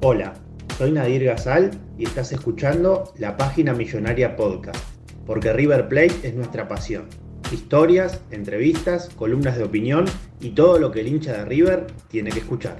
Hola, 0.00 0.34
soy 0.78 0.92
Nadir 0.92 1.24
Gazal 1.24 1.72
y 1.98 2.04
estás 2.04 2.30
escuchando 2.30 3.12
la 3.18 3.36
página 3.36 3.72
Millonaria 3.74 4.36
Podcast, 4.36 4.78
porque 5.26 5.52
River 5.52 5.88
Plate 5.88 6.20
es 6.22 6.34
nuestra 6.34 6.68
pasión. 6.68 7.08
Historias, 7.50 8.20
entrevistas, 8.30 9.08
columnas 9.16 9.58
de 9.58 9.64
opinión 9.64 10.04
y 10.40 10.50
todo 10.50 10.78
lo 10.78 10.92
que 10.92 11.00
el 11.00 11.08
hincha 11.08 11.32
de 11.32 11.44
River 11.46 11.88
tiene 12.06 12.30
que 12.30 12.38
escuchar. 12.38 12.76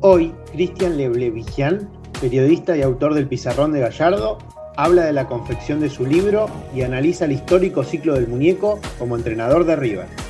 Hoy, 0.00 0.34
Cristian 0.50 0.96
Leblevigian, 0.96 1.88
periodista 2.20 2.76
y 2.76 2.82
autor 2.82 3.14
del 3.14 3.28
Pizarrón 3.28 3.72
de 3.72 3.78
Gallardo, 3.78 4.38
habla 4.76 5.04
de 5.04 5.12
la 5.12 5.28
confección 5.28 5.78
de 5.78 5.88
su 5.88 6.04
libro 6.04 6.46
y 6.74 6.82
analiza 6.82 7.26
el 7.26 7.32
histórico 7.32 7.84
ciclo 7.84 8.14
del 8.14 8.26
muñeco 8.26 8.80
como 8.98 9.16
entrenador 9.16 9.64
de 9.66 9.76
River. 9.76 10.27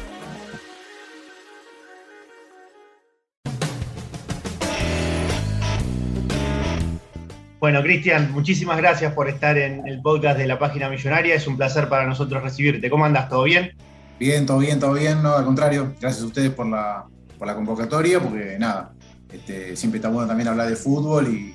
Bueno, 7.61 7.83
Cristian, 7.83 8.31
muchísimas 8.33 8.77
gracias 8.77 9.13
por 9.15 9.29
estar 9.29 9.59
en 9.59 9.87
el 9.89 10.01
podcast 10.01 10.39
de 10.39 10.47
la 10.47 10.59
página 10.59 10.89
millonaria. 10.89 11.35
Es 11.35 11.47
un 11.49 11.57
placer 11.57 11.89
para 11.89 12.07
nosotros 12.07 12.43
recibirte. 12.43 12.89
¿Cómo 12.89 13.05
andas? 13.05 13.29
¿Todo 13.29 13.43
bien? 13.45 13.73
Bien, 14.21 14.47
todo 14.47 14.59
bien, 14.59 14.79
todo 14.79 14.93
bien. 14.95 15.23
No, 15.23 15.35
al 15.35 15.45
contrario, 15.45 15.95
gracias 16.01 16.23
a 16.23 16.27
ustedes 16.27 16.51
por 16.51 16.67
la, 16.69 17.05
por 17.37 17.47
la 17.49 17.55
convocatoria, 17.57 18.21
porque 18.21 18.57
nada, 18.61 18.93
este, 19.33 19.75
siempre 19.77 19.99
está 19.99 20.09
bueno 20.09 20.29
también 20.29 20.49
hablar 20.49 20.69
de 20.69 20.77
fútbol 20.77 21.29
y, 21.35 21.53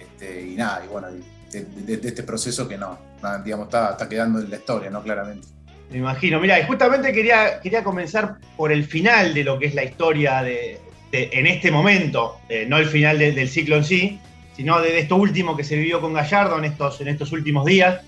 este, 0.00 0.42
y 0.52 0.54
nada, 0.56 0.82
y 0.84 0.88
bueno, 0.88 1.08
de, 1.52 1.64
de- 1.64 1.96
de 1.98 2.08
este 2.08 2.22
proceso 2.22 2.66
que 2.66 2.78
no, 2.78 2.98
nada, 3.22 3.42
digamos, 3.42 3.66
está, 3.66 3.90
está 3.90 4.08
quedando 4.08 4.40
en 4.40 4.48
la 4.48 4.56
historia, 4.56 4.88
¿no? 4.88 5.02
Claramente. 5.02 5.48
Me 5.90 5.98
imagino. 5.98 6.40
Mira, 6.40 6.58
y 6.60 6.64
justamente 6.64 7.12
quería, 7.12 7.60
quería 7.60 7.84
comenzar 7.84 8.36
por 8.56 8.72
el 8.72 8.84
final 8.84 9.34
de 9.34 9.44
lo 9.44 9.58
que 9.58 9.66
es 9.66 9.74
la 9.74 9.84
historia 9.84 10.42
de, 10.42 10.78
de- 11.12 11.28
en 11.32 11.46
este 11.46 11.70
momento, 11.70 12.38
eh, 12.48 12.64
no 12.66 12.78
el 12.78 12.86
final 12.86 13.18
de- 13.18 13.32
del 13.32 13.48
ciclo 13.50 13.76
en 13.76 13.84
sí, 13.84 14.18
sino 14.60 14.78
de, 14.78 14.98
esto 14.98 15.16
último 15.16 15.56
que 15.56 15.64
se 15.64 15.74
vivió 15.74 16.02
con 16.02 16.12
Gallardo 16.12 16.58
en 16.58 16.66
estos, 16.66 17.00
en 17.00 17.08
estos 17.08 17.32
últimos 17.32 17.64
días. 17.64 18.02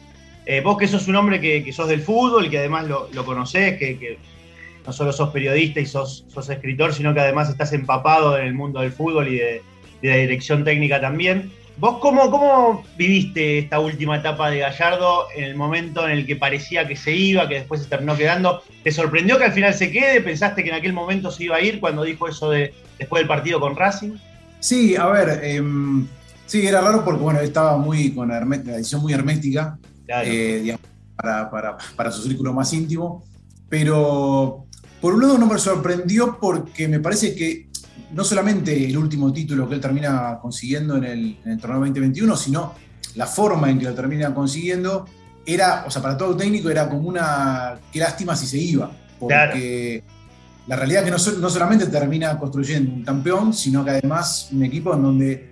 Eh, 0.44 0.60
vos 0.60 0.76
que 0.76 0.86
sos 0.86 1.08
un 1.08 1.16
hombre 1.16 1.40
que, 1.40 1.72
sos 1.72 1.88
del 1.88 2.02
fútbol, 2.02 2.50
que 2.50 2.58
además 2.58 2.86
lo, 2.86 3.08
lo 3.14 3.24
conocés, 3.24 3.78
que, 3.78 3.98
que 3.98 4.18
no 4.84 4.92
solo 4.92 5.14
sos 5.14 5.30
periodista 5.30 5.80
y 5.80 5.86
sos, 5.86 6.26
sos 6.28 6.50
escritor, 6.50 6.92
sino 6.92 7.14
que 7.14 7.20
además 7.20 7.48
estás 7.48 7.72
empapado 7.72 8.36
en 8.36 8.48
el 8.48 8.52
mundo 8.52 8.80
del 8.82 8.92
fútbol 8.92 9.28
y 9.28 9.36
de, 9.36 9.62
de 10.02 10.08
la 10.10 10.16
dirección 10.16 10.62
técnica 10.62 11.00
también. 11.00 11.50
¿Vos 11.78 12.00
cómo, 12.02 12.30
cómo 12.30 12.84
viviste 12.98 13.56
esta 13.56 13.80
última 13.80 14.18
etapa 14.18 14.50
de 14.50 14.58
Gallardo 14.58 15.28
en 15.34 15.44
el 15.44 15.54
momento 15.54 16.06
en 16.06 16.18
el 16.18 16.26
que 16.26 16.36
parecía 16.36 16.86
que 16.86 16.96
se 16.96 17.16
iba, 17.16 17.48
que 17.48 17.54
después 17.54 17.80
se 17.80 17.88
terminó 17.88 18.14
quedando? 18.14 18.62
¿Te 18.84 18.92
sorprendió 18.92 19.38
que 19.38 19.44
al 19.44 19.52
final 19.52 19.72
se 19.72 19.90
quede? 19.90 20.20
¿Pensaste 20.20 20.62
que 20.62 20.68
en 20.68 20.74
aquel 20.74 20.92
momento 20.92 21.30
se 21.30 21.44
iba 21.44 21.56
a 21.56 21.62
ir 21.62 21.80
cuando 21.80 22.02
dijo 22.02 22.28
eso 22.28 22.50
de 22.50 22.74
después 22.98 23.20
del 23.20 23.28
partido 23.28 23.58
con 23.58 23.74
Racing? 23.74 24.18
Sí, 24.60 24.94
a 24.94 25.06
ver, 25.06 25.40
em, 25.42 26.06
sí, 26.52 26.66
era 26.66 26.80
raro 26.80 27.04
porque, 27.04 27.22
bueno, 27.22 27.40
estaba 27.40 27.76
muy 27.78 28.12
con 28.14 28.28
la, 28.28 28.40
la 28.44 28.76
edición 28.76 29.00
muy 29.00 29.12
hermética, 29.12 29.78
Claro. 30.06 30.28
eh, 30.30 30.60
digamos, 30.62 30.86
para, 31.16 31.50
para- 31.50 31.76
para 31.96 32.10
su 32.10 32.22
círculo 32.22 32.52
más 32.52 32.72
íntimo, 32.72 33.24
pero 33.68 34.66
por 35.00 35.14
un 35.14 35.22
lado 35.22 35.38
no 35.38 35.46
me 35.46 35.58
sorprendió 35.58 36.38
porque 36.40 36.86
me 36.88 37.00
parece 37.00 37.34
que 37.34 37.68
no 38.12 38.22
solamente 38.24 38.84
el 38.86 38.96
último 38.98 39.32
título 39.32 39.66
que 39.68 39.76
él 39.76 39.80
termina 39.80 40.38
consiguiendo 40.42 40.96
en 40.96 41.04
el, 41.04 41.38
en 41.44 41.52
el 41.52 41.58
torneo 41.58 41.78
2021, 41.80 42.36
sino 42.36 42.74
la 43.14 43.26
forma 43.26 43.70
en 43.70 43.78
que 43.78 43.86
lo 43.86 43.94
termina 43.94 44.34
consiguiendo, 44.34 45.06
era, 45.46 45.84
o 45.86 45.90
sea, 45.90 46.02
para 46.02 46.16
todo 46.16 46.36
técnico 46.36 46.68
era 46.70 46.88
como 46.88 47.08
una, 47.08 47.78
qué 47.90 47.98
lástima 47.98 48.36
si 48.36 48.46
se 48.46 48.58
iba, 48.58 48.90
porque 49.18 50.04
la 50.66 50.76
realidad 50.76 51.02
es 51.08 51.22
que 51.24 51.30
no, 51.32 51.40
no 51.40 51.48
solamente 51.50 51.86
termina 51.86 52.38
construyendo 52.38 52.92
un 52.92 53.02
campeón, 53.02 53.52
sino 53.54 53.82
que 53.84 53.90
además 53.92 54.48
un 54.52 54.62
equipo 54.64 54.94
en 54.94 55.02
donde 55.02 55.51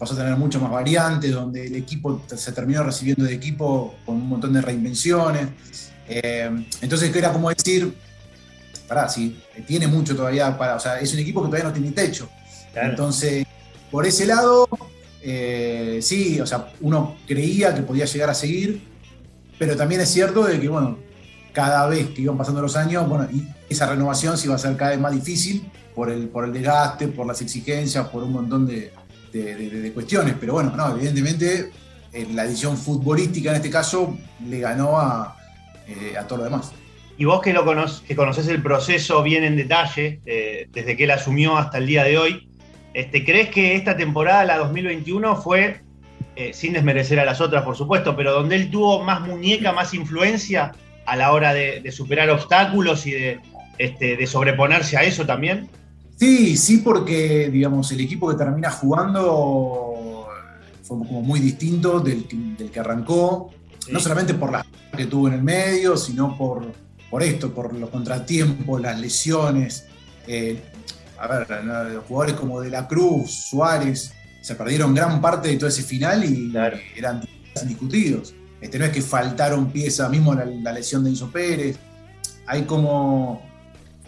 pasó 0.00 0.14
a 0.14 0.16
tener 0.16 0.34
mucho 0.36 0.58
más 0.58 0.70
variantes, 0.70 1.30
donde 1.30 1.66
el 1.66 1.76
equipo 1.76 2.22
se 2.34 2.52
terminó 2.52 2.82
recibiendo 2.82 3.24
de 3.24 3.34
equipo 3.34 3.96
con 4.06 4.16
un 4.16 4.30
montón 4.30 4.54
de 4.54 4.62
reinvenciones. 4.62 5.48
Eh, 6.08 6.50
entonces 6.80 7.14
era 7.14 7.30
como 7.30 7.50
decir, 7.50 7.94
pará, 8.88 9.10
sí, 9.10 9.38
tiene 9.66 9.86
mucho 9.86 10.16
todavía 10.16 10.56
para, 10.56 10.76
o 10.76 10.80
sea, 10.80 10.98
es 10.98 11.12
un 11.12 11.18
equipo 11.18 11.42
que 11.42 11.48
todavía 11.48 11.68
no 11.68 11.74
tiene 11.74 11.92
techo. 11.92 12.30
Claro. 12.72 12.88
Entonces, 12.88 13.44
por 13.90 14.06
ese 14.06 14.24
lado, 14.24 14.66
eh, 15.20 15.98
sí, 16.00 16.40
o 16.40 16.46
sea, 16.46 16.72
uno 16.80 17.18
creía 17.26 17.74
que 17.74 17.82
podía 17.82 18.06
llegar 18.06 18.30
a 18.30 18.34
seguir, 18.34 18.82
pero 19.58 19.76
también 19.76 20.00
es 20.00 20.08
cierto 20.08 20.44
de 20.44 20.58
que, 20.58 20.68
bueno, 20.70 20.96
cada 21.52 21.86
vez 21.88 22.08
que 22.08 22.22
iban 22.22 22.38
pasando 22.38 22.62
los 22.62 22.74
años, 22.74 23.06
bueno, 23.06 23.28
y 23.30 23.46
esa 23.68 23.84
renovación 23.84 24.38
se 24.38 24.46
iba 24.46 24.54
a 24.54 24.56
hacer 24.56 24.74
cada 24.78 24.92
vez 24.92 25.00
más 25.00 25.12
difícil 25.12 25.70
por 25.94 26.08
el, 26.10 26.28
por 26.28 26.46
el 26.46 26.54
desgaste, 26.54 27.08
por 27.08 27.26
las 27.26 27.42
exigencias, 27.42 28.08
por 28.08 28.22
un 28.22 28.32
montón 28.32 28.66
de, 28.66 28.94
de- 29.32 29.92
cuestiones. 29.92 30.34
Pero 30.38 30.54
bueno, 30.54 30.72
no, 30.76 30.94
evidentemente 30.96 31.70
eh, 32.12 32.26
la 32.32 32.44
edición 32.44 32.76
futbolística 32.76 33.50
en 33.50 33.56
este 33.56 33.70
caso 33.70 34.16
le 34.48 34.60
ganó 34.60 34.98
a, 34.98 35.36
eh, 35.86 36.14
a 36.18 36.26
todo 36.26 36.38
lo 36.38 36.44
demás. 36.44 36.72
Y 37.18 37.26
vos 37.26 37.42
que, 37.42 37.52
lo 37.52 37.64
cono 37.64 37.84
que 38.06 38.16
conocés 38.16 38.48
el 38.48 38.62
proceso 38.62 39.22
bien 39.22 39.44
en 39.44 39.56
detalle, 39.56 40.20
eh, 40.24 40.68
desde 40.72 40.96
que 40.96 41.04
él 41.04 41.10
asumió 41.10 41.56
hasta 41.58 41.78
el 41.78 41.86
día 41.86 42.02
de 42.04 42.16
hoy, 42.16 42.48
este, 42.94 43.24
¿crees 43.24 43.50
que 43.50 43.76
esta 43.76 43.96
temporada, 43.96 44.44
la 44.44 44.56
2021, 44.58 45.36
fue, 45.36 45.82
eh, 46.34 46.52
sin 46.54 46.72
desmerecer 46.72 47.20
a 47.20 47.24
las 47.24 47.40
otras, 47.40 47.62
por 47.62 47.76
supuesto, 47.76 48.16
pero 48.16 48.32
donde 48.32 48.56
él 48.56 48.70
tuvo 48.70 49.04
más 49.04 49.20
muñeca, 49.20 49.72
más 49.72 49.92
influencia 49.92 50.72
a 51.04 51.16
la 51.16 51.32
hora 51.32 51.52
de, 51.52 51.80
de 51.80 51.92
superar 51.92 52.30
obstáculos 52.30 53.06
y 53.06 53.10
de, 53.12 53.40
este, 53.78 54.16
de 54.16 54.26
sobreponerse 54.26 54.96
a 54.96 55.02
eso 55.02 55.26
también? 55.26 55.68
Sí, 56.20 56.56
sí, 56.58 56.78
porque 56.78 57.48
digamos, 57.50 57.90
el 57.92 58.00
equipo 58.00 58.28
que 58.28 58.36
termina 58.36 58.70
jugando 58.70 60.26
fue 60.82 60.98
como 60.98 61.22
muy 61.22 61.40
distinto 61.40 61.98
del, 62.00 62.28
que- 62.28 62.36
del 62.58 62.70
que 62.70 62.78
arrancó, 62.78 63.50
Sí. 63.78 63.90
no 63.92 64.00
solamente 64.00 64.34
por 64.34 64.52
las 64.52 64.66
que 64.94 65.06
tuvo 65.06 65.28
en 65.28 65.34
el 65.34 65.42
medio, 65.42 65.96
sino 65.96 66.36
por, 66.36 66.72
por 67.10 67.22
esto, 67.22 67.54
por 67.54 67.72
los 67.72 67.88
contratiempos, 67.88 68.80
las 68.82 69.00
lesiones. 69.00 69.86
Eh, 70.26 70.62
a 71.18 71.26
ver, 71.26 71.46
los 71.94 72.04
jugadores 72.04 72.34
como 72.38 72.60
De 72.60 72.68
la 72.68 72.86
Cruz, 72.86 73.30
Suárez, 73.48 74.12
se 74.42 74.54
perdieron 74.54 74.94
gran 74.94 75.20
parte 75.22 75.48
de 75.48 75.56
todo 75.56 75.68
ese 75.70 75.82
final 75.82 76.22
y 76.24 76.50
Claro. 76.50 76.76
eran 76.96 77.22
indiscutidos. 77.62 78.34
Este, 78.60 78.78
no 78.78 78.84
es 78.84 78.90
que 78.90 79.00
faltaron 79.00 79.70
piezas, 79.72 80.10
mismo 80.10 80.34
la, 80.34 80.44
la 80.44 80.72
lesión 80.72 81.02
de 81.02 81.10
Enzo 81.10 81.30
Pérez. 81.30 81.78
Hay 82.46 82.62
como. 82.64 83.48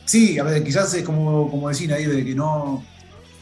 Sí, 0.04 0.38
a 0.38 0.42
ver, 0.44 0.62
quizás 0.64 0.92
es 0.94 1.02
como, 1.04 1.50
como 1.50 1.68
decía 1.68 1.88
Nadir, 1.88 2.10
de 2.14 2.24
que 2.24 2.34
no. 2.34 2.84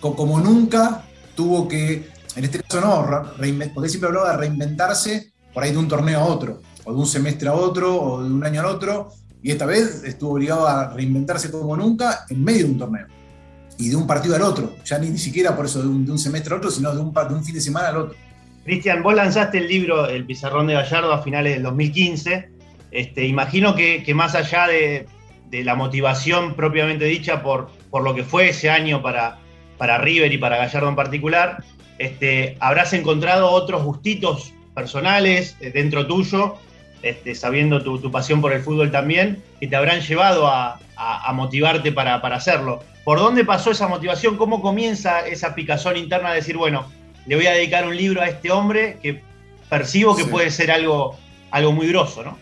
co- 0.01 0.15
Como 0.15 0.41
nunca 0.41 1.03
tuvo 1.35 1.67
que. 1.69 2.09
En 2.37 2.45
este 2.45 2.61
caso 2.63 2.81
no, 2.81 3.07
porque 3.75 3.89
siempre 3.89 4.09
hablaba 4.09 4.33
de 4.33 4.37
reinventarse 4.37 5.33
por 5.53 5.65
ahí 5.65 5.73
de 5.73 5.79
un 5.79 5.89
torneo 5.89 6.21
a 6.21 6.25
otro, 6.25 6.61
o 6.85 6.93
de 6.93 6.99
un 6.99 7.07
semestre 7.07 7.49
a 7.49 7.55
otro, 7.55 8.01
o 8.01 8.23
de 8.23 8.31
un 8.31 8.45
año 8.45 8.61
al 8.61 8.67
otro. 8.67 9.13
Y 9.43 9.51
esta 9.51 9.67
vez 9.67 10.05
estuvo 10.05 10.33
obligado 10.35 10.67
a 10.69 10.91
reinventarse 10.91 11.51
como 11.51 11.77
nunca 11.77 12.25
en 12.29 12.45
medio 12.45 12.67
de 12.67 12.73
un 12.73 12.79
torneo. 12.79 13.07
Y 13.79 13.89
de 13.89 13.97
un 13.97 14.07
partido 14.07 14.37
al 14.37 14.43
otro. 14.43 14.77
Ya 14.85 14.99
ni, 14.99 15.09
ni 15.09 15.19
siquiera 15.19 15.57
por 15.57 15.65
eso 15.65 15.81
de 15.83 15.89
un, 15.89 16.19
semestre 16.19 16.53
al 16.55 16.59
otro, 16.59 16.71
sino 16.71 16.95
de 16.95 17.01
un, 17.01 17.13
de 17.13 17.35
un 17.35 17.43
fin 17.45 17.55
de 17.55 17.61
semana 17.63 17.89
al 17.89 17.97
otro. 17.97 18.17
Cristian, 18.65 19.03
vos 19.03 19.15
lanzaste 19.15 19.57
el 19.59 19.67
libro 19.67 20.07
El 20.07 20.27
Pizarrón 20.27 20.67
de 20.67 20.75
Gallardo 20.75 21.13
a 21.15 21.23
finales 21.23 21.55
del 21.55 21.63
2015. 21.63 22.51
Este, 22.91 23.27
imagino 23.27 23.75
que 23.75 24.13
más 24.15 24.35
allá 24.35 24.67
de, 24.67 25.07
de 25.51 25.65
la 25.65 25.75
motivación 25.75 26.55
propiamente 26.55 27.05
dicha 27.05 27.43
por, 27.43 27.71
por 27.91 28.03
lo 28.03 28.15
que 28.15 28.25
fue 28.25 28.51
ese 28.51 28.71
año 28.71 29.03
para, 29.03 29.39
para 29.79 29.99
River 29.99 30.33
y 30.33 30.39
para 30.39 30.57
Gallardo 30.57 30.89
en 30.89 30.97
particular, 30.97 31.65
este, 31.99 32.57
habrás 32.61 32.93
encontrado 32.93 33.51
otros 33.51 33.83
gustitos 33.83 34.53
personales 34.75 35.57
eh, 35.61 35.71
dentro 35.71 36.07
tuyo, 36.07 36.57
este, 37.03 37.35
sabiendo 37.35 37.83
tu, 37.83 38.11
pasión 38.11 38.41
por 38.41 38.53
el 38.53 38.63
fútbol 38.63 38.91
también, 38.91 39.43
que 39.59 39.67
te 39.67 39.77
habrán 39.77 40.01
llevado 40.01 40.47
a, 40.47 40.79
motivarte 41.35 41.93
para, 41.93 42.17
hacerlo. 42.17 42.83
¿Por 43.05 43.19
dónde 43.19 43.45
pasó 43.45 43.71
esa 43.71 43.89
motivación? 43.89 44.37
¿Cómo 44.37 44.61
comienza 44.61 45.21
esa 45.21 45.55
picazón 45.55 45.97
interna 45.97 46.31
de 46.31 46.37
decir, 46.37 46.57
bueno, 46.57 46.87
le 47.27 47.37
voy 47.37 47.47
a 47.47 47.53
dedicar 47.53 47.87
un 47.87 47.97
libro 47.97 48.21
a 48.21 48.29
este 48.29 48.51
hombre 48.51 48.99
que 49.03 49.23
percibo 49.71 50.15
que 50.15 50.27
puede 50.27 50.51
ser 50.51 50.71
algo, 50.71 51.17
algo 51.51 51.73
muy 51.73 51.89
grosso, 51.89 52.23
¿no? 52.23 52.37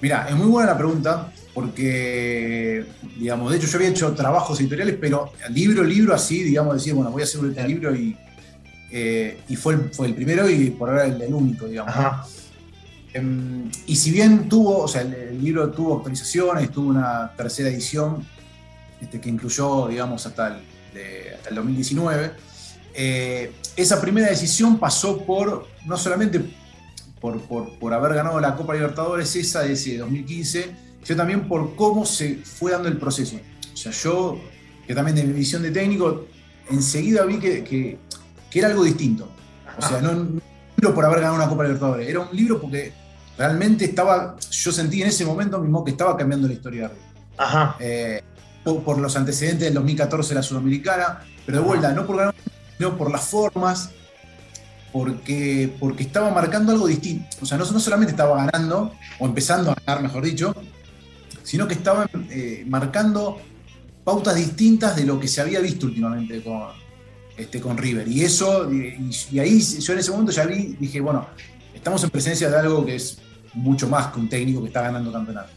Mira, 0.00 0.26
es 0.28 0.34
muy 0.34 0.48
buena 0.48 0.72
la 0.72 0.78
pregunta, 0.78 1.32
porque, 1.60 2.86
digamos, 3.18 3.50
de 3.50 3.58
hecho 3.58 3.66
yo 3.66 3.76
había 3.76 3.90
hecho 3.90 4.12
trabajos 4.14 4.58
editoriales, 4.60 4.96
pero 5.00 5.32
libro, 5.50 5.84
libro 5.84 6.14
así, 6.14 6.42
digamos, 6.42 6.74
decir, 6.74 6.94
bueno, 6.94 7.10
voy 7.10 7.22
a 7.22 7.24
hacer 7.24 7.44
este 7.44 7.68
libro 7.68 7.94
y, 7.94 8.16
eh, 8.90 9.40
y 9.48 9.56
fue, 9.56 9.74
el, 9.74 9.90
fue 9.92 10.06
el 10.06 10.14
primero 10.14 10.48
y 10.48 10.70
por 10.70 10.88
ahora 10.88 11.04
el, 11.04 11.34
único, 11.34 11.66
digamos. 11.66 11.94
Em, 13.12 13.70
y 13.86 13.96
si 13.96 14.10
bien 14.10 14.48
tuvo, 14.48 14.84
o 14.84 14.88
sea, 14.88 15.02
el, 15.02 15.42
libro 15.42 15.70
tuvo 15.70 15.96
actualizaciones, 15.96 16.70
tuvo 16.70 16.88
una 16.88 17.32
tercera 17.36 17.68
edición 17.68 18.26
este, 19.00 19.20
que 19.20 19.28
incluyó, 19.28 19.88
digamos, 19.88 20.24
hasta 20.26 20.48
el, 20.48 21.34
hasta 21.34 21.48
el 21.50 21.54
2019, 21.56 22.32
eh, 22.94 23.52
esa 23.76 24.00
primera 24.00 24.28
decisión 24.28 24.78
pasó 24.78 25.24
por, 25.24 25.66
no 25.86 25.96
solamente 25.96 26.40
por, 27.20 27.40
por, 27.78 27.94
haber 27.94 28.14
ganado 28.14 28.40
la 28.40 28.56
Copa 28.56 28.74
Libertadores, 28.74 29.36
esa 29.36 29.60
de 29.60 29.74
ese 29.74 29.98
2015, 29.98 30.89
sino 31.02 31.16
también 31.16 31.48
por 31.48 31.74
cómo 31.76 32.04
se 32.04 32.36
fue 32.36 32.72
dando 32.72 32.88
el 32.88 32.98
proceso. 32.98 33.36
O 33.72 33.76
sea, 33.76 33.92
yo, 33.92 34.40
que 34.86 34.94
también 34.94 35.16
de 35.16 35.24
mi 35.24 35.32
visión 35.32 35.62
de 35.62 35.70
técnico, 35.70 36.26
enseguida 36.70 37.24
vi 37.24 37.38
que, 37.38 37.64
que, 37.64 37.98
que 38.50 38.58
era 38.58 38.68
algo 38.68 38.84
distinto. 38.84 39.28
O 39.78 39.82
sea, 39.82 40.00
no, 40.00 40.10
un 40.10 40.42
libro 40.76 40.94
por 40.94 41.04
haber 41.04 41.20
ganado 41.20 41.36
una 41.36 41.48
Copa 41.48 41.62
Libertadores, 41.64 42.08
era 42.08 42.20
un 42.20 42.36
libro 42.36 42.60
porque 42.60 42.92
realmente 43.38 43.84
estaba, 43.86 44.36
yo 44.50 44.72
sentí 44.72 45.02
en 45.02 45.08
ese 45.08 45.24
momento 45.24 45.58
mismo 45.58 45.84
que 45.84 45.92
estaba 45.92 46.16
cambiando 46.16 46.46
la 46.46 46.54
historia 46.54 46.82
de 46.82 46.88
River. 46.88 47.10
Ajá. 47.38 47.76
Eh, 47.80 48.22
por, 48.62 48.98
los 48.98 49.16
antecedentes 49.16 49.60
del 49.60 49.74
2014 49.74 50.28
de 50.30 50.34
la 50.34 50.42
Sudamericana, 50.42 51.20
pero 51.46 51.58
de 51.58 51.64
vuelta, 51.64 51.92
no 51.92 52.06
por 52.06 52.16
ganar, 52.16 52.34
sino 52.76 52.96
por 52.96 53.10
las 53.10 53.24
formas, 53.24 53.90
porque, 54.92 55.74
porque 55.80 56.02
estaba 56.02 56.30
marcando 56.30 56.72
algo 56.72 56.86
distinto. 56.86 57.36
O 57.40 57.46
sea, 57.46 57.56
no, 57.56 57.64
no 57.70 57.80
solamente 57.80 58.12
estaba 58.12 58.44
ganando, 58.44 58.92
o 59.18 59.26
empezando 59.26 59.70
a 59.70 59.76
ganar, 59.86 60.02
mejor 60.02 60.24
dicho, 60.24 60.54
sino 61.50 61.66
que 61.66 61.74
estaba 61.74 62.08
eh, 62.30 62.62
marcando 62.68 63.40
pautas 64.04 64.36
distintas 64.36 64.94
de 64.94 65.04
lo 65.04 65.18
que 65.18 65.26
se 65.26 65.40
había 65.40 65.58
visto 65.58 65.86
últimamente 65.86 66.40
con, 66.42 66.68
este, 67.36 67.60
con 67.60 67.76
River. 67.76 68.06
Y 68.06 68.22
eso, 68.22 68.72
y, 68.72 69.36
ahí 69.40 69.58
yo 69.60 69.92
en 69.92 69.98
ese 69.98 70.12
momento 70.12 70.30
ya 70.30 70.46
vi, 70.46 70.76
dije, 70.78 71.00
bueno, 71.00 71.26
estamos 71.74 72.04
en 72.04 72.10
presencia 72.10 72.48
de 72.48 72.56
algo 72.56 72.86
que 72.86 72.94
es 72.94 73.20
mucho 73.54 73.88
más 73.88 74.12
que 74.12 74.20
un 74.20 74.28
técnico 74.28 74.60
que 74.60 74.68
está 74.68 74.82
ganando 74.82 75.10
campeonato. 75.10 75.50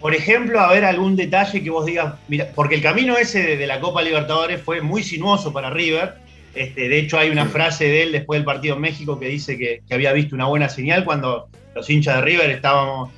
Por 0.00 0.12
ejemplo, 0.12 0.58
a 0.58 0.72
ver 0.72 0.84
algún 0.84 1.14
detalle 1.14 1.62
que 1.62 1.70
vos 1.70 1.86
digas, 1.86 2.14
mira, 2.26 2.50
porque 2.52 2.74
el 2.74 2.82
camino 2.82 3.16
ese 3.16 3.56
de, 3.56 3.66
la 3.68 3.78
Copa 3.78 4.02
Libertadores 4.02 4.60
fue 4.60 4.80
muy 4.80 5.04
sinuoso 5.04 5.52
para 5.52 5.70
River. 5.70 6.14
Este, 6.52 6.88
de 6.88 6.98
hecho, 6.98 7.16
hay 7.16 7.30
una 7.30 7.46
frase 7.46 7.84
de 7.84 8.02
él 8.02 8.10
después 8.10 8.38
del 8.40 8.44
partido 8.44 8.74
en 8.74 8.80
México 8.80 9.20
que 9.20 9.28
dice 9.28 9.56
que, 9.56 9.82
había 9.94 10.12
visto 10.12 10.34
una 10.34 10.46
buena 10.46 10.68
señal 10.68 11.04
cuando 11.04 11.46
los 11.76 11.88
hinchas 11.88 12.16
de 12.16 12.22
River 12.22 12.50
estábamos 12.50 13.10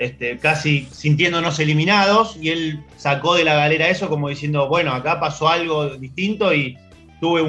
este, 0.00 0.38
casi 0.38 0.88
sintiéndonos 0.90 1.58
eliminados 1.60 2.38
y 2.40 2.48
él 2.48 2.82
sacó 2.96 3.34
de 3.34 3.44
la 3.44 3.54
galera 3.54 3.90
eso 3.90 4.08
como 4.08 4.30
diciendo, 4.30 4.66
bueno, 4.66 4.92
acá 4.92 5.20
pasó 5.20 5.50
algo 5.50 5.90
distinto 5.90 6.54
y 6.54 6.78
tuve 7.20 7.42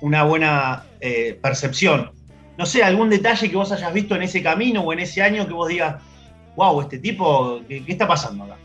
una 0.00 0.24
buena 0.24 0.84
eh, 1.00 1.38
percepción. 1.40 2.10
No 2.58 2.66
sé, 2.66 2.82
algún 2.82 3.08
detalle 3.08 3.48
que 3.48 3.56
vos 3.56 3.70
hayas 3.70 3.94
visto 3.94 4.16
en 4.16 4.22
ese 4.22 4.42
camino 4.42 4.82
o 4.82 4.92
en 4.92 4.98
ese 4.98 5.22
año 5.22 5.46
que 5.46 5.52
vos 5.52 5.68
digas, 5.68 6.02
wow, 6.56 6.80
este 6.80 6.98
tipo, 6.98 7.60
¿qué, 7.68 7.84
está 7.86 8.08
pasando 8.08 8.42
acá? 8.42 8.56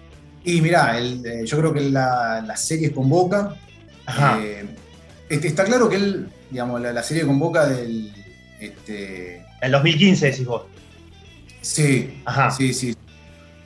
Y 0.43 0.59
mirá, 0.59 0.99
eh, 0.99 1.43
yo 1.45 1.59
creo 1.59 1.71
que 1.71 1.81
la, 1.81 2.43
la 2.43 2.57
serie 2.57 2.91
con 2.91 3.07
Boca. 3.07 3.53
Eh, 4.39 4.65
este, 5.29 5.47
está 5.47 5.63
claro 5.63 5.87
que 5.87 5.97
él, 5.97 6.27
digamos, 6.49 6.81
la, 6.81 7.03
serie 7.03 7.23
con 7.27 7.37
Boca 7.37 7.67
del. 7.67 8.11
Este, 8.59 9.45
el 9.61 9.71
2015, 9.71 10.25
decís 10.25 10.45
vos. 10.45 10.63
Sí, 11.61 12.19
Ajá. 12.25 12.49
sí, 12.49 12.73
sí. 12.73 12.95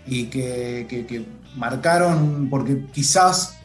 Y 0.07 0.25
que, 0.25 1.25
marcaron, 1.55 2.47
porque 2.49 2.85
quizás, 2.91 3.57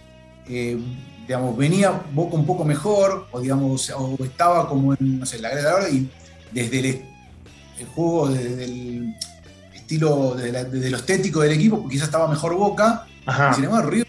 eh, 0.48 0.78
digamos, 1.26 1.56
venía 1.56 2.02
Boca 2.12 2.36
un 2.36 2.46
poco 2.46 2.64
mejor, 2.64 3.26
o 3.32 3.40
digamos, 3.40 3.90
o 3.90 4.16
estaba 4.24 4.68
como 4.68 4.94
en, 4.94 5.20
no 5.20 5.26
sé, 5.26 5.38
la 5.38 5.50
hora 5.50 5.88
y 5.88 6.08
desde 6.52 6.78
el, 6.78 6.86
el 7.78 7.86
juego, 7.94 8.28
desde 8.28 8.64
el 8.64 9.14
estilo, 9.74 10.34
de, 10.34 10.90
lo 10.90 10.96
estético 10.96 11.40
del 11.40 11.52
equipo, 11.52 11.78
porque 11.80 11.94
quizás 11.94 12.08
estaba 12.08 12.28
mejor 12.28 12.54
Boca. 12.54 13.06
Sin 13.54 13.64
embargo, 13.64 13.90
River 13.90 14.06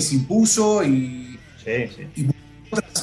se 0.00 0.14
impuso 0.14 0.84
y, 0.84 1.38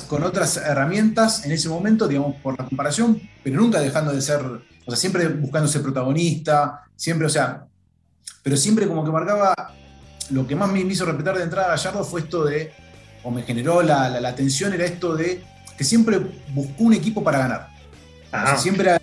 con 0.08 0.24
otras 0.24 0.58
herramientas 0.58 1.46
en 1.46 1.52
ese 1.52 1.70
momento, 1.70 2.08
digamos, 2.08 2.36
por 2.38 2.58
la 2.58 2.66
comparación, 2.66 3.22
pero 3.44 3.62
nunca 3.62 3.80
dejando 3.80 4.12
de 4.12 4.22
ser, 4.22 4.42
o 4.42 4.62
sea, 4.88 4.96
siempre 4.96 5.28
buscando 5.28 5.68
ser 5.68 5.82
protagonista, 5.82 6.84
siempre, 6.96 7.28
o 7.28 7.30
sea, 7.30 7.66
pero 8.44 8.58
siempre 8.58 8.88
como 8.88 9.04
que 9.04 9.12
marcaba, 9.12 9.54
lo 10.30 10.48
que 10.48 10.56
más 10.56 10.72
me 10.72 10.80
hizo 10.80 11.06
respetar 11.06 11.38
de 11.38 11.44
entrada 11.44 11.68
a 11.68 11.72
Gallardo 11.72 12.04
fue 12.04 12.22
esto 12.22 12.46
de, 12.46 12.72
o 13.24 13.32
me 13.32 13.44
generó 13.44 13.82
la, 13.82 14.10
la, 14.10 14.30
atención, 14.30 14.74
era 14.74 14.86
esto 14.86 15.16
de 15.16 15.44
que 15.78 15.84
siempre 15.84 16.20
buscó 16.54 16.84
un 16.84 16.94
equipo 16.94 17.24
para 17.24 17.40
ganar. 17.40 17.70
O 18.28 18.32
sea, 18.32 18.58
siempre 18.58 19.00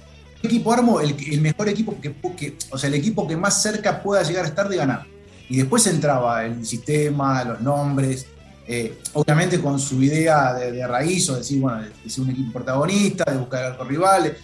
equipo 0.47 0.73
armo 0.73 1.01
el, 1.01 1.41
mejor 1.41 1.69
equipo 1.69 1.97
que, 2.01 2.57
o 2.71 2.79
sea, 2.79 2.89
el 2.89 2.95
equipo 2.95 3.27
que 3.27 3.37
más 3.37 3.63
cerca 3.63 4.03
pueda 4.03 4.23
llegar 4.23 4.45
a 4.45 4.49
estar 4.49 4.69
de 4.69 4.77
ganar. 4.77 5.05
Y 5.49 5.59
después 5.59 5.87
entraba 5.87 6.45
el 6.45 6.65
sistema, 6.67 7.45
los 7.45 7.61
nombres, 7.61 8.27
eh, 8.67 8.99
obviamente 9.13 9.61
con 9.61 9.79
su 9.79 10.03
idea 10.03 10.55
de, 10.55 10.87
raíz, 10.87 11.29
o 11.31 11.37
decir, 11.37 11.61
bueno, 11.61 11.83
de, 11.83 12.11
ser 12.11 12.25
un 12.25 12.31
equipo 12.31 12.53
protagonista, 12.53 13.31
de 13.31 13.39
buscar 13.39 13.77
a 13.81 13.85
rivales, 13.85 14.35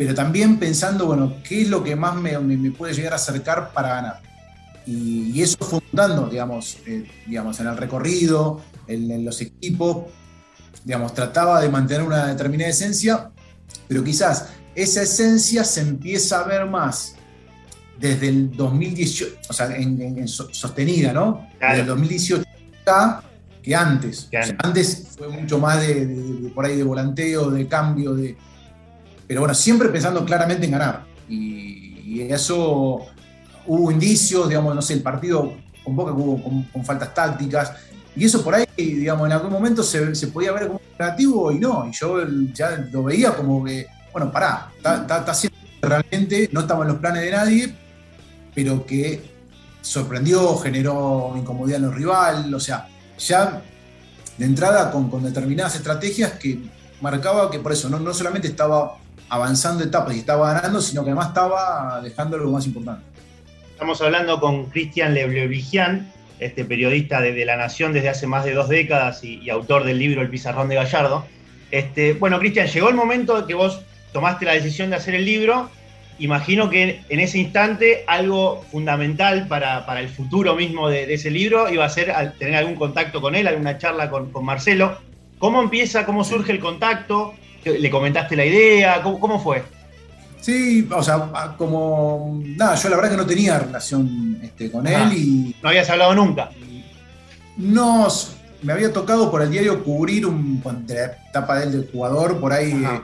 pero 0.00 0.14
también 0.14 0.58
pensando, 0.58 1.04
bueno, 1.04 1.34
¿qué 1.46 1.60
es 1.60 1.68
lo 1.68 1.84
que 1.84 1.94
más 1.94 2.14
me, 2.14 2.32
puede 2.70 2.94
llegar 2.94 3.12
a 3.12 3.16
acercar 3.16 3.70
para 3.70 3.96
ganar? 3.96 4.20
Y, 4.86 5.42
eso 5.42 5.58
fue 5.60 5.78
mutando, 5.92 6.26
digamos, 6.26 6.78
eh, 6.86 7.06
digamos, 7.26 7.60
en 7.60 7.66
el 7.66 7.76
recorrido, 7.76 8.62
en 8.86 9.22
los 9.26 9.42
equipos, 9.42 10.06
digamos, 10.86 11.12
trataba 11.12 11.60
de 11.60 11.68
mantener 11.68 12.02
una 12.02 12.28
determinada 12.28 12.70
esencia, 12.70 13.30
pero 13.88 14.02
quizás 14.02 14.48
esa 14.74 15.02
esencia 15.02 15.64
se 15.64 15.82
empieza 15.82 16.40
a 16.40 16.44
ver 16.44 16.64
más 16.64 17.16
desde 17.98 18.28
el 18.28 18.56
2018, 18.56 19.36
o 19.50 19.52
sea, 19.52 19.66
en, 19.76 20.26
sostenida, 20.26 21.12
¿no? 21.12 21.46
Desde 21.60 21.80
el 21.80 21.86
2018 21.88 22.44
que 23.62 23.74
antes. 23.74 24.30
antes 24.64 25.08
fue 25.18 25.28
mucho 25.28 25.58
más 25.58 25.78
de, 25.86 26.50
por 26.54 26.64
ahí 26.64 26.78
de 26.78 26.84
volanteo, 26.84 27.50
de 27.50 27.68
cambio, 27.68 28.14
de. 28.14 28.38
Pero 29.30 29.42
bueno, 29.42 29.54
siempre 29.54 29.88
pensando 29.90 30.24
claramente 30.24 30.64
en 30.66 30.72
ganar. 30.72 31.04
Y, 31.28 32.20
eso 32.28 33.06
hubo 33.64 33.92
indicios, 33.92 34.48
digamos, 34.48 34.74
no 34.74 34.82
sé, 34.82 34.94
el 34.94 35.02
partido 35.02 35.52
con 35.84 35.94
Boca 35.94 36.10
hubo 36.10 36.42
con, 36.72 36.84
faltas 36.84 37.14
tácticas. 37.14 37.74
Y 38.16 38.24
eso 38.24 38.42
por 38.42 38.56
ahí, 38.56 38.66
digamos, 38.76 39.24
en 39.26 39.32
algún 39.32 39.52
momento 39.52 39.84
se, 39.84 40.26
podía 40.26 40.50
ver 40.50 40.66
como 40.66 40.80
negativo 40.98 41.52
y 41.52 41.60
no. 41.60 41.86
Y 41.86 41.92
yo 41.92 42.26
ya 42.52 42.88
lo 42.90 43.04
veía 43.04 43.32
como 43.36 43.62
que 43.62 43.86
bueno, 44.12 44.32
pará, 44.32 44.72
está, 44.76 45.18
haciendo 45.18 45.56
realmente, 45.80 46.50
no 46.50 46.62
estaba 46.62 46.82
en 46.82 46.88
los 46.88 46.98
planes 46.98 47.22
de 47.22 47.30
nadie, 47.30 47.74
pero 48.52 48.84
que 48.84 49.22
sorprendió, 49.80 50.56
generó 50.56 51.34
incomodidad 51.36 51.76
en 51.76 51.86
los 51.86 51.94
rivales, 51.94 52.52
o 52.52 52.58
sea, 52.58 52.88
ya 53.16 53.62
de 54.36 54.44
entrada 54.44 54.90
con, 54.90 55.22
determinadas 55.22 55.76
estrategias 55.76 56.32
que 56.32 56.58
marcaba 57.00 57.48
que 57.48 57.60
por 57.60 57.70
eso 57.70 57.88
no, 57.88 58.00
no 58.00 58.12
solamente 58.12 58.48
estaba 58.48 58.96
avanzando 59.30 59.84
etapas 59.84 60.14
y 60.16 60.18
estaba 60.18 60.52
ganando, 60.52 60.82
sino 60.82 61.02
que 61.02 61.10
además 61.10 61.28
estaba 61.28 62.00
dejando 62.02 62.36
lo 62.36 62.50
más 62.50 62.66
importante. 62.66 63.02
Estamos 63.70 64.02
hablando 64.02 64.40
con 64.40 64.66
Cristian 64.66 65.14
Leblevigian, 65.14 66.12
este 66.40 66.64
periodista 66.64 67.20
de, 67.20 67.44
La 67.44 67.56
Nación 67.56 67.92
desde 67.92 68.08
hace 68.10 68.26
más 68.26 68.44
de 68.44 68.52
dos 68.52 68.68
décadas 68.68 69.24
y, 69.24 69.48
autor 69.48 69.84
del 69.84 69.98
libro 69.98 70.20
El 70.20 70.28
Pizarrón 70.28 70.68
de 70.68 70.74
Gallardo. 70.74 71.24
Este, 71.70 72.14
bueno, 72.14 72.38
Cristian, 72.38 72.66
llegó 72.66 72.88
el 72.88 72.94
momento 72.94 73.46
que 73.46 73.54
vos 73.54 73.80
tomaste 74.12 74.44
la 74.44 74.52
decisión 74.52 74.90
de 74.90 74.96
hacer 74.96 75.14
el 75.14 75.24
libro, 75.24 75.70
imagino 76.18 76.68
que 76.68 77.00
en 77.08 77.20
ese 77.20 77.38
instante 77.38 78.04
algo 78.06 78.64
fundamental 78.70 79.46
para, 79.46 80.00
el 80.00 80.08
futuro 80.08 80.56
mismo 80.56 80.88
de, 80.88 81.12
ese 81.14 81.30
libro 81.30 81.72
iba 81.72 81.84
a 81.84 81.88
ser 81.88 82.12
tener 82.38 82.56
algún 82.56 82.74
contacto 82.74 83.20
con 83.20 83.34
él, 83.34 83.46
alguna 83.46 83.78
charla 83.78 84.10
con, 84.10 84.30
Marcelo. 84.44 84.98
¿Cómo 85.38 85.62
empieza, 85.62 86.04
cómo 86.04 86.24
surge 86.24 86.52
el 86.52 86.60
contacto? 86.60 87.34
¿Le 87.64 87.90
comentaste 87.90 88.36
la 88.36 88.44
idea? 88.44 89.02
¿Cómo, 89.02 89.40
fue? 89.40 89.62
Sí, 90.40 90.88
o 90.90 91.02
sea, 91.02 91.54
como. 91.56 92.40
Nada, 92.44 92.74
yo 92.74 92.88
la 92.88 92.96
verdad 92.96 93.10
que 93.10 93.16
no 93.16 93.26
tenía 93.26 93.58
relación 93.58 94.38
este, 94.42 94.70
con 94.70 94.86
él 94.86 95.12
y. 95.12 95.56
¿No 95.62 95.68
habías 95.68 95.90
hablado 95.90 96.14
nunca? 96.14 96.50
No, 97.56 98.08
me 98.62 98.72
había 98.72 98.92
tocado 98.92 99.30
por 99.30 99.42
el 99.42 99.50
diario 99.50 99.84
cubrir 99.84 100.26
un, 100.26 100.62
la 100.88 101.04
etapa 101.28 101.58
de 101.58 101.64
él 101.66 101.72
de 101.72 101.92
jugador, 101.92 102.40
por 102.40 102.52
ahí, 102.52 102.72
eh, 102.72 103.00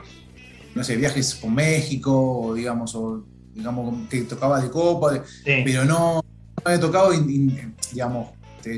no 0.73 0.83
sé, 0.83 0.95
viajes 0.95 1.35
con 1.35 1.53
México, 1.53 2.39
o 2.39 2.53
digamos, 2.53 2.95
o 2.95 3.23
digamos 3.53 4.07
que 4.09 4.21
tocaba 4.21 4.61
de 4.61 4.69
copa, 4.69 5.23
pero 5.43 5.85
no, 5.85 6.23
me 6.65 6.71
había 6.73 6.79
tocado, 6.79 7.11
digamos, 7.91 8.29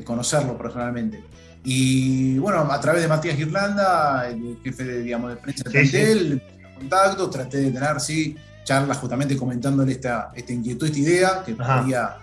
conocerlo 0.06 0.58
personalmente. 0.58 1.24
Y 1.64 2.38
bueno, 2.38 2.60
a 2.72 2.80
través 2.80 3.02
de 3.02 3.08
Matías 3.08 3.38
Irlanda, 3.38 4.28
el 4.30 4.58
jefe 4.64 4.84
de, 4.84 5.02
digamos, 5.02 5.32
de 5.32 5.38
prensa 5.38 5.70
de 5.70 5.86
sí, 5.86 6.42
contacto, 6.78 7.30
traté 7.30 7.58
de 7.58 7.72
tener, 7.72 8.00
sí, 8.00 8.36
charlas 8.64 8.98
justamente 8.98 9.36
comentándole 9.36 9.92
esta, 9.94 10.32
esta 10.36 10.54
inquietud, 10.54 10.88
esta 10.88 11.00
idea 11.00 11.44
que 11.46 11.56
podía 11.56 12.18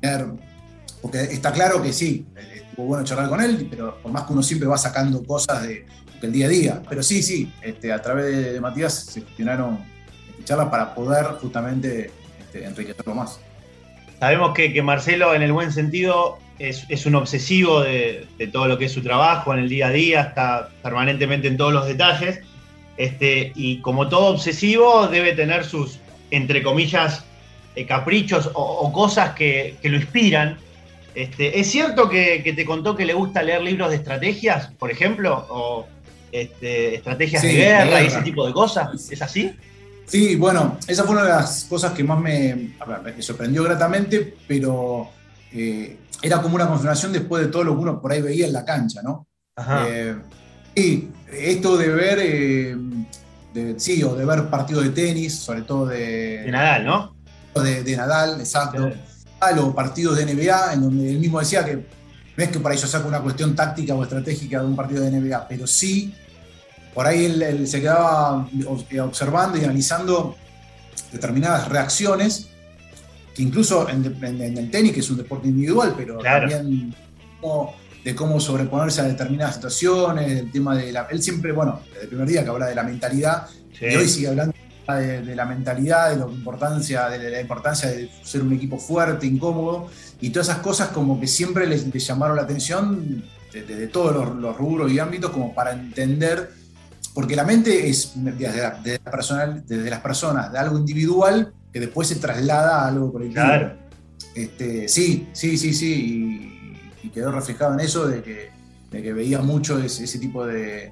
tener, 0.00 0.26
porque 1.02 1.22
está 1.22 1.52
claro 1.52 1.82
que 1.82 1.92
sí, 1.92 2.26
estuvo 2.54 2.86
bueno 2.86 3.04
charlar 3.04 3.28
con 3.28 3.40
él, 3.40 3.66
pero 3.68 4.00
por 4.02 4.12
más 4.12 4.24
que 4.24 4.32
uno 4.32 4.42
siempre 4.42 4.68
va 4.68 4.78
sacando 4.78 5.24
cosas 5.24 5.62
de, 5.62 5.86
del 6.20 6.32
día 6.32 6.46
a 6.46 6.48
día. 6.48 6.82
Pero 6.88 7.02
sí, 7.02 7.22
sí, 7.22 7.52
este, 7.62 7.92
a 7.92 8.00
través 8.00 8.52
de, 8.52 8.60
Matías 8.60 8.94
se 8.94 9.22
gestionaron 9.22 9.78
este, 10.30 10.44
charlas 10.44 10.68
para 10.68 10.94
poder 10.94 11.24
justamente 11.40 12.10
este, 12.40 12.64
enriquecerlo 12.64 13.14
más. 13.14 13.40
Sabemos 14.20 14.54
que, 14.54 14.72
que, 14.72 14.82
Marcelo, 14.82 15.34
en 15.34 15.42
el 15.42 15.52
buen 15.52 15.72
sentido, 15.72 16.38
es, 16.58 16.86
es 16.88 17.06
un 17.06 17.14
obsesivo 17.14 17.80
de, 17.80 18.26
de, 18.38 18.46
todo 18.46 18.68
lo 18.68 18.78
que 18.78 18.86
es 18.86 18.92
su 18.92 19.02
trabajo 19.02 19.52
en 19.52 19.60
el 19.60 19.68
día 19.68 19.88
a 19.88 19.90
día, 19.90 20.20
está 20.22 20.70
permanentemente 20.82 21.48
en 21.48 21.56
todos 21.56 21.72
los 21.72 21.86
detalles. 21.86 22.40
Este, 22.96 23.52
y 23.54 23.80
como 23.80 24.08
todo 24.08 24.26
obsesivo, 24.26 25.08
debe 25.08 25.32
tener 25.32 25.64
sus, 25.64 25.98
entre 26.30 26.62
comillas, 26.62 27.24
eh, 27.74 27.84
caprichos 27.86 28.50
o, 28.54 28.90
cosas 28.92 29.34
que, 29.34 29.76
lo 29.82 29.96
inspiran. 29.96 30.58
Este, 31.14 31.60
¿Es 31.60 31.70
cierto 31.70 32.08
que, 32.08 32.52
te 32.56 32.64
contó 32.64 32.96
que 32.96 33.04
le 33.04 33.12
gusta 33.12 33.42
leer 33.42 33.62
libros 33.62 33.90
de 33.90 33.96
estrategias, 33.96 34.68
por 34.78 34.90
ejemplo? 34.90 35.46
¿O 35.50 35.86
este, 36.32 36.94
estrategias 36.94 37.42
de, 37.42 37.52
guerra 37.52 38.02
y 38.02 38.06
ese 38.06 38.22
tipo 38.22 38.46
de 38.46 38.52
cosas? 38.52 39.10
¿Es 39.10 39.20
así? 39.20 39.52
Sí, 40.06 40.36
bueno, 40.36 40.78
esa 40.86 41.04
fue 41.04 41.16
una 41.16 41.24
de 41.24 41.30
las 41.30 41.64
cosas 41.64 41.92
que 41.92 42.04
más 42.04 42.18
me, 42.18 42.70
sorprendió 43.18 43.64
gratamente, 43.64 44.34
pero 44.46 45.10
eh, 45.52 45.98
era 46.22 46.40
como 46.42 46.54
una 46.54 46.68
confirmación 46.68 47.12
después 47.12 47.44
de 47.44 47.52
todo 47.52 47.64
lo 47.64 47.74
que 47.74 47.82
uno 47.82 48.00
por 48.00 48.12
ahí 48.12 48.22
veía 48.22 48.46
en 48.46 48.52
la 48.52 48.64
cancha, 48.64 49.02
¿no? 49.02 49.26
Ajá. 49.56 49.86
Eh, 49.88 50.16
Sí, 50.76 51.10
esto 51.32 51.78
de 51.78 51.88
ver, 51.88 52.18
eh, 52.20 52.76
sí, 53.78 54.02
o 54.02 54.14
de 54.14 54.26
ver 54.26 54.50
partidos 54.50 54.84
de 54.84 54.90
tenis, 54.90 55.34
sobre 55.34 55.62
todo 55.62 55.86
de... 55.86 56.42
De 56.42 56.50
Nadal, 56.50 56.84
¿no? 56.84 57.16
De, 57.54 57.96
Nadal, 57.96 58.40
exacto. 58.40 58.92
O 59.58 59.74
partidos 59.74 60.18
de 60.18 60.26
NBA, 60.26 60.74
en 60.74 60.82
donde 60.82 61.10
él 61.10 61.18
mismo 61.18 61.40
decía 61.40 61.64
que 61.64 61.76
no 61.76 62.44
es 62.44 62.50
que 62.50 62.60
por 62.60 62.70
ahí 62.70 62.76
yo 62.76 62.86
saco 62.86 63.08
una 63.08 63.22
cuestión 63.22 63.54
táctica 63.54 63.94
o 63.94 64.02
estratégica 64.02 64.60
de 64.60 64.66
un 64.66 64.76
partido 64.76 65.02
de 65.02 65.10
NBA, 65.10 65.48
pero 65.48 65.66
sí, 65.66 66.14
por 66.92 67.06
ahí 67.06 67.24
él, 67.24 67.66
se 67.66 67.80
quedaba 67.80 68.46
observando 69.00 69.56
y 69.56 69.64
analizando 69.64 70.36
determinadas 71.10 71.70
reacciones, 71.70 72.50
que 73.36 73.42
incluso 73.42 73.86
en, 73.90 74.02
el 74.02 74.70
tenis, 74.70 74.92
que 74.94 75.00
es 75.00 75.10
un 75.10 75.18
deporte 75.18 75.48
individual, 75.48 75.92
pero 75.94 76.16
también 76.18 76.94
de 78.02 78.14
cómo 78.14 78.40
sobreponerse 78.40 79.02
a 79.02 79.04
determinadas 79.04 79.56
situaciones, 79.56 80.40
el 80.40 80.50
tema 80.50 80.74
de 80.74 80.90
la... 80.90 81.06
Él 81.10 81.22
siempre, 81.22 81.52
bueno, 81.52 81.82
desde 81.86 82.04
el 82.04 82.08
primer 82.08 82.26
día 82.26 82.44
que 82.44 82.48
habla 82.48 82.66
de 82.66 82.74
la 82.74 82.82
mentalidad, 82.82 83.46
y 83.78 83.94
hoy 83.94 84.08
sigue 84.08 84.28
hablando 84.28 84.54
de, 84.88 85.36
la 85.36 85.44
mentalidad, 85.44 86.10
de, 86.10 86.16
la 86.16 86.24
importancia, 86.24 87.10
de 87.10 87.30
la 87.30 87.40
importancia 87.40 87.90
de 87.90 88.08
ser 88.22 88.42
un 88.42 88.54
equipo 88.54 88.78
fuerte, 88.78 89.26
incómodo, 89.26 89.90
y 90.20 90.30
todas 90.30 90.48
esas 90.48 90.60
cosas 90.60 90.88
como 90.88 91.20
que 91.20 91.26
siempre 91.26 91.66
les, 91.66 91.90
llamaron 91.92 92.36
la 92.36 92.42
atención 92.42 93.22
desde 93.52 93.86
todos 93.88 94.34
los, 94.34 94.56
rubros 94.56 94.90
y 94.90 94.98
ámbitos 94.98 95.30
como 95.30 95.54
para 95.54 95.72
entender, 95.72 96.52
porque 97.12 97.36
la 97.36 97.44
mente 97.44 97.88
es 97.88 98.12
desde, 98.14 98.98
personal, 99.00 99.62
desde 99.66 99.90
las 99.90 100.00
personas, 100.00 100.50
de 100.52 100.58
algo 100.58 100.78
individual 100.78 101.52
que 101.76 101.80
después 101.80 102.08
se 102.08 102.16
traslada 102.16 102.84
a 102.84 102.88
algo 102.88 103.12
colectivo. 103.12 103.44
Claro. 103.44 103.74
Este, 104.34 104.88
sí, 104.88 105.28
sí, 105.34 105.58
sí, 105.58 105.74
sí 105.74 106.56
y 107.02 107.10
quedó 107.10 107.30
reflejado 107.32 107.74
en 107.74 107.80
eso 107.80 108.06
de 108.06 108.22
que, 108.22 108.48
que 108.90 109.12
veía 109.12 109.40
mucho 109.40 109.78
ese, 109.78 110.18
tipo 110.18 110.46
de. 110.46 110.90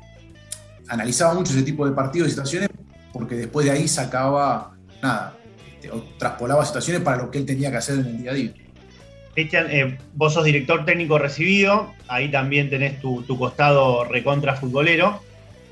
analizaba 0.89 1.33
mucho 1.33 1.55
ese 1.55 1.63
tipo 1.63 1.87
de 1.87 1.93
partidos 1.93 2.29
y 2.29 2.31
situaciones, 2.33 2.69
porque 3.15 3.35
después 3.35 3.65
de 3.65 3.73
ahí 3.73 3.89
sacaba 3.89 4.77
nada, 5.03 5.39
este, 5.73 5.91
o 5.91 6.03
traspolaba 6.19 6.67
situaciones 6.67 7.03
para 7.03 7.23
lo 7.23 7.31
que 7.31 7.39
él 7.39 7.47
tenía 7.47 7.71
que 7.71 7.79
hacer 7.79 7.99
en 7.99 8.07
el 8.07 8.19
día 8.19 8.31
a 8.31 8.35
día. 8.35 8.53
Cristian, 9.33 9.67
eh, 9.71 9.99
vos 10.13 10.35
sos 10.35 10.45
director 10.45 10.85
técnico 10.85 11.19
recibido, 11.19 11.93
ahí 12.09 12.31
también 12.31 12.69
tenés 12.69 13.01
tu, 13.01 13.25
costado 13.39 14.05
recontra 14.05 14.55
futbolero. 14.55 15.23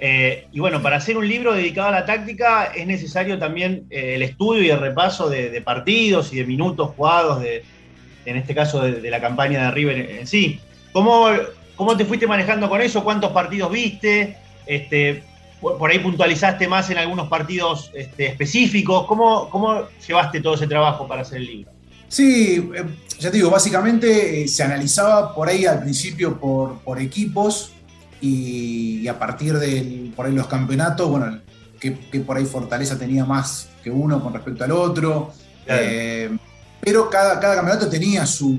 Eh, 0.05 0.49
y 0.51 0.59
bueno, 0.59 0.83
para 0.83 0.97
hacer 0.97 1.17
un 1.17 1.29
libro 1.29 1.53
dedicado 1.53 1.87
a 1.87 1.93
la 1.93 2.05
táctica 2.05 2.65
es 2.75 2.89
necesario 2.89 3.39
también 3.39 3.87
eh, 3.89 4.17
el 4.17 4.23
estudio 4.23 4.61
y 4.61 4.69
el 4.69 4.81
repaso 4.81 5.31
de, 5.31 5.63
partidos 5.65 6.33
y 6.33 6.39
de 6.39 6.45
minutos 6.45 6.91
jugados, 6.97 7.41
de, 7.41 7.63
en 8.25 8.37
este 8.37 8.53
caso 8.53 8.81
de, 8.81 9.09
la 9.09 9.21
campaña 9.21 9.67
de 9.67 9.71
River 9.71 9.99
en 10.19 10.27
sí. 10.27 10.59
¿Cómo, 10.93 11.29
¿Cómo 11.77 11.97
te 11.97 12.05
fuiste 12.05 12.27
manejando 12.27 12.69
con 12.69 12.81
eso? 12.81 13.05
¿Cuántos 13.05 13.31
partidos 13.31 13.71
viste? 13.71 14.39
Este, 14.67 15.23
por, 15.61 15.89
ahí 15.89 16.01
puntualizaste 16.01 16.67
más 16.67 16.91
en 16.91 16.99
algunos 16.99 17.29
partidos 17.29 17.93
este, 17.95 18.27
específicos. 18.27 19.07
¿Cómo, 19.07 19.49
¿Cómo 19.51 19.85
llevaste 20.05 20.41
todo 20.41 20.55
ese 20.55 20.67
trabajo 20.67 21.07
para 21.07 21.23
hacer 21.23 21.39
el 21.39 21.47
libro? 21.47 21.71
Sí, 22.09 22.71
eh, 22.75 22.85
ya 23.21 23.31
te 23.31 23.37
digo, 23.37 23.51
básicamente 23.51 24.49
se 24.49 24.65
analizaba 24.65 25.33
por 25.33 25.49
ahí 25.49 25.65
al 25.65 25.81
principio 25.81 26.41
por 26.41 27.01
equipos 27.01 27.73
y, 28.23 29.07
a 29.09 29.19
partir 29.19 29.59
de 29.59 30.13
por 30.17 30.27
ahí 30.27 30.33
los 30.33 30.47
campeonatos, 30.47 31.11
bueno, 31.11 31.41
que, 31.79 31.91
por 32.21 32.37
ahí 32.37 32.45
Fortaleza 32.45 32.97
tenía 32.99 33.25
más 33.25 33.69
que 33.83 33.91
uno 33.91 34.23
con 34.23 34.33
respecto 34.33 34.65
al 34.65 34.73
otro. 34.73 35.33
Eh, 35.67 36.35
pero 36.81 37.11
cada, 37.11 37.39
cada 37.39 37.57
campeonato 37.57 37.89
tenía 37.89 38.25
su, 38.25 38.59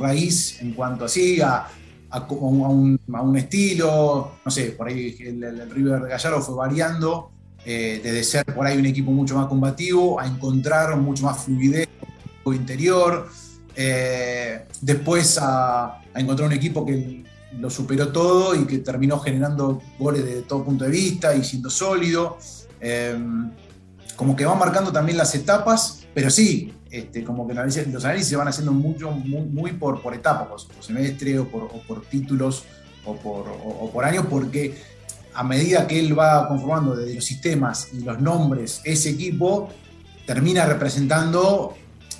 raíz 0.00 0.60
en 0.60 0.72
cuanto 0.72 1.04
así 1.04 1.40
a, 1.40 1.68
a, 2.10 2.26
un, 2.28 3.36
estilo, 3.36 4.32
no 4.44 4.50
sé, 4.50 4.72
por 4.72 4.88
ahí 4.88 5.16
el, 5.20 5.70
River 5.70 6.08
Gallardo 6.08 6.40
fue 6.40 6.56
variando, 6.56 7.30
eh, 7.64 8.00
desde 8.02 8.24
ser 8.24 8.44
por 8.46 8.66
ahí 8.66 8.78
un 8.78 8.86
equipo 8.86 9.10
mucho 9.10 9.36
más 9.36 9.46
combativo 9.46 10.18
a 10.18 10.26
encontrar 10.26 10.96
mucho 10.96 11.24
más 11.24 11.44
fluidez 11.44 11.88
interior, 12.54 13.28
eh, 13.76 14.66
después 14.80 15.38
a, 15.40 16.02
encontrar 16.14 16.48
un 16.48 16.54
equipo 16.54 16.84
que 16.84 17.24
lo 17.58 17.70
superó 17.70 18.08
todo 18.08 18.54
y 18.54 18.64
que 18.66 18.78
terminó 18.78 19.18
generando 19.18 19.82
goles 19.98 20.24
de 20.24 20.42
todo 20.42 20.64
punto 20.64 20.84
de 20.84 20.90
vista 20.90 21.34
y 21.34 21.44
siendo 21.44 21.70
sólido. 21.70 22.38
Eh, 22.80 23.18
como 24.16 24.36
que 24.36 24.44
va 24.44 24.54
marcando 24.54 24.92
también 24.92 25.16
las 25.16 25.34
etapas, 25.34 26.02
pero 26.12 26.28
sí, 26.28 26.74
este, 26.90 27.24
como 27.24 27.46
que 27.46 27.54
los 27.54 28.04
análisis 28.04 28.28
se 28.28 28.36
van 28.36 28.48
haciendo 28.48 28.72
mucho, 28.72 29.10
muy, 29.10 29.72
por, 29.72 30.02
por 30.02 30.12
etapas, 30.12 30.64
por, 30.64 30.84
semestre 30.84 31.38
o 31.38 31.48
por, 31.48 32.02
títulos 32.02 32.64
o 33.06 33.16
por, 33.16 33.46
por 33.92 34.04
años, 34.04 34.26
porque 34.28 34.76
a 35.32 35.42
medida 35.42 35.86
que 35.86 35.98
él 35.98 36.18
va 36.18 36.48
conformando 36.48 36.96
desde 36.96 37.14
los 37.14 37.24
sistemas 37.24 37.88
y 37.92 38.00
los 38.00 38.20
nombres 38.20 38.82
ese 38.84 39.10
equipo, 39.10 39.70
termina 40.26 40.66
representando, 40.66 41.74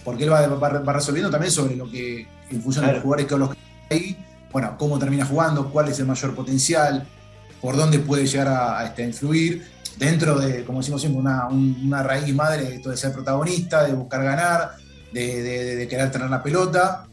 porque 0.05 0.25
él 0.25 0.33
va, 0.33 0.47
va, 0.47 0.93
resolviendo 0.93 1.31
también 1.31 1.53
sobre 1.53 1.77
lo 1.77 1.91
que, 1.91 2.27
en 2.51 2.63
función 2.63 2.87
de 2.87 2.93
los 2.93 3.03
jugadores 3.03 3.27
que 3.27 3.37
los 3.37 3.51
ahí, 3.91 4.17
bueno, 4.53 4.77
cómo 4.79 4.99
termina 4.99 5.25
jugando, 5.25 5.71
cuál 5.71 5.89
es 5.89 5.99
el 5.99 6.07
mayor 6.07 6.35
potencial, 6.35 7.07
por 7.61 7.77
dónde 7.77 7.99
puede 7.99 8.27
llegar 8.27 8.49
a, 8.49 8.85
este, 8.85 9.05
influir 9.05 9.67
dentro 9.97 10.39
de, 10.39 10.65
como 10.65 10.79
decimos 10.79 11.01
siempre, 11.01 11.21
una, 11.21 12.03
raíz 12.03 12.35
madre 12.35 12.79
de, 12.79 12.97
ser 12.97 13.13
protagonista, 13.13 13.85
de 13.85 13.93
buscar 13.93 14.25
ganar, 14.25 14.73
de, 15.13 15.87
querer 15.89 16.11
tener 16.11 16.31
la 16.31 16.43
pelota. 16.43 17.07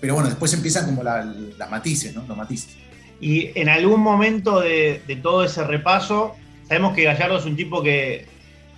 Pero 0.00 0.14
bueno, 0.14 0.28
después 0.28 0.52
empiezan 0.54 0.86
como 0.86 1.02
las 1.02 1.70
matices, 1.70 2.14
¿no? 2.14 2.24
Los 2.26 2.36
matices. 2.36 2.76
Y 3.20 3.50
en 3.58 3.68
algún 3.68 4.00
momento 4.00 4.60
de, 4.60 5.02
todo 5.22 5.44
ese 5.44 5.64
repaso, 5.64 6.36
sabemos 6.68 6.94
que 6.94 7.04
Gallardo 7.04 7.38
es 7.38 7.44
un 7.44 7.56
tipo 7.56 7.82
que 7.82 8.26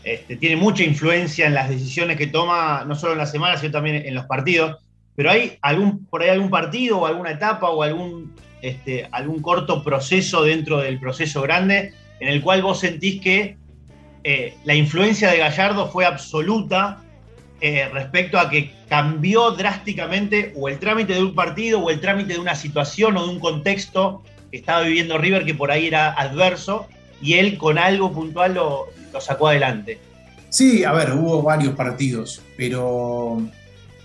este, 0.03 0.37
tiene 0.37 0.57
mucha 0.57 0.83
influencia 0.83 1.47
en 1.47 1.53
las 1.53 1.69
decisiones 1.69 2.17
que 2.17 2.27
toma, 2.27 2.85
no 2.87 2.95
solo 2.95 3.13
en 3.13 3.19
la 3.19 3.27
semana, 3.27 3.59
sino 3.59 3.73
también 3.73 3.97
en 3.97 4.15
los 4.15 4.25
partidos. 4.25 4.79
Pero 5.17 5.31
hay 5.31 5.59
algún, 5.63 6.07
por 6.07 6.23
ahí 6.23 6.31
algún 6.31 6.51
partido 6.51 6.99
o 6.99 7.07
alguna 7.07 7.33
etapa 7.33 7.71
o 7.71 7.83
algún, 7.83 8.35
este, 8.63 9.09
algún 9.13 9.43
corto 9.43 9.83
proceso 9.83 10.43
dentro 10.45 10.79
del 10.79 10.99
proceso 10.99 11.43
grande 11.43 11.93
en 12.21 12.29
el 12.29 12.43
cual 12.43 12.63
vos 12.63 12.81
sentís 12.81 13.21
que 13.21 13.57
eh, 14.23 14.55
la 14.65 14.75
influencia 14.75 15.31
de 15.31 15.39
Gallardo 15.39 15.89
fue 15.91 16.05
absoluta 16.05 17.03
eh, 17.63 17.89
respecto 17.93 18.39
a 18.39 18.51
que 18.51 18.73
cambió 18.89 19.51
drásticamente 19.53 20.53
o 20.57 20.69
el 20.69 20.79
trámite 20.79 21.15
de 21.15 21.23
un 21.23 21.35
partido 21.35 21.81
o 21.81 21.91
el 21.91 22.01
trámite 22.01 22.35
de 22.35 22.39
una 22.39 22.55
situación 22.55 23.17
o 23.17 23.27
de 23.27 23.33
un 23.33 23.41
contexto 23.41 24.23
que 24.51 24.59
estaba 24.59 24.83
viviendo 24.83 25.19
River 25.19 25.45
que 25.45 25.55
por 25.55 25.71
ahí 25.71 25.87
era 25.87 26.13
adverso 26.13 26.87
y 27.23 27.35
él 27.35 27.59
con 27.59 27.79
algo 27.79 28.13
puntual 28.13 28.55
lo, 28.55 28.89
sacó 29.21 29.49
adelante. 29.49 29.99
Sí, 30.49 30.85
a 30.85 30.93
ver, 30.93 31.13
hubo 31.13 31.43
varios 31.43 31.75
partidos, 31.75 32.43
pero 32.57 33.43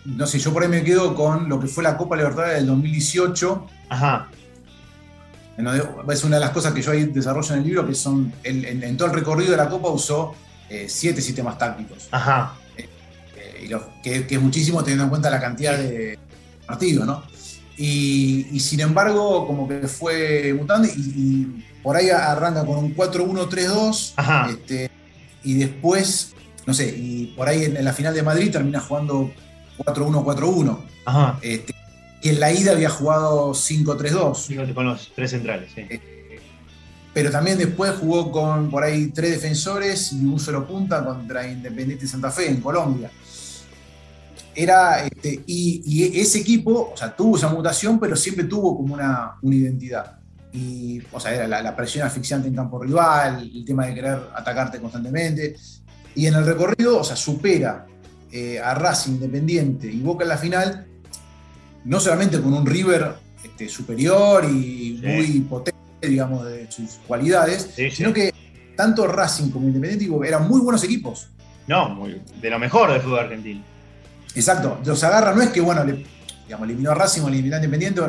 no 0.06 0.28
sé, 0.28 0.40
yo 0.40 0.54
por 0.54 0.64
ahí 0.64 0.70
me 0.70 0.84
quedo 0.84 1.16
con 1.16 1.50
lo 1.50 1.60
que 1.60 1.68
fue 1.68 1.84
la 1.84 1.98
Copa 1.98 2.16
Libertadores 2.16 2.58
del 2.58 2.68
2018. 2.68 3.68
Ajá 3.90 4.30
Es 5.58 6.24
una 6.24 6.36
de 6.36 6.42
las 6.42 6.50
cosas 6.50 6.74
que 6.74 6.82
yo 6.82 6.92
ahí 6.92 7.06
desarrollo 7.06 7.54
en 7.54 7.62
el 7.62 7.66
libro, 7.66 7.88
que 7.88 7.96
son, 7.96 8.34
en, 8.44 8.98
todo 8.98 9.08
el 9.08 9.14
recorrido 9.14 9.52
de 9.52 9.58
la 9.58 9.70
Copa 9.70 9.90
usó 9.90 10.36
eh, 10.70 10.88
siete 10.90 11.22
sistemas 11.22 11.58
tácticos. 11.58 12.10
Ajá. 12.12 12.56
Eh, 12.78 12.90
eh, 13.36 13.80
que, 14.04 14.36
es 14.36 14.42
muchísimo 14.42 14.84
teniendo 14.84 15.06
en 15.06 15.10
cuenta 15.10 15.30
la 15.30 15.40
cantidad 15.40 15.78
de 15.78 16.20
partidos, 16.66 17.08
¿no? 17.08 17.24
Y, 17.78 18.60
sin 18.60 18.82
embargo, 18.82 19.48
como 19.48 19.68
que 19.68 19.88
fue 19.88 20.54
mutando 20.54 20.88
y, 20.88 21.64
por 21.82 21.96
ahí 21.96 22.10
arranca 22.10 22.66
con 22.66 22.78
un 22.78 22.96
4-1-3-2. 22.96 24.50
Este, 24.50 24.90
y 25.44 25.54
después, 25.54 26.34
no 26.66 26.74
sé, 26.74 26.88
y 26.98 27.34
por 27.38 27.48
ahí 27.48 27.64
en, 27.64 27.84
la 27.84 27.94
final 27.94 28.14
de 28.14 28.24
Madrid 28.24 28.52
termina 28.52 28.80
jugando 28.80 29.32
4-1-4-1. 29.78 30.78
Este, 31.42 31.74
y 32.22 32.30
en 32.30 32.40
la 32.40 32.52
ida 32.52 32.72
había 32.72 32.90
jugado 32.90 33.52
5-3-2. 33.52 34.74
Con 34.74 34.86
los 34.86 35.12
tres 35.16 35.32
centrales, 35.32 35.72
sí. 35.74 35.82
Eh, 35.82 36.40
pero 37.16 37.32
también 37.32 37.58
después 37.58 37.94
jugó 37.94 38.30
con 38.30 38.70
por 38.70 38.84
ahí 38.84 39.08
tres 39.08 39.32
defensores 39.32 40.12
y 40.12 40.26
un 40.26 40.38
solo 40.38 40.68
punta 40.68 41.06
contra 41.06 41.48
Independiente 41.48 42.06
Santa 42.08 42.30
Fe 42.30 42.50
en 42.50 42.60
Colombia. 42.60 43.10
Era, 44.54 45.06
este, 45.06 45.42
y, 45.48 46.20
ese 46.20 46.40
equipo, 46.40 46.92
o 46.94 46.98
sea, 46.98 47.16
tuvo 47.16 47.38
esa 47.38 47.48
mutación, 47.48 48.02
pero 48.02 48.18
siempre 48.18 48.44
tuvo 48.44 48.76
como 48.76 48.96
una, 48.96 49.36
una 49.42 49.56
identidad. 49.56 50.20
Y, 50.52 51.02
o 51.12 51.20
sea, 51.20 51.34
era 51.34 51.48
la, 51.62 51.76
presión 51.76 52.06
asfixiante 52.06 52.50
en 52.50 52.56
campo 52.56 52.82
rival, 52.82 53.50
el 53.54 53.64
tema 53.64 53.86
de 53.86 53.94
querer 53.94 54.20
atacarte 54.36 54.80
constantemente. 54.80 55.56
Y 56.16 56.28
en 56.28 56.34
el 56.34 56.46
recorrido, 56.46 57.00
o 57.00 57.04
sea, 57.04 57.16
supera 57.16 57.86
eh, 58.32 58.60
a 58.60 58.74
Racing 58.74 59.14
Independiente 59.14 59.88
y 59.88 60.00
Boca 60.02 60.24
en 60.24 60.30
la 60.30 60.38
final, 60.38 60.88
no 61.84 62.00
solamente 62.00 62.42
con 62.42 62.54
un 62.54 62.66
River 62.66 63.14
este, 63.44 63.70
superior 63.70 64.46
y 64.46 65.00
muy 65.04 65.42
potente, 65.42 65.78
digamos, 66.02 66.46
de 66.46 66.70
sus 66.72 67.00
cualidades, 67.08 67.74
sino 67.92 68.14
que 68.14 68.34
tanto 68.76 69.08
Racing 69.08 69.52
como 69.52 69.68
Independiente 69.68 70.28
eran 70.28 70.48
muy 70.48 70.62
buenos 70.62 70.84
equipos. 70.84 71.30
No, 71.68 72.06
de 72.42 72.50
lo 72.50 72.60
mejor 72.60 72.92
del 72.92 73.02
fútbol 73.02 73.20
argentino. 73.20 73.64
Exacto, 74.36 74.80
los 74.86 75.04
agarra, 75.04 75.34
no 75.34 75.42
es 75.42 75.50
que, 75.50 75.62
bueno, 75.62 75.84
le, 75.84 76.06
digamos, 76.46 76.68
eliminó 76.68 76.92
a 76.92 76.96
Racing 76.96 77.22
o 77.22 77.28
eliminó 77.30 77.56
a 77.56 77.60
Independiente, 77.60 78.02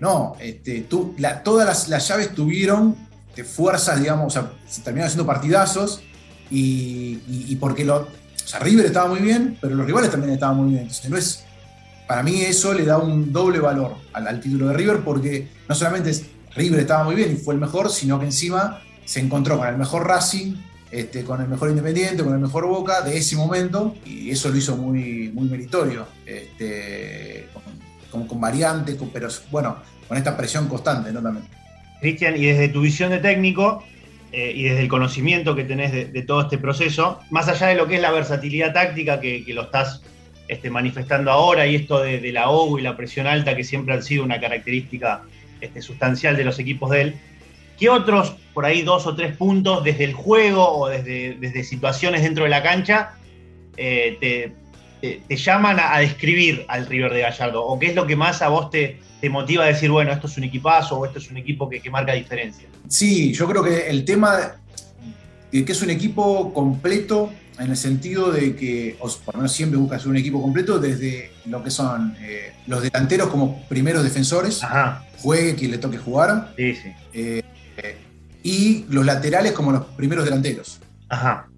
no, 0.00 0.34
este, 0.40 0.82
tú, 0.82 1.14
todas 1.44 1.88
las, 1.88 2.08
llaves 2.08 2.34
tuvieron 2.34 2.96
de 3.36 3.44
fuerzas, 3.44 4.00
digamos, 4.00 4.36
o 4.36 4.40
sea, 4.40 4.52
se 4.66 4.82
terminaron 4.82 5.08
haciendo 5.08 5.26
partidazos 5.26 6.02
y, 6.50 7.56
porque 7.56 7.84
lo, 7.84 8.08
o 8.44 8.46
sea, 8.46 8.60
River 8.60 8.86
estaba 8.86 9.08
muy 9.08 9.20
bien, 9.20 9.56
pero 9.60 9.74
los 9.74 9.86
rivales 9.86 10.10
también 10.10 10.34
estaban 10.34 10.56
muy 10.56 10.70
bien. 10.70 10.82
Entonces, 10.82 11.10
no 11.10 11.16
es, 11.16 11.44
para 12.06 12.22
mí 12.22 12.42
eso 12.42 12.74
le 12.74 12.84
da 12.84 12.98
un 12.98 13.32
doble 13.32 13.58
valor 13.58 13.96
al, 14.12 14.40
título 14.40 14.68
de 14.68 14.74
River 14.74 14.98
porque 14.98 15.48
no 15.68 15.74
solamente 15.74 16.12
River 16.54 16.80
estaba 16.80 17.04
muy 17.04 17.14
bien 17.14 17.32
y 17.32 17.36
fue 17.36 17.54
el 17.54 17.60
mejor, 17.60 17.90
sino 17.90 18.18
que 18.18 18.26
encima 18.26 18.80
se 19.04 19.20
encontró 19.20 19.58
con 19.58 19.68
el 19.68 19.76
mejor 19.76 20.06
Racing, 20.06 20.54
este, 20.90 21.24
con 21.24 21.40
el 21.40 21.48
mejor 21.48 21.70
Independiente, 21.70 22.22
con 22.22 22.34
el 22.34 22.40
mejor 22.40 22.66
Boca 22.66 23.00
de 23.00 23.16
ese 23.16 23.36
momento 23.36 23.94
y 24.04 24.30
eso 24.30 24.50
lo 24.50 24.56
hizo 24.56 24.76
muy, 24.76 25.30
muy 25.32 25.48
meritorio, 25.48 26.06
este, 26.26 27.48
con, 28.10 28.26
con, 28.26 28.40
variantes, 28.40 28.96
pero 29.12 29.28
bueno, 29.50 29.78
con 30.06 30.18
esta 30.18 30.36
presión 30.36 30.68
constante, 30.68 31.12
¿no? 31.12 31.20
También. 31.22 31.46
Cristian, 32.00 32.36
y 32.36 32.44
desde 32.44 32.68
tu 32.68 32.82
visión 32.82 33.10
de 33.10 33.18
técnico 33.18 33.82
eh, 34.36 34.50
y 34.52 34.64
desde 34.64 34.80
el 34.80 34.88
conocimiento 34.88 35.54
que 35.54 35.62
tenés 35.62 35.92
de, 35.92 36.22
todo 36.22 36.40
este 36.40 36.58
proceso, 36.58 37.20
más 37.30 37.46
allá 37.46 37.68
de 37.68 37.76
lo 37.76 37.86
que 37.86 37.94
es 37.94 38.00
la 38.00 38.10
versatilidad 38.10 38.72
táctica 38.72 39.20
que, 39.20 39.44
lo 39.46 39.62
estás 39.62 40.02
este, 40.48 40.70
manifestando 40.70 41.30
ahora 41.30 41.68
y 41.68 41.76
esto 41.76 42.00
de, 42.02 42.32
la 42.32 42.50
OU 42.50 42.80
y 42.80 42.82
la 42.82 42.96
presión 42.96 43.28
alta 43.28 43.54
que 43.54 43.62
siempre 43.62 43.94
han 43.94 44.02
sido 44.02 44.24
una 44.24 44.40
característica 44.40 45.22
este, 45.60 45.80
sustancial 45.80 46.36
de 46.36 46.42
los 46.42 46.58
equipos 46.58 46.90
de 46.90 47.00
él, 47.00 47.14
¿qué 47.78 47.88
otros, 47.88 48.34
por 48.52 48.64
ahí 48.64 48.82
dos 48.82 49.06
o 49.06 49.14
tres 49.14 49.36
puntos 49.36 49.84
desde 49.84 50.02
el 50.02 50.14
juego 50.14 50.78
o 50.78 50.88
desde, 50.88 51.36
desde 51.38 51.62
situaciones 51.62 52.24
dentro 52.24 52.42
de 52.42 52.50
la 52.50 52.64
cancha 52.64 53.12
eh, 53.76 54.16
te, 54.98 55.36
llaman 55.36 55.78
a, 55.78 56.00
describir 56.00 56.64
al 56.66 56.86
River 56.86 57.12
de 57.12 57.20
Gallardo? 57.20 57.64
¿O 57.64 57.78
qué 57.78 57.86
es 57.86 57.94
lo 57.94 58.04
que 58.04 58.16
más 58.16 58.42
a 58.42 58.48
vos 58.48 58.68
te, 58.70 58.98
te 59.24 59.30
motiva 59.30 59.64
a 59.64 59.68
decir, 59.68 59.90
bueno, 59.90 60.12
esto 60.12 60.26
es 60.26 60.36
un 60.36 60.44
equipazo 60.44 60.98
o 60.98 61.06
esto 61.06 61.18
es 61.18 61.30
un 61.30 61.38
equipo 61.38 61.66
que, 61.66 61.80
marca 61.88 62.12
diferencia? 62.12 62.68
Sí, 62.88 63.32
yo 63.32 63.48
creo 63.48 63.64
que 63.64 63.88
el 63.88 64.04
tema 64.04 64.36
de 65.50 65.64
que 65.64 65.72
es 65.72 65.80
un 65.80 65.88
equipo 65.88 66.52
completo 66.52 67.32
en 67.58 67.70
el 67.70 67.76
sentido 67.78 68.30
de 68.30 68.54
que, 68.54 68.98
o 69.00 69.08
por 69.24 69.36
lo 69.36 69.38
menos 69.38 69.52
siempre 69.52 69.78
busca 69.78 69.98
ser 69.98 70.08
un 70.08 70.18
equipo 70.18 70.42
completo 70.42 70.78
desde 70.78 71.32
lo 71.46 71.64
que 71.64 71.70
son 71.70 72.14
eh, 72.20 72.52
los 72.66 72.82
delanteros 72.82 73.28
como 73.28 73.66
primeros 73.66 74.04
defensores, 74.04 74.60
juegue 75.22 75.54
quien 75.54 75.70
le 75.70 75.78
toque 75.78 75.96
jugar, 75.96 76.52
sí, 76.58 76.74
sí. 76.74 76.92
Eh, 77.14 77.42
y 78.42 78.84
los 78.90 79.06
laterales 79.06 79.52
como 79.52 79.72
los 79.72 79.86
primeros 79.96 80.26
delanteros. 80.26 80.80
Ajá. 81.08 81.48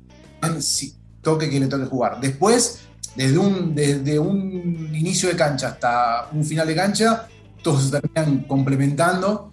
toque 1.20 1.48
quien 1.48 1.64
le 1.64 1.68
toque 1.68 1.86
jugar. 1.86 2.20
Después, 2.20 2.82
desde 3.16 3.38
un, 3.38 3.74
desde 3.74 4.20
un 4.20 4.94
inicio 4.94 5.28
de 5.28 5.34
cancha 5.34 5.66
hasta 5.66 6.28
un 6.30 6.44
final 6.44 6.68
de 6.68 6.76
cancha, 6.76 7.26
todos 7.66 7.82
se 7.82 8.00
terminan 8.00 8.44
complementando, 8.44 9.52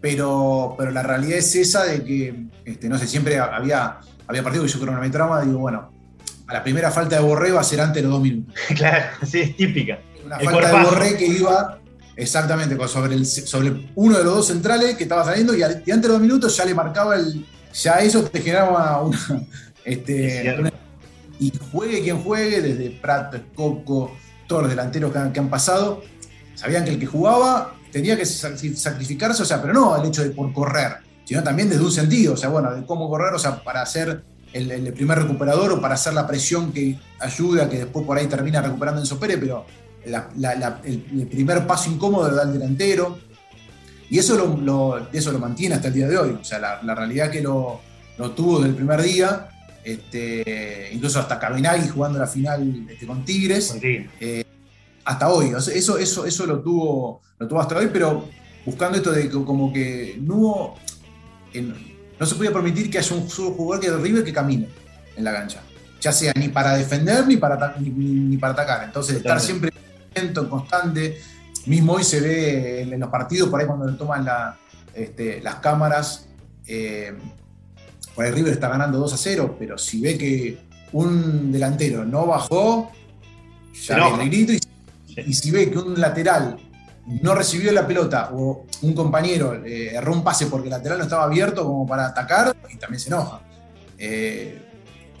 pero, 0.00 0.74
pero 0.76 0.90
la 0.90 1.04
realidad 1.04 1.38
es 1.38 1.54
esa 1.54 1.84
de 1.84 2.02
que, 2.02 2.46
este, 2.64 2.88
no 2.88 2.98
sé, 2.98 3.06
siempre 3.06 3.38
había, 3.38 4.00
había 4.26 4.42
partidos 4.42 4.66
que 4.66 4.72
yo 4.72 4.80
creo 4.84 4.96
que 4.96 5.00
me 5.00 5.10
trama, 5.10 5.42
digo, 5.42 5.60
bueno, 5.60 5.92
a 6.48 6.54
la 6.54 6.64
primera 6.64 6.90
falta 6.90 7.14
de 7.14 7.22
Borré 7.22 7.52
va 7.52 7.60
a 7.60 7.64
ser 7.64 7.80
antes 7.80 8.02
de 8.02 8.02
los 8.02 8.10
dos 8.10 8.20
minutos. 8.20 8.52
Claro, 8.74 9.06
sí, 9.24 9.42
es 9.42 9.56
típica. 9.56 10.00
Una 10.26 10.40
falta 10.40 10.76
de 10.76 10.84
Borré 10.84 11.16
que 11.16 11.24
iba 11.24 11.78
exactamente 12.16 12.76
sobre, 12.88 13.14
el, 13.14 13.24
sobre 13.24 13.92
uno 13.94 14.18
de 14.18 14.24
los 14.24 14.34
dos 14.34 14.46
centrales 14.48 14.96
que 14.96 15.04
estaba 15.04 15.24
saliendo 15.24 15.56
y, 15.56 15.62
antes 15.62 15.84
de 15.84 16.08
los 16.08 16.08
dos 16.08 16.20
minutos 16.20 16.56
ya 16.56 16.64
le 16.64 16.74
marcaba 16.74 17.14
el. 17.14 17.46
Ya 17.74 17.92
eso 18.00 18.24
te 18.24 18.40
generaba 18.40 19.02
una. 19.02 19.18
Este, 19.84 20.54
y 21.40 21.52
juegue 21.72 22.02
quien 22.02 22.22
juegue, 22.22 22.60
desde 22.60 22.90
Prato, 22.90 23.40
Coco, 23.56 24.16
todos 24.46 24.62
los 24.62 24.70
delanteros 24.70 25.12
que 25.32 25.40
han 25.40 25.50
pasado, 25.50 26.04
sabían 26.54 26.84
que 26.84 26.90
el 26.90 26.98
que 26.98 27.06
jugaba 27.06 27.74
tenía 27.90 28.16
que 28.16 28.24
sacrificarse, 28.24 29.42
o 29.42 29.46
sea, 29.46 29.60
pero 29.60 29.74
no 29.74 29.96
el 29.96 30.08
hecho 30.08 30.22
de 30.22 30.30
por 30.30 30.52
correr, 30.52 30.96
sino 31.24 31.42
también 31.42 31.68
desde 31.68 31.84
un 31.84 31.92
sentido, 31.92 32.34
o 32.34 32.36
sea, 32.36 32.48
bueno, 32.48 32.74
de 32.74 32.84
cómo 32.86 33.08
correr, 33.08 33.34
o 33.34 33.38
sea, 33.38 33.62
para 33.62 33.84
ser 33.86 34.22
el, 34.52 34.92
primer 34.92 35.18
recuperador 35.18 35.72
o 35.72 35.80
para 35.80 35.94
hacer 35.94 36.14
la 36.14 36.26
presión 36.26 36.72
que 36.72 36.98
ayuda, 37.20 37.68
que 37.68 37.78
después 37.78 38.04
por 38.06 38.18
ahí 38.18 38.26
termina 38.26 38.60
recuperando 38.60 39.02
en 39.02 39.18
Pérez, 39.18 39.38
pero 39.40 39.66
el, 40.04 41.26
primer 41.30 41.66
paso 41.66 41.90
incómodo 41.90 42.30
lo 42.30 42.36
da 42.36 42.42
el 42.42 42.52
delantero. 42.52 43.18
Y 44.10 44.18
eso 44.18 44.36
lo, 44.36 45.08
eso 45.10 45.32
lo 45.32 45.38
mantiene 45.38 45.76
hasta 45.76 45.88
el 45.88 45.94
día 45.94 46.06
de 46.06 46.18
hoy. 46.18 46.38
O 46.38 46.44
sea, 46.44 46.58
la, 46.58 46.94
realidad 46.94 47.30
que 47.30 47.40
lo, 47.40 47.80
tuvo 48.36 48.58
desde 48.58 48.70
el 48.70 48.76
primer 48.76 49.00
día, 49.00 49.48
este, 49.84 50.90
incluso 50.92 51.18
hasta 51.18 51.38
Cabinagui 51.38 51.88
jugando 51.88 52.18
la 52.18 52.26
final 52.26 52.86
este, 52.90 53.06
con 53.06 53.24
Tigres 53.24 53.74
hasta 55.04 55.28
hoy. 55.28 55.52
eso, 55.56 55.98
eso, 55.98 56.26
eso 56.26 56.46
lo, 56.46 56.60
tuvo, 56.60 57.20
lo 57.38 57.48
tuvo 57.48 57.60
hasta 57.60 57.76
hoy, 57.76 57.90
pero 57.92 58.28
buscando 58.64 58.98
esto 58.98 59.12
de 59.12 59.28
que 59.28 59.30
como 59.30 59.72
que 59.72 60.18
no, 60.20 60.74
no 62.18 62.26
se 62.26 62.34
podía 62.34 62.52
permitir 62.52 62.90
que 62.90 62.98
haya 62.98 63.16
un 63.16 63.28
solo 63.28 63.52
jugador 63.52 63.84
que 63.84 63.90
de 63.90 63.96
River 63.98 64.24
que 64.24 64.32
camine 64.32 64.68
en 65.16 65.24
la 65.24 65.32
cancha. 65.32 65.60
Ya 66.00 66.12
sea 66.12 66.32
ni 66.34 66.48
para 66.48 66.74
defender 66.74 67.26
ni 67.26 67.36
para, 67.36 67.76
ni, 67.78 68.36
para 68.36 68.52
atacar. 68.52 68.84
Entonces, 68.84 69.16
estar 69.16 69.40
siempre 69.40 69.72
en 70.14 70.32
constante. 70.32 71.20
Mismo 71.66 71.92
hoy 71.92 72.02
se 72.02 72.20
ve 72.20 72.82
en, 72.82 72.98
los 72.98 73.08
partidos, 73.08 73.48
por 73.48 73.60
ahí 73.60 73.66
cuando 73.66 73.86
le 73.86 73.96
toman 73.96 74.26
este, 74.94 75.40
las 75.40 75.56
cámaras. 75.56 76.26
Eh, 76.66 77.16
por 78.14 78.24
ahí 78.24 78.32
River 78.32 78.52
está 78.52 78.68
ganando 78.68 78.98
2 78.98 79.12
a 79.12 79.16
0, 79.16 79.56
pero 79.58 79.78
si 79.78 80.00
ve 80.00 80.18
que 80.18 80.58
un 80.92 81.52
delantero 81.52 82.04
no 82.04 82.26
bajó, 82.26 82.90
ya 83.72 84.16
le 84.16 84.26
grito 84.26 84.52
y 84.52 84.60
y 85.16 85.32
si 85.34 85.50
ve 85.50 85.70
que 85.70 85.78
un 85.78 86.00
lateral 86.00 86.56
no 87.06 87.34
recibió 87.34 87.72
la 87.72 87.86
pelota 87.86 88.30
o 88.32 88.66
un 88.82 88.94
compañero 88.94 89.64
eh, 89.64 89.94
erró 89.94 90.12
un 90.12 90.22
pase 90.22 90.46
porque 90.46 90.68
el 90.68 90.72
lateral 90.72 90.98
no 90.98 91.04
estaba 91.04 91.24
abierto 91.24 91.64
como 91.64 91.86
para 91.86 92.06
atacar, 92.06 92.56
y 92.72 92.76
también 92.76 93.00
se 93.00 93.08
enoja. 93.08 93.40
Eh, 93.98 94.58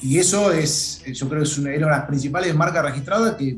y 0.00 0.18
eso 0.18 0.52
es, 0.52 1.02
yo 1.06 1.28
creo 1.28 1.42
que 1.42 1.48
es 1.48 1.58
una, 1.58 1.70
de 1.70 1.78
las 1.78 2.06
principales 2.06 2.54
marcas 2.54 2.84
registradas 2.84 3.36
que 3.36 3.56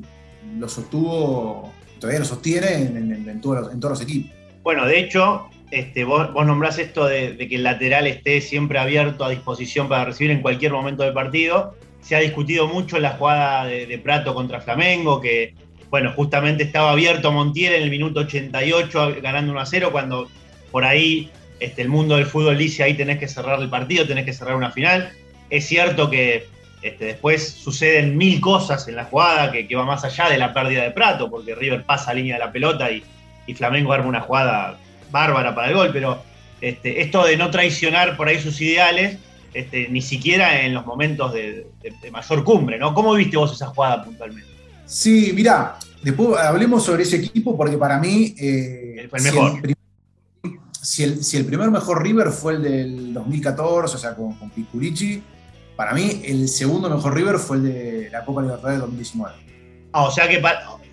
lo 0.59 0.69
sostuvo, 0.69 1.73
todavía 1.99 2.21
lo 2.21 2.27
sostiene 2.27 2.75
en, 2.75 3.41
todos, 3.41 3.75
los, 3.75 4.01
equipos. 4.03 4.33
Bueno, 4.63 4.85
de 4.87 5.01
hecho, 5.01 5.49
este, 5.71 6.05
vos, 6.05 6.31
nombrás 6.35 6.79
esto 6.79 7.07
de, 7.07 7.37
que 7.37 7.57
el 7.57 7.63
lateral 7.63 8.07
esté 8.07 8.41
siempre 8.41 8.79
abierto 8.79 9.25
a 9.25 9.31
disposición 9.31 9.89
para 9.89 10.05
recibir 10.05 10.31
en 10.31 10.43
cualquier 10.43 10.73
momento 10.73 11.03
del 11.03 11.15
partido. 11.15 11.77
Se 12.03 12.15
ha 12.15 12.21
discutido 12.21 12.69
mucho 12.69 12.99
la 12.99 13.17
jugada 13.17 13.65
de, 13.65 13.87
de 13.87 13.99
Prato 13.99 14.35
contra 14.35 14.61
Flamengo, 14.61 15.23
que 15.23 15.55
bueno, 15.95 16.11
justamente 16.11 16.65
estaba 16.65 16.91
abierto 16.91 17.31
Montiel 17.31 17.75
en 17.75 17.85
el 17.85 17.89
minuto 17.89 18.19
88 18.19 19.19
ganando 19.23 19.53
1 19.53 19.61
a 19.61 19.65
0, 19.65 19.91
cuando 19.93 20.29
por 20.73 20.85
ahí 20.85 21.31
este, 21.61 21.83
el 21.83 21.89
mundo 21.89 22.17
del 22.17 22.27
fútbol 22.27 22.59
dice 22.59 22.83
ahí 22.83 22.95
tenés 22.95 23.21
que 23.21 23.29
cerrar 23.29 23.61
el 23.61 23.71
partido, 23.71 24.05
tenés 24.05 24.25
que 24.25 24.33
cerrar 24.33 24.57
una 24.57 24.73
final. 24.73 25.13
Es 25.51 25.69
cierto 25.69 26.11
que 26.11 26.49
este, 26.83 27.05
después 27.05 27.49
suceden 27.49 28.17
mil 28.17 28.41
cosas 28.41 28.89
en 28.89 28.97
la 28.97 29.05
jugada 29.05 29.53
que, 29.53 29.73
va 29.77 29.85
más 29.85 30.03
allá 30.03 30.29
de 30.29 30.37
la 30.37 30.53
pérdida 30.53 30.83
de 30.83 30.91
Prato, 30.91 31.31
porque 31.31 31.55
River 31.55 31.85
pasa 31.85 32.11
a 32.11 32.15
línea 32.15 32.39
de 32.39 32.45
la 32.45 32.51
pelota 32.51 32.91
y, 32.91 33.05
Flamengo 33.55 33.93
arma 33.93 34.09
una 34.09 34.21
jugada 34.23 34.77
bárbara 35.13 35.55
para 35.55 35.69
el 35.69 35.75
gol, 35.75 35.91
pero 35.93 36.25
este, 36.61 37.03
esto 37.03 37.25
de 37.25 37.37
no 37.37 37.53
traicionar 37.53 38.17
por 38.17 38.27
ahí 38.27 38.41
sus 38.41 38.61
ideales, 38.61 39.19
este, 39.53 39.87
ni 39.91 40.03
siquiera 40.03 40.63
en 40.63 40.75
los 40.75 40.85
momentos 40.87 41.33
de, 41.33 41.69
mayor 42.11 42.43
cumbre, 42.43 42.79
¿no? 42.81 42.95
¿Cómo 42.95 43.15
viste 43.15 43.37
vos 43.37 43.53
esa 43.53 43.69
jugada 43.69 44.03
puntualmente? 44.03 44.54
Sí, 44.87 45.33
mira, 45.35 45.79
después 46.03 46.39
hablemos 46.39 46.85
sobre 46.85 47.03
ese 47.03 47.17
equipo 47.17 47.57
porque 47.57 47.79
para 47.79 47.99
mí... 47.99 48.35
Eh, 48.39 49.09
el 49.13 49.23
mejor. 49.23 49.61
Si 50.83 51.03
el, 51.03 51.47
primer 51.47 51.71
mejor 51.71 52.03
River 52.03 52.31
fue 52.31 52.55
el 52.55 52.63
del 52.63 53.15
2014, 53.15 53.97
o 53.97 53.99
sea, 53.99 54.15
con, 54.15 54.35
con 54.35 54.51
para 55.77 55.93
mí 55.93 56.23
el 56.25 56.49
segundo 56.49 56.89
mejor 56.89 57.15
River 57.15 57.39
fue 57.39 57.57
el 57.57 57.63
de 57.65 58.11
la 58.11 58.25
Copa 58.25 58.43
Libertadores 58.43 58.75
del 58.75 58.83
2019. 58.83 59.35
Ah, 59.93 60.05
o 60.05 60.11
sea 60.11 60.29
que 60.29 60.43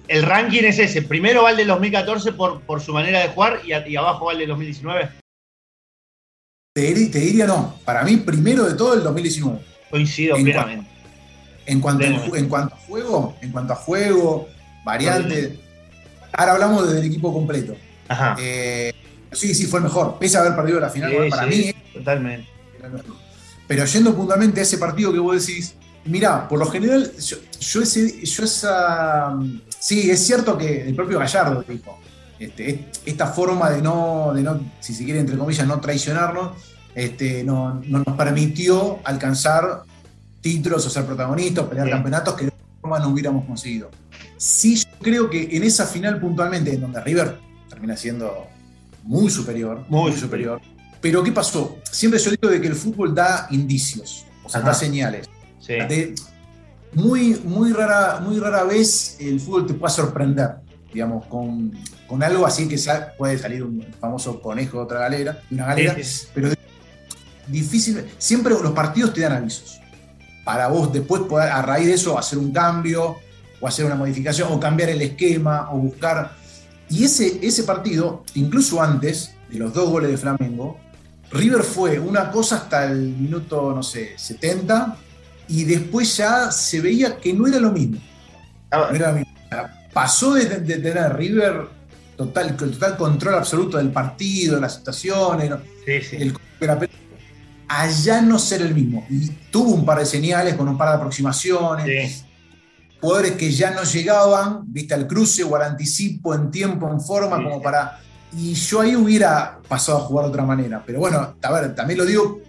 el 0.08 0.24
ranking 0.24 0.64
es 0.64 0.80
ese. 0.80 1.02
Primero 1.02 1.44
va 1.44 1.52
el 1.52 1.58
del 1.58 1.68
2014 1.68 2.34
por, 2.34 2.62
por 2.62 2.82
su 2.82 2.94
manera 2.94 3.20
de 3.20 3.30
jugar 3.30 3.62
y, 3.66 3.96
abajo 3.96 4.26
va 4.26 4.34
el 4.34 4.40
del 4.40 4.50
2019. 4.50 5.10
Te, 6.74 6.94
diría 6.94 7.48
no. 7.48 7.76
Para 7.84 8.04
mí, 8.04 8.18
primero 8.18 8.66
de 8.66 8.76
todo, 8.76 8.94
el 8.94 9.04
2019. 9.04 9.60
Coincido 9.90 10.36
plenamente. 10.36 10.91
En, 11.66 11.80
cuanto, 11.80 12.04
en, 12.04 12.50
cuanto 12.50 12.76
a 12.76 12.78
juego, 12.78 13.36
en 13.42 13.52
cuanto 13.52 13.74
a 13.74 13.76
juego, 13.76 14.48
variante. 14.84 15.60
Ahora 16.34 16.54
hablamos 16.54 16.94
del 16.94 17.06
equipo 17.06 17.34
completo. 17.34 17.76
Ajá. 18.08 18.36
Eh, 18.40 18.94
sí, 19.32 19.54
sí, 19.54 19.66
fue 19.66 19.80
el 19.80 19.86
mejor. 19.86 20.18
Pese 20.20 20.38
a 20.38 20.42
haber 20.42 20.56
perdido 20.56 20.80
la 20.80 20.90
final, 20.90 21.14
para 21.30 21.46
mí. 21.46 21.74
Totalmente. 21.94 22.48
Pero 23.68 23.86
yendo 23.86 24.16
puntualmente 24.16 24.60
a 24.60 24.64
ese 24.64 24.78
partido 24.78 25.14
que 25.14 25.20
vos 25.20 25.46
decís, 25.46 25.76
Mira, 26.06 26.48
por 26.48 26.58
lo 26.58 26.66
general, 26.66 27.12
yo, 27.20 27.82
ese, 27.82 28.26
yo 28.26 28.44
esa. 28.44 29.38
Sí, 29.80 30.10
es 30.10 30.26
cierto 30.26 30.58
que 30.58 30.88
el 30.88 30.96
propio 30.96 31.20
Gallardo 31.20 31.64
dijo. 31.68 32.00
Este, 32.40 32.88
esta 33.06 33.28
forma 33.28 33.70
de 33.70 33.84
no, 33.84 34.32
de 34.34 34.42
no, 34.42 34.60
si 34.80 34.96
se 34.96 35.06
quiere, 35.06 35.20
entre 35.20 35.38
comillas, 35.38 35.68
no 35.68 35.80
traicionarnos, 35.80 36.54
este, 36.96 37.44
no, 37.44 37.80
nos 37.86 38.04
permitió 38.18 39.00
alcanzar 39.04 39.84
títulos 40.42 40.86
o 40.86 40.90
ser 40.90 41.06
protagonistas, 41.06 41.66
pelear 41.66 41.90
campeonatos 41.90 42.34
que 42.36 42.46
de 42.46 42.48
otra 42.50 42.66
forma 42.82 43.00
no 43.00 43.10
hubiéramos 43.10 43.46
conseguido. 43.46 43.90
Sí, 44.38 44.76
yo 44.76 44.90
creo 45.00 45.30
que 45.30 45.56
en 45.56 45.64
esa 45.64 45.86
final 45.86 46.20
puntualmente, 46.20 46.74
en 46.74 46.82
donde 46.82 47.02
River 47.02 47.38
termina 47.70 47.96
siendo 47.96 48.48
muy 49.04 49.30
superior, 49.30 49.86
muy, 49.88 50.14
superior. 50.14 50.60
Pero 51.00 51.24
¿qué 51.24 51.32
pasó? 51.32 51.78
Siempre 51.84 52.20
yo 52.20 52.32
digo 52.32 52.50
de 52.50 52.62
que 52.62 52.68
el 52.68 52.76
fútbol 52.76 53.16
da 53.16 53.48
indicios, 53.52 54.26
o 54.44 54.50
sea, 54.50 54.62
da 54.62 54.74
señales 54.74 55.30
muy, 56.94 57.40
muy, 57.44 57.72
rara, 57.72 58.20
muy 58.20 58.40
rara 58.40 58.64
vez 58.64 59.18
el 59.20 59.40
fútbol 59.40 59.66
te 59.66 59.74
puede 59.74 59.94
sorprender, 59.94 60.56
digamos, 60.94 61.26
con, 61.28 61.72
algo 62.22 62.46
así 62.46 62.68
que 62.68 62.78
puede 63.18 63.38
salir 63.38 63.64
un 63.64 63.86
famoso 64.00 64.42
conejo 64.42 64.78
de 64.78 64.84
otra 64.84 65.00
galera, 65.00 65.42
una 65.50 65.68
galera, 65.68 65.96
pero 66.34 66.50
difícil. 67.48 68.06
Siempre 68.18 68.54
los 68.54 68.74
partidos 68.74 69.14
te 69.14 69.22
dan 69.22 69.34
avisos. 69.34 69.80
Para 70.44 70.68
vos 70.68 70.92
después 70.92 71.24
poder, 71.24 71.50
a 71.50 71.62
raíz 71.62 71.88
de 71.88 71.94
eso, 71.94 72.18
hacer 72.18 72.40
un 72.40 72.52
cambio, 72.52 73.18
o 73.60 73.68
hacer 73.68 73.86
una 73.86 73.96
modificación, 73.96 74.52
o 74.52 74.60
cambiar 74.60 74.90
el 74.90 75.02
esquema, 75.02 75.70
o 75.72 75.78
buscar. 75.78 76.32
Y 76.90 77.04
ese, 77.04 77.40
ese 77.42 77.64
partido, 77.64 78.24
incluso 78.34 78.82
antes 78.82 79.34
de 79.50 79.60
los 79.60 79.74
dos 79.74 79.90
goles 79.90 80.12
de 80.12 80.18
Flamengo, 80.18 80.80
River 81.32 81.64
fue 81.64 82.00
una 82.00 82.30
cosa 82.30 82.58
hasta 82.58 82.86
el 82.86 82.98
minuto, 82.98 83.74
no 83.74 83.84
sé, 83.84 84.14
70, 84.18 84.98
y 85.48 85.64
después 85.64 86.18
ya 86.18 86.52
se 86.52 86.82
veía 86.82 87.18
que 87.18 87.34
no 87.34 87.48
era 87.48 87.60
lo 87.60 87.72
mismo. 87.72 88.00
Ah. 88.72 88.90
Pasó 89.94 90.34
de, 90.34 90.46
tener 90.46 90.98
a 90.98 91.10
River 91.10 91.68
total, 92.16 92.56
total 92.56 92.98
control 92.98 93.36
absoluto 93.36 93.78
del 93.78 93.92
partido, 93.92 94.56
de 94.56 94.62
las 94.62 94.76
situaciones, 94.76 95.52
El, 95.86 96.34
allá 97.80 98.22
no 98.22 98.38
ser 98.38 98.62
el 98.62 98.76
mismo. 98.76 99.06
Y 99.10 99.30
tuvo 99.50 99.72
un 99.72 99.86
par 99.86 100.00
de 100.00 100.06
señales 100.06 100.56
con 100.56 100.68
un 100.68 100.78
par 100.78 100.90
de 100.90 100.96
aproximaciones. 100.96 102.26
Jugadores 103.00 103.32
que 103.32 103.52
ya 103.52 103.72
no 103.72 103.84
llegaban, 103.84 104.62
viste, 104.66 104.94
al 104.94 105.08
cruce 105.08 105.44
o 105.44 105.56
al 105.56 105.64
anticipo 105.64 106.36
en 106.36 106.52
tiempo, 106.52 106.90
en 106.90 107.02
forma, 107.02 107.38
como 107.38 107.62
para. 107.62 108.00
Y 108.34 108.54
yo 108.54 108.82
ahí 108.82 108.96
hubiera 108.96 109.60
pasado 109.68 110.00
a 110.00 110.02
jugar 110.02 110.26
de 110.26 110.32
otra 110.32 110.44
manera. 110.44 110.84
Pero 110.86 111.00
bueno, 111.00 111.36
a 111.42 111.52
ver, 111.52 111.74
también 111.74 111.98
lo 111.98 112.06
digo, 112.06 112.42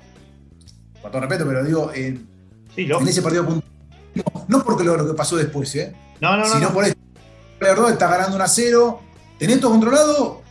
con 1.00 1.10
todo 1.10 1.20
respeto, 1.20 1.46
pero 1.46 1.64
digo, 1.64 1.90
en 1.94 2.28
ese 2.76 3.22
partido 3.22 3.44
no, 4.14 4.24
no 4.46 4.64
porque 4.64 4.84
lo, 4.84 4.96
lo, 4.96 5.06
que 5.06 5.14
pasó 5.14 5.36
después, 5.36 5.74
¿eh? 5.76 5.94
No, 6.20 6.36
no, 6.36 6.44
Sino 6.46 6.72
por 6.72 6.84
eso. 6.84 6.94
Verdad, 7.58 7.90
está 7.90 8.08
ganando 8.08 8.36
un 8.36 8.42
a 8.42 8.48
0. 8.48 9.00
¿Tenés 9.38 9.60
todo 9.60 9.70
controlado? 9.70 10.42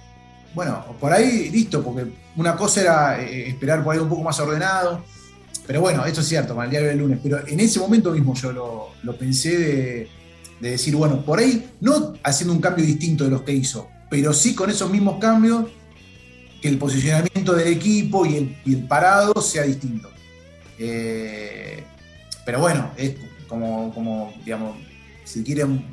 Bueno, 0.54 0.84
por 1.00 1.14
ahí 1.14 1.50
listo, 1.50 1.84
porque 1.84 2.12
una 2.36 2.56
cosa 2.56 2.82
era 2.82 3.22
eh, 3.22 3.50
esperar 3.50 3.84
por 3.84 3.94
ahí 3.94 4.02
un 4.02 4.10
poco 4.10 4.24
más 4.24 4.40
ordenado. 4.40 5.04
Pero 5.68 5.82
bueno, 5.82 6.06
esto 6.06 6.22
es 6.22 6.28
cierto, 6.28 6.56
para 6.56 6.66
el 6.66 6.72
diario 6.72 6.90
del 6.90 7.00
lunes. 7.00 7.20
Pero 7.22 7.46
en 7.48 7.60
ese 7.60 7.80
momento 7.80 8.12
mismo 8.12 8.34
yo 8.34 8.52
lo, 8.52 9.18
pensé 9.18 9.58
de, 9.58 10.10
decir, 10.60 10.96
bueno, 10.96 11.24
por 11.24 11.40
ahí, 11.40 11.72
no 11.80 12.14
haciendo 12.24 12.54
un 12.54 12.62
cambio 12.62 12.86
distinto 12.86 13.24
de 13.24 13.30
los 13.30 13.42
que 13.44 13.54
hizo, 13.54 13.88
pero 14.10 14.34
sí 14.34 14.54
con 14.54 14.70
esos 14.70 14.90
mismos 14.90 15.20
cambios, 15.20 15.66
que 16.62 16.68
el 16.68 16.78
posicionamiento 16.78 17.54
del 17.54 17.70
equipo 17.70 18.26
y 18.26 18.56
el, 18.66 18.88
parado 18.88 19.42
sea 19.42 19.64
distinto. 19.64 20.10
Eh, 20.78 21.84
pero 22.46 22.60
bueno, 22.60 22.92
es 22.98 23.16
como, 23.48 23.94
como 23.94 24.34
digamos, 24.44 24.78
si 25.24 25.44
quieren, 25.44 25.86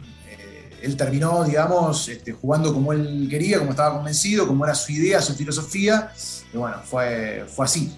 él 0.82 0.96
terminó, 0.96 1.44
digamos, 1.44 2.08
este, 2.08 2.32
jugando 2.32 2.72
como 2.72 2.92
él 2.92 3.26
quería, 3.30 3.58
como 3.58 3.70
estaba 3.70 3.96
convencido, 3.96 4.46
como 4.46 4.64
era 4.64 4.74
su 4.74 4.92
idea, 4.92 5.20
su 5.20 5.34
filosofía, 5.34 6.12
y 6.52 6.56
bueno, 6.56 6.76
fue, 6.84 7.44
fue 7.48 7.64
así. 7.64 7.92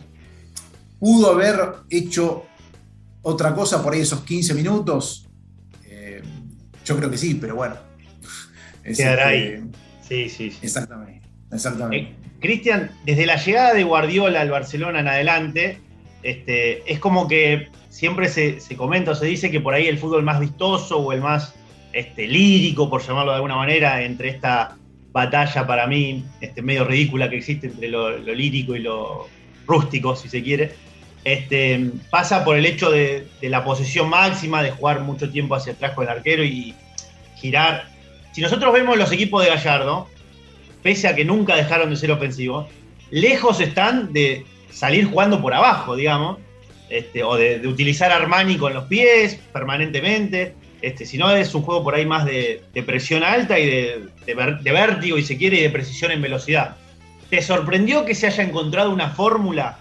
¿Pudo 0.99 1.33
haber 1.33 1.59
hecho 1.88 2.45
otra 3.23 3.55
cosa 3.55 3.83
por 3.83 3.95
ahí 3.95 4.01
esos 4.01 4.21
15 4.21 4.55
minutos? 4.55 5.29
Eh, 5.87 6.23
yo 6.85 6.97
creo 6.97 7.11
que 7.11 7.19
sí, 7.19 7.35
pero 7.35 7.57
bueno. 7.57 7.77
Quedará 8.97 9.29
ahí. 9.29 9.62
Sí, 10.07 10.29
sí, 10.29 10.51
sí. 10.51 10.59
Exactamente. 10.62 11.27
exactamente. 11.53 12.11
Eh, 12.11 12.14
Cristian, 12.40 12.90
desde 13.05 13.27
la 13.27 13.37
llegada 13.37 13.75
de 13.75 13.85
Guardiola 13.85 14.40
al 14.40 14.51
Barcelona 14.51 15.01
en 15.01 15.09
adelante, 15.09 15.79
este, 16.23 16.90
es 16.90 16.99
como 16.99 17.29
que 17.29 17.69
siempre 17.88 18.29
se, 18.29 18.59
comenta 18.77 19.12
o 19.12 19.14
se 19.14 19.27
dice 19.27 19.51
que 19.51 19.61
por 19.61 19.75
ahí 19.75 19.87
el 19.87 19.99
fútbol 19.99 20.23
más 20.23 20.40
vistoso 20.40 20.99
o 20.99 21.12
el 21.12 21.21
más 21.21 21.55
este, 21.92 22.26
lírico, 22.26 22.88
por 22.88 23.03
llamarlo 23.03 23.33
de 23.33 23.37
alguna 23.37 23.57
manera, 23.57 24.03
entre 24.03 24.29
esta 24.29 24.76
batalla 25.12 25.66
para 25.66 25.87
mí 25.87 26.24
este, 26.40 26.62
medio 26.62 26.85
ridícula 26.85 27.29
que 27.29 27.37
existe 27.37 27.66
entre 27.66 27.88
lo, 27.88 28.16
lírico 28.18 28.76
y 28.76 28.81
lo 28.81 29.29
rústico, 29.66 30.14
si 30.14 30.29
se 30.29 30.42
quiere, 30.42 30.72
este, 31.24 31.90
pasa 32.11 32.44
por 32.44 32.57
el 32.57 32.64
hecho 32.64 32.90
de, 32.90 33.26
la 33.42 33.64
posesión 33.64 34.09
máxima, 34.09 34.62
de 34.62 34.70
jugar 34.70 35.00
mucho 35.00 35.31
tiempo 35.31 35.55
hacia 35.55 35.72
atrás 35.72 35.92
con 35.92 36.05
el 36.05 36.11
arquero 36.11 36.44
y 36.44 36.74
girar. 37.37 37.88
Si 38.33 38.40
nosotros 38.40 38.72
vemos 38.72 38.96
los 38.96 39.12
equipos 39.12 39.44
de 39.44 39.50
Gallardo, 39.50 40.09
pese 40.83 41.09
a 41.09 41.14
que 41.14 41.24
nunca 41.24 41.57
dejaron 41.57 41.90
de 41.90 41.96
ser 41.96 42.11
ofensivos, 42.11 42.66
lejos 43.11 43.61
están 43.61 44.12
de 44.12 44.46
salir 44.70 45.07
jugando 45.07 45.42
por 45.42 45.53
abajo, 45.53 45.96
digamos, 45.96 46.38
este, 46.88 47.22
o 47.22 47.37
de, 47.37 47.66
utilizar 47.66 48.11
Armani 48.12 48.57
con 48.57 48.74
los 48.74 48.85
pies 48.85 49.38
permanentemente, 49.53 50.55
este, 50.83 51.05
sino 51.05 51.31
es 51.31 51.55
un 51.55 51.62
juego 51.62 51.85
por 51.85 51.95
ahí 51.95 52.07
más 52.07 52.25
de, 52.25 52.62
presión 52.87 53.23
alta 53.23 53.59
y 53.59 53.66
de, 53.66 54.64
vértigo, 54.64 55.19
y 55.19 55.23
se 55.23 55.37
quiere, 55.37 55.59
y 55.59 55.62
de 55.62 55.71
precisión 55.71 56.11
en 56.11 56.23
velocidad. 56.23 56.77
¿Te 57.29 57.43
sorprendió 57.43 58.05
que 58.05 58.14
se 58.14 58.27
haya 58.27 58.43
encontrado 58.43 58.90
una 58.90 59.11
fórmula 59.11 59.79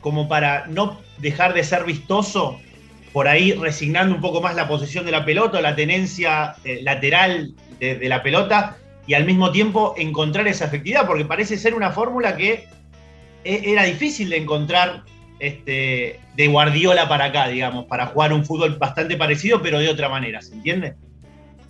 como 0.00 0.28
para 0.28 0.66
no 0.66 1.00
dejar 1.18 1.52
de 1.52 1.64
ser 1.64 1.84
vistoso, 1.84 2.58
por 3.12 3.26
ahí 3.26 3.52
resignando 3.52 4.14
un 4.14 4.20
poco 4.20 4.40
más 4.40 4.54
la 4.54 4.68
posesión 4.68 5.04
de 5.04 5.10
la 5.10 5.24
pelota, 5.24 5.60
la 5.60 5.74
tenencia 5.74 6.54
eh, 6.64 6.80
lateral 6.82 7.52
de, 7.80 8.08
la 8.08 8.22
pelota, 8.22 8.76
y 9.06 9.14
al 9.14 9.24
mismo 9.24 9.50
tiempo 9.50 9.94
encontrar 9.98 10.46
esa 10.46 10.66
efectividad? 10.66 11.06
Porque 11.06 11.24
parece 11.24 11.58
ser 11.58 11.74
una 11.74 11.90
fórmula 11.90 12.36
que 12.36 12.68
e, 13.44 13.62
era 13.64 13.82
difícil 13.82 14.30
de 14.30 14.36
encontrar 14.36 15.02
este, 15.40 16.20
de 16.36 16.48
Guardiola 16.48 17.08
para 17.08 17.26
acá, 17.26 17.48
digamos, 17.48 17.86
para 17.86 18.06
jugar 18.06 18.32
un 18.32 18.44
fútbol 18.44 18.76
bastante 18.78 19.16
parecido, 19.16 19.60
pero 19.62 19.80
de 19.80 19.88
otra 19.88 20.08
manera, 20.08 20.40
¿se 20.42 20.52
entiende? 20.52 20.94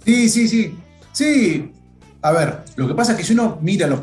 Sí, 0.05 0.29
sí, 0.29 0.49
sí. 0.49 0.77
Sí. 1.13 1.73
A 2.23 2.33
ver, 2.33 2.59
lo 2.77 2.87
que 2.87 2.95
pasa 2.95 3.13
es 3.13 3.19
que 3.19 3.25
si 3.25 3.33
uno 3.33 3.59
mira 3.63 3.87
los, 3.87 4.01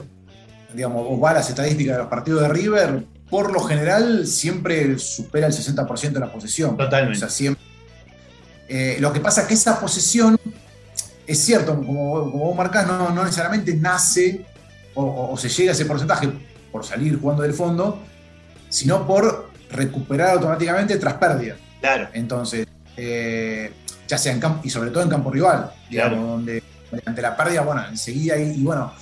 digamos, 0.74 1.06
o 1.08 1.20
va 1.20 1.32
a 1.32 1.36
las 1.36 1.50
estadísticas 1.50 1.96
de 1.96 2.02
los 2.02 2.10
partidos 2.10 2.42
de 2.42 2.50
River, 2.50 3.04
por 3.30 3.52
lo 3.52 3.60
general 3.60 4.26
siempre 4.26 4.98
supera 4.98 5.48
el 5.48 5.54
60% 5.54 6.12
de 6.12 6.20
la 6.20 6.32
posesión. 6.32 6.78
Totalmente. 6.78 7.18
O 7.18 7.20
sea, 7.20 7.30
siempre. 7.30 7.64
Eh, 8.70 8.98
lo 9.00 9.14
que 9.14 9.20
pasa 9.20 9.42
es 9.42 9.48
que 9.48 9.54
esa 9.54 9.80
posesión, 9.80 10.38
es 11.26 11.40
cierto, 11.40 11.76
como, 11.76 12.32
como 12.32 12.46
vos 12.46 12.56
marcás, 12.56 12.88
no, 12.88 13.24
necesariamente 13.24 13.74
nace 13.76 14.46
o, 14.94 15.30
o, 15.32 15.38
se 15.38 15.50
llega 15.50 15.72
a 15.72 15.74
ese 15.74 15.86
porcentaje 15.86 16.30
por 16.72 16.86
salir 16.86 17.20
jugando 17.20 17.44
del 17.44 17.54
fondo, 17.54 18.00
sino 18.70 19.06
por 19.06 19.47
recuperar 19.72 20.32
automáticamente 20.32 20.98
tras 20.98 21.16
pérdida. 21.16 21.56
Claro. 21.80 22.10
Entonces, 22.14 22.68
eh, 22.96 23.72
ya 24.08 24.18
sea 24.18 24.34
en 24.34 24.40
campo, 24.40 24.62
y 24.64 24.70
sobre 24.70 24.92
todo 24.92 25.04
en 25.04 25.10
campo 25.10 25.32
rival, 25.32 25.72
digamos, 25.90 26.28
donde 26.28 26.64
ante 27.06 27.22
la 27.22 27.36
pérdida, 27.36 27.62
bueno, 27.62 27.86
enseguida, 27.88 28.38
y, 28.38 28.64
bueno, 28.64 28.94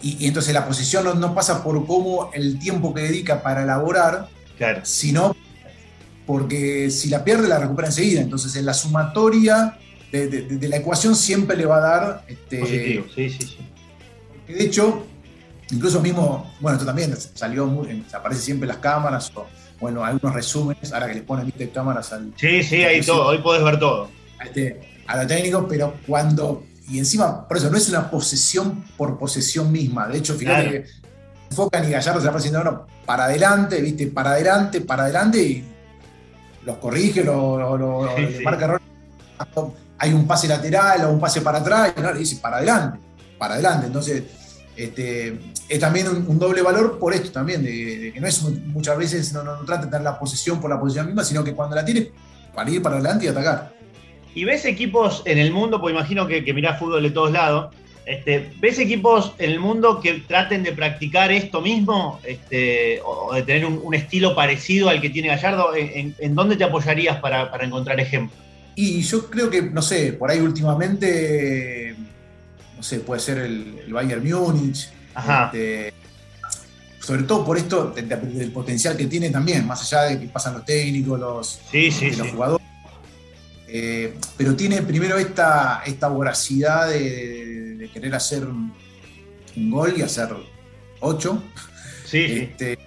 y, 0.00 0.26
entonces 0.26 0.54
la 0.54 0.66
posición 0.66 1.20
no, 1.20 1.34
pasa 1.34 1.62
por 1.62 1.86
cómo 1.86 2.30
el 2.32 2.58
tiempo 2.58 2.94
que 2.94 3.02
dedica 3.02 3.42
para 3.42 3.62
elaborar, 3.62 4.28
sino 4.82 5.36
porque 6.26 6.90
si 6.90 7.08
la 7.08 7.24
pierde 7.24 7.48
la 7.48 7.58
recupera 7.58 7.88
enseguida. 7.88 8.20
Entonces 8.20 8.54
en 8.56 8.64
la 8.64 8.74
sumatoria 8.74 9.76
de, 10.12 10.68
la 10.68 10.76
ecuación 10.76 11.16
siempre 11.16 11.56
le 11.56 11.66
va 11.66 11.78
a 11.78 11.80
dar... 11.80 12.24
Este, 12.28 12.58
Positivo, 12.58 13.06
sí, 13.14 13.30
sí, 13.30 13.38
sí. 13.46 13.58
De 14.52 14.64
hecho, 14.64 15.06
incluso 15.70 16.00
mismo, 16.00 16.52
bueno, 16.60 16.76
esto 16.76 16.86
también 16.86 17.16
salió, 17.34 17.66
muy, 17.66 18.04
aparece 18.12 18.42
siempre 18.42 18.64
en 18.64 18.68
las 18.68 18.78
cámaras, 18.78 19.30
o 19.34 19.46
bueno, 19.80 20.04
algunos 20.04 20.34
resúmenes, 20.34 20.92
ahora 20.92 21.08
que 21.08 21.14
les 21.14 21.22
ponen 21.22 21.46
¿viste, 21.46 21.70
cámaras 21.70 22.12
al... 22.12 22.32
Sí, 22.36 22.62
sí, 22.62 22.82
ahí 22.84 23.00
todo, 23.00 23.26
hoy 23.26 23.38
podés 23.38 23.64
ver 23.64 23.78
todo. 23.78 24.08
A, 24.38 24.44
este, 24.44 25.02
a 25.06 25.16
lo 25.16 25.26
técnico, 25.26 25.66
pero 25.66 25.94
cuando 26.06 26.64
y 26.90 26.98
encima, 26.98 27.46
por 27.46 27.56
eso 27.56 27.70
no 27.70 27.76
es 27.76 27.88
una 27.88 28.10
posesión 28.10 28.84
por 28.96 29.16
posesión 29.16 29.70
misma. 29.70 30.08
De 30.08 30.18
hecho, 30.18 30.34
fíjate 30.34 30.70
que 30.70 30.86
enfocan 31.48 31.88
y 31.88 31.92
Gallardo 31.92 32.20
se 32.20 32.28
va 32.28 32.36
haciendo 32.36 32.60
uno 32.60 32.86
para 33.06 33.24
adelante, 33.24 33.80
¿viste? 33.80 34.08
Para 34.08 34.32
adelante, 34.32 34.80
para 34.80 35.04
adelante 35.04 35.40
y 35.40 35.64
los 36.64 36.78
corrige, 36.78 37.22
lo, 37.22 38.16
marca 38.42 38.64
error. 38.64 38.82
Hay 39.98 40.12
un 40.12 40.26
pase 40.26 40.48
lateral 40.48 41.04
o 41.04 41.10
un 41.10 41.20
pase 41.20 41.42
para 41.42 41.58
atrás 41.58 41.94
y 41.96 42.18
dice 42.18 42.36
para 42.42 42.56
adelante, 42.56 42.98
para 43.38 43.54
adelante. 43.54 43.86
Entonces, 43.86 44.24
este, 44.84 45.38
es 45.68 45.78
también 45.78 46.08
un, 46.08 46.38
doble 46.38 46.62
valor 46.62 46.98
por 46.98 47.12
esto 47.12 47.30
también, 47.30 47.62
de, 47.62 48.12
que 48.12 48.20
no 48.20 48.26
es 48.26 48.42
muchas 48.42 48.96
veces 48.98 49.32
no, 49.32 49.42
no, 49.42 49.56
trata 49.64 49.84
de 49.84 49.90
tener 49.90 50.02
la 50.02 50.18
posesión 50.18 50.60
por 50.60 50.70
la 50.70 50.78
posesión 50.78 51.06
misma, 51.06 51.24
sino 51.24 51.44
que 51.44 51.54
cuando 51.54 51.76
la 51.76 51.84
tiene, 51.84 52.10
para 52.54 52.70
ir 52.70 52.82
para 52.82 52.96
adelante 52.96 53.26
y 53.26 53.28
atacar. 53.28 53.72
Y 54.34 54.44
ves 54.44 54.64
equipos 54.64 55.22
en 55.24 55.38
el 55.38 55.52
mundo, 55.52 55.80
pues 55.80 55.92
imagino 55.92 56.26
que, 56.26 56.44
que 56.44 56.54
mirás 56.54 56.78
fútbol 56.78 57.02
de 57.02 57.10
todos 57.10 57.32
lados, 57.32 57.74
este, 58.10 58.50
¿ves 58.58 58.78
equipos 58.80 59.34
en 59.38 59.50
el 59.50 59.60
mundo 59.60 60.00
que 60.00 60.14
traten 60.26 60.64
de 60.64 60.72
practicar 60.72 61.30
esto 61.30 61.60
mismo 61.60 62.18
este, 62.24 63.00
o 63.04 63.32
de 63.34 63.42
tener 63.42 63.66
un, 63.66 63.94
estilo 63.94 64.34
parecido 64.34 64.88
al 64.88 65.00
que 65.00 65.10
tiene 65.10 65.28
Gallardo? 65.28 65.70
¿En, 65.76 66.34
dónde 66.34 66.56
te 66.56 66.64
apoyarías 66.64 67.20
para, 67.20 67.50
encontrar 67.62 68.00
ejemplos? 68.00 68.36
Y 68.74 69.02
yo 69.02 69.30
creo 69.30 69.48
que, 69.48 69.62
no 69.62 69.80
sé, 69.80 70.14
por 70.14 70.28
ahí 70.28 70.40
últimamente, 70.40 71.94
no 72.80 72.84
sé, 72.84 73.00
puede 73.00 73.20
ser 73.20 73.36
el, 73.36 73.92
Bayern 73.92 74.26
Múnich. 74.26 74.88
Este, 75.14 75.92
sobre 76.98 77.24
todo 77.24 77.44
por 77.44 77.58
esto 77.58 77.90
del, 77.90 78.50
potencial 78.52 78.96
que 78.96 79.04
tiene 79.04 79.28
también, 79.28 79.66
más 79.66 79.82
allá 79.82 80.04
de 80.04 80.18
que 80.18 80.28
pasan 80.28 80.54
los 80.54 80.64
técnicos, 80.64 81.20
los, 81.20 81.60
los 82.16 82.28
jugadores. 82.30 82.66
Eh, 83.68 84.14
pero 84.34 84.56
tiene 84.56 84.80
primero 84.80 85.18
esta, 85.18 85.82
esta 85.84 86.08
voracidad 86.08 86.88
de, 86.88 87.90
querer 87.92 88.14
hacer 88.14 88.46
un, 88.46 88.72
gol 89.70 89.92
y 89.98 90.00
hacer 90.00 90.30
ocho. 91.00 91.42
Este, 92.10 92.78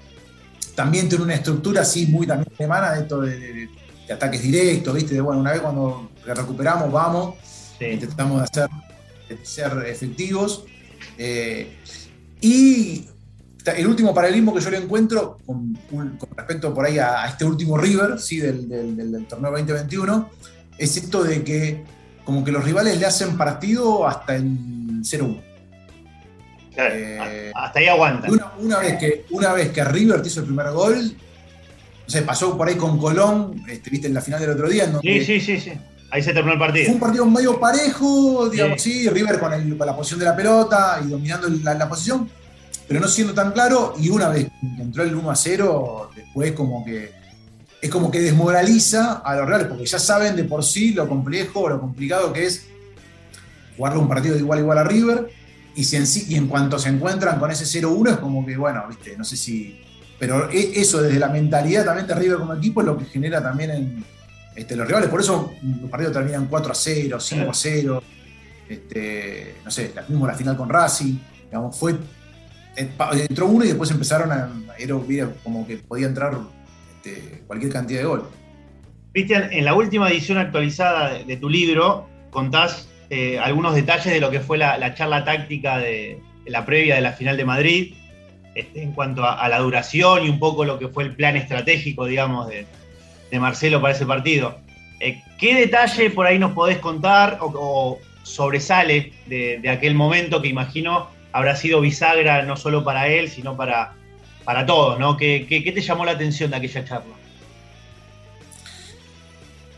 también 0.73 1.07
tiene 1.07 1.23
una 1.23 1.35
estructura 1.35 1.81
así 1.81 2.07
muy 2.07 2.25
también 2.25 2.51
semana 2.57 2.93
de 2.93 3.01
esto 3.01 3.21
de, 3.21 3.69
ataques 4.11 4.41
directos, 4.41 4.95
¿viste? 4.95 5.13
De 5.13 5.21
bueno, 5.21 5.39
una 5.39 5.51
vez 5.51 5.61
cuando 5.61 6.09
recuperamos, 6.25 6.91
vamos, 6.91 7.35
intentamos 7.79 8.41
hacer, 8.41 8.67
ser 9.43 9.85
efectivos. 9.87 10.65
Eh, 11.17 11.77
y 12.41 13.05
el 13.65 13.87
último 13.87 14.13
paralelismo 14.13 14.53
que 14.53 14.61
yo 14.61 14.69
le 14.69 14.77
encuentro 14.77 15.37
con, 15.45 15.77
respecto 16.35 16.73
por 16.73 16.85
ahí 16.85 16.99
a, 16.99 17.25
este 17.27 17.45
último 17.45 17.77
River, 17.77 18.19
¿sí? 18.19 18.37
del, 18.37 18.67
del 18.67 19.25
torneo 19.25 19.51
2021, 19.51 20.29
es 20.77 20.97
esto 20.97 21.23
de 21.23 21.43
que 21.43 21.83
como 22.25 22.43
que 22.43 22.51
los 22.51 22.63
rivales 22.63 22.97
le 22.97 23.05
hacen 23.05 23.37
partido 23.37 24.07
hasta 24.07 24.35
en 24.35 25.03
0-1. 25.03 25.41
Eh, 26.75 27.51
hasta 27.53 27.79
ahí 27.79 27.87
aguanta. 27.87 28.27
Una, 28.57 28.79
vez 28.79 28.97
que, 28.97 29.25
una 29.29 29.53
vez 29.53 29.71
que 29.71 29.83
River 29.83 30.21
te 30.21 30.29
hizo 30.29 30.39
el 30.39 30.47
primer 30.47 30.71
gol, 30.71 31.15
no 32.13 32.21
pasó 32.25 32.57
por 32.57 32.67
ahí 32.67 32.75
con 32.75 32.97
Colón, 32.97 33.63
este, 33.67 33.89
viste, 33.89 34.07
en 34.07 34.13
la 34.13 34.21
final 34.21 34.39
del 34.39 34.51
otro 34.51 34.69
día. 34.69 34.91
sí, 35.01 35.23
sí, 35.23 35.39
sí, 35.39 35.59
sí. 35.59 35.71
Ahí 36.13 36.21
se 36.21 36.31
terminó 36.31 36.53
el 36.53 36.59
partido. 36.59 36.85
Fue 36.85 36.93
un 36.93 36.99
partido 36.99 37.25
medio 37.25 37.59
parejo, 37.59 38.47
digamos, 38.47 38.79
sí, 38.79 39.09
River 39.09 39.39
con, 39.39 39.51
la 39.79 39.95
posición 39.95 40.19
de 40.19 40.25
la 40.25 40.35
pelota 40.35 41.01
y 41.03 41.07
dominando 41.07 41.49
la, 41.49 41.89
posición, 41.89 42.29
pero 42.87 42.99
no 42.99 43.07
siendo 43.07 43.33
tan 43.33 43.51
claro. 43.51 43.95
Y 43.97 44.09
una 44.09 44.29
vez 44.29 44.45
que 44.45 44.81
entró 44.83 45.01
el 45.01 45.15
1 45.15 45.35
0, 45.35 46.11
después 46.15 46.51
como 46.51 46.85
que 46.85 47.11
es 47.81 47.89
como 47.89 48.11
que 48.11 48.19
desmoraliza 48.19 49.23
a 49.25 49.35
los 49.37 49.47
reales, 49.47 49.65
porque 49.65 49.87
ya 49.87 49.97
saben 49.97 50.35
de 50.35 50.43
por 50.43 50.63
sí 50.63 50.93
lo 50.93 51.09
complejo 51.09 51.67
lo 51.67 51.81
complicado 51.81 52.31
que 52.31 52.45
es 52.45 52.67
jugarle 53.75 53.97
un 53.97 54.07
partido 54.07 54.35
de 54.35 54.41
igual 54.41 54.59
a 54.59 54.61
igual 54.61 54.77
a 54.77 54.83
River, 54.83 55.31
y, 55.75 55.83
si 55.83 55.95
en, 55.95 56.05
sí, 56.05 56.27
y 56.29 56.35
en 56.35 56.45
cuanto 56.45 56.77
se 56.77 56.89
encuentran 56.89 57.39
con 57.39 57.49
ese 57.49 57.65
0-1 57.65 58.11
es 58.11 58.17
como 58.17 58.45
que, 58.45 58.55
bueno, 58.55 58.83
viste, 58.87 59.17
no 59.17 59.23
sé 59.23 59.35
si... 59.35 59.81
Pero 60.19 60.47
e, 60.51 60.79
eso 60.79 61.01
desde 61.01 61.17
la 61.17 61.29
mentalidad 61.29 61.85
también 61.85 62.05
de 62.05 62.13
River 62.13 62.37
como 62.37 62.53
equipo 62.53 62.81
es 62.81 62.85
lo 62.85 62.99
que 62.99 63.05
genera 63.05 63.41
también 63.41 63.71
en 63.71 64.05
este, 64.55 64.75
los 64.75 64.87
rivales, 64.87 65.09
por 65.09 65.19
eso 65.19 65.53
los 65.81 65.89
partidos 65.89 66.13
terminan 66.13 66.47
4 66.47 66.73
0, 66.73 67.19
5 67.19 67.51
0, 67.53 68.03
este, 68.69 69.55
no 69.63 69.71
sé, 69.71 69.93
mismo 70.07 70.27
la 70.27 70.33
final 70.33 70.55
con 70.55 70.69
Racing, 70.69 71.17
digamos, 71.45 71.77
fue 71.77 71.95
entró 72.75 73.47
uno 73.47 73.63
y 73.63 73.67
después 73.67 73.91
empezaron 73.91 74.31
a, 74.31 74.49
era 74.77 74.95
como 75.43 75.67
que 75.67 75.77
podía 75.77 76.07
entrar 76.07 76.37
este, 76.95 77.43
cualquier 77.45 77.71
cantidad 77.71 77.99
de 77.99 78.05
gol. 78.05 78.29
Cristian, 79.13 79.51
en 79.51 79.65
la 79.65 79.75
última 79.75 80.09
edición 80.09 80.39
actualizada 80.39 81.13
de, 81.23 81.37
tu 81.37 81.49
libro 81.49 82.09
contás 82.31 82.89
eh, 83.09 83.37
algunos 83.37 83.75
detalles 83.75 84.11
de 84.11 84.19
lo 84.19 84.31
que 84.31 84.39
fue 84.39 84.57
la, 84.57 84.95
charla 84.95 85.23
táctica 85.23 85.77
de, 85.77 86.19
la 86.47 86.65
previa 86.65 86.95
de 86.95 87.01
la 87.01 87.13
final 87.13 87.37
de 87.37 87.45
Madrid, 87.45 87.93
este, 88.55 88.81
en 88.81 88.93
cuanto 88.93 89.23
a, 89.23 89.47
la 89.49 89.59
duración 89.59 90.25
y 90.25 90.29
un 90.29 90.39
poco 90.39 90.65
lo 90.65 90.79
que 90.79 90.87
fue 90.87 91.03
el 91.03 91.15
plan 91.15 91.35
estratégico, 91.35 92.05
digamos, 92.05 92.47
de, 92.47 92.65
Marcelo 93.39 93.81
para 93.81 93.93
ese 93.93 94.05
partido. 94.05 94.57
Eh, 94.99 95.21
¿Qué 95.37 95.55
detalle 95.55 96.09
por 96.11 96.25
ahí 96.25 96.39
nos 96.39 96.53
podés 96.53 96.77
contar 96.77 97.37
o, 97.41 97.99
sobresale 98.23 99.11
de, 99.25 99.69
aquel 99.69 99.95
momento 99.95 100.41
que 100.41 100.47
imagino 100.47 101.09
habrá 101.33 101.55
sido 101.57 101.81
bisagra 101.81 102.43
no 102.43 102.55
solo 102.55 102.83
para 102.83 103.07
él, 103.07 103.29
sino 103.29 103.57
para, 103.57 103.95
para 104.45 104.65
todos, 104.65 104.97
¿no? 104.99 105.17
¿Qué, 105.17 105.45
te 105.49 105.81
llamó 105.81 106.05
la 106.05 106.11
atención 106.11 106.49
de 106.51 106.57
aquella 106.57 106.85
charla? 106.85 107.15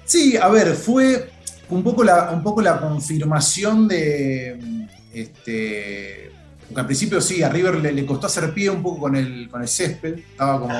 Sí, 0.04 0.38
a 0.38 0.48
ver, 0.50 0.76
fue 0.76 1.32
un 1.70 1.82
poco 1.82 2.04
la, 2.04 2.30
un 2.32 2.44
poco 2.44 2.62
la 2.62 2.80
confirmación 2.80 3.88
de. 3.88 4.88
Este, 5.12 6.32
porque 6.68 6.82
al 6.82 6.86
principio 6.86 7.22
sí, 7.22 7.42
a 7.42 7.50
River 7.50 7.76
le, 7.78 8.06
costó 8.06 8.28
hacer 8.28 8.54
pie 8.54 8.70
un 8.70 8.84
poco 8.84 9.00
con 9.00 9.16
el, 9.16 9.50
con 9.50 9.62
el 9.62 9.68
césped, 9.68 10.20
estaba 10.20 10.60
como. 10.60 10.76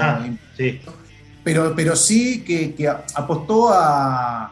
sí. 0.56 0.80
Pero, 1.46 1.74
pero 1.74 1.96
sí 1.96 2.44
que, 2.44 2.90
apostó 2.90 3.70
a. 3.72 4.52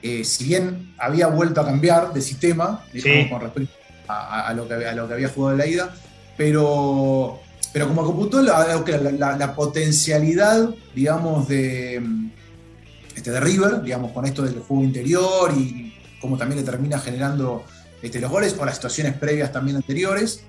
Eh, 0.00 0.24
si 0.24 0.44
bien 0.44 0.94
había 0.96 1.26
vuelto 1.26 1.60
a 1.60 1.66
cambiar 1.66 2.14
de 2.14 2.22
sistema, 2.22 2.84
con 3.28 3.40
respecto 3.40 3.74
a, 4.06 4.54
lo 4.54 4.66
que, 4.66 4.74
a 4.74 4.94
lo 4.94 5.06
que 5.06 5.14
había 5.14 5.28
jugado 5.28 5.52
en 5.52 5.58
la 5.58 5.66
ida, 5.66 5.94
pero 6.36 7.40
pero 7.72 7.88
como 7.88 8.04
computó 8.04 8.42
la, 8.42 8.82
la, 9.38 9.54
potencialidad, 9.54 10.70
digamos, 10.94 11.48
de, 11.48 12.02
este, 13.14 13.30
de 13.30 13.40
River, 13.40 13.82
digamos, 13.82 14.12
con 14.12 14.24
esto 14.24 14.42
del 14.42 14.58
juego 14.60 14.82
interior 14.82 15.52
y 15.56 15.94
cómo 16.20 16.36
también 16.38 16.60
le 16.60 16.64
termina 16.64 16.98
generando 16.98 17.64
este, 18.00 18.20
los 18.20 18.30
goles 18.30 18.56
o 18.58 18.64
las 18.64 18.76
situaciones 18.76 19.14
previas 19.14 19.52
también 19.52 19.76
anteriores. 19.76 20.42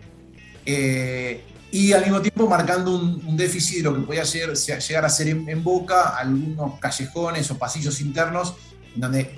Eh, 0.66 1.42
y 1.72 1.94
al 1.94 2.04
mismo 2.04 2.22
tiempo 2.22 2.48
marcando 2.48 2.96
un, 2.96 3.38
déficit 3.38 3.78
de 3.78 3.84
lo 3.84 3.96
que 3.96 4.02
podía 4.02 4.24
llegar 4.24 5.06
a 5.06 5.10
ser 5.10 5.28
en, 5.28 5.64
Boca, 5.64 6.18
algunos 6.18 6.80
callejones 6.80 7.50
o 7.52 7.58
pasillos 7.58 8.02
internos 8.02 8.56
donde 8.96 9.30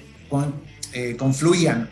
eh, 0.93 1.15
confluían 1.17 1.89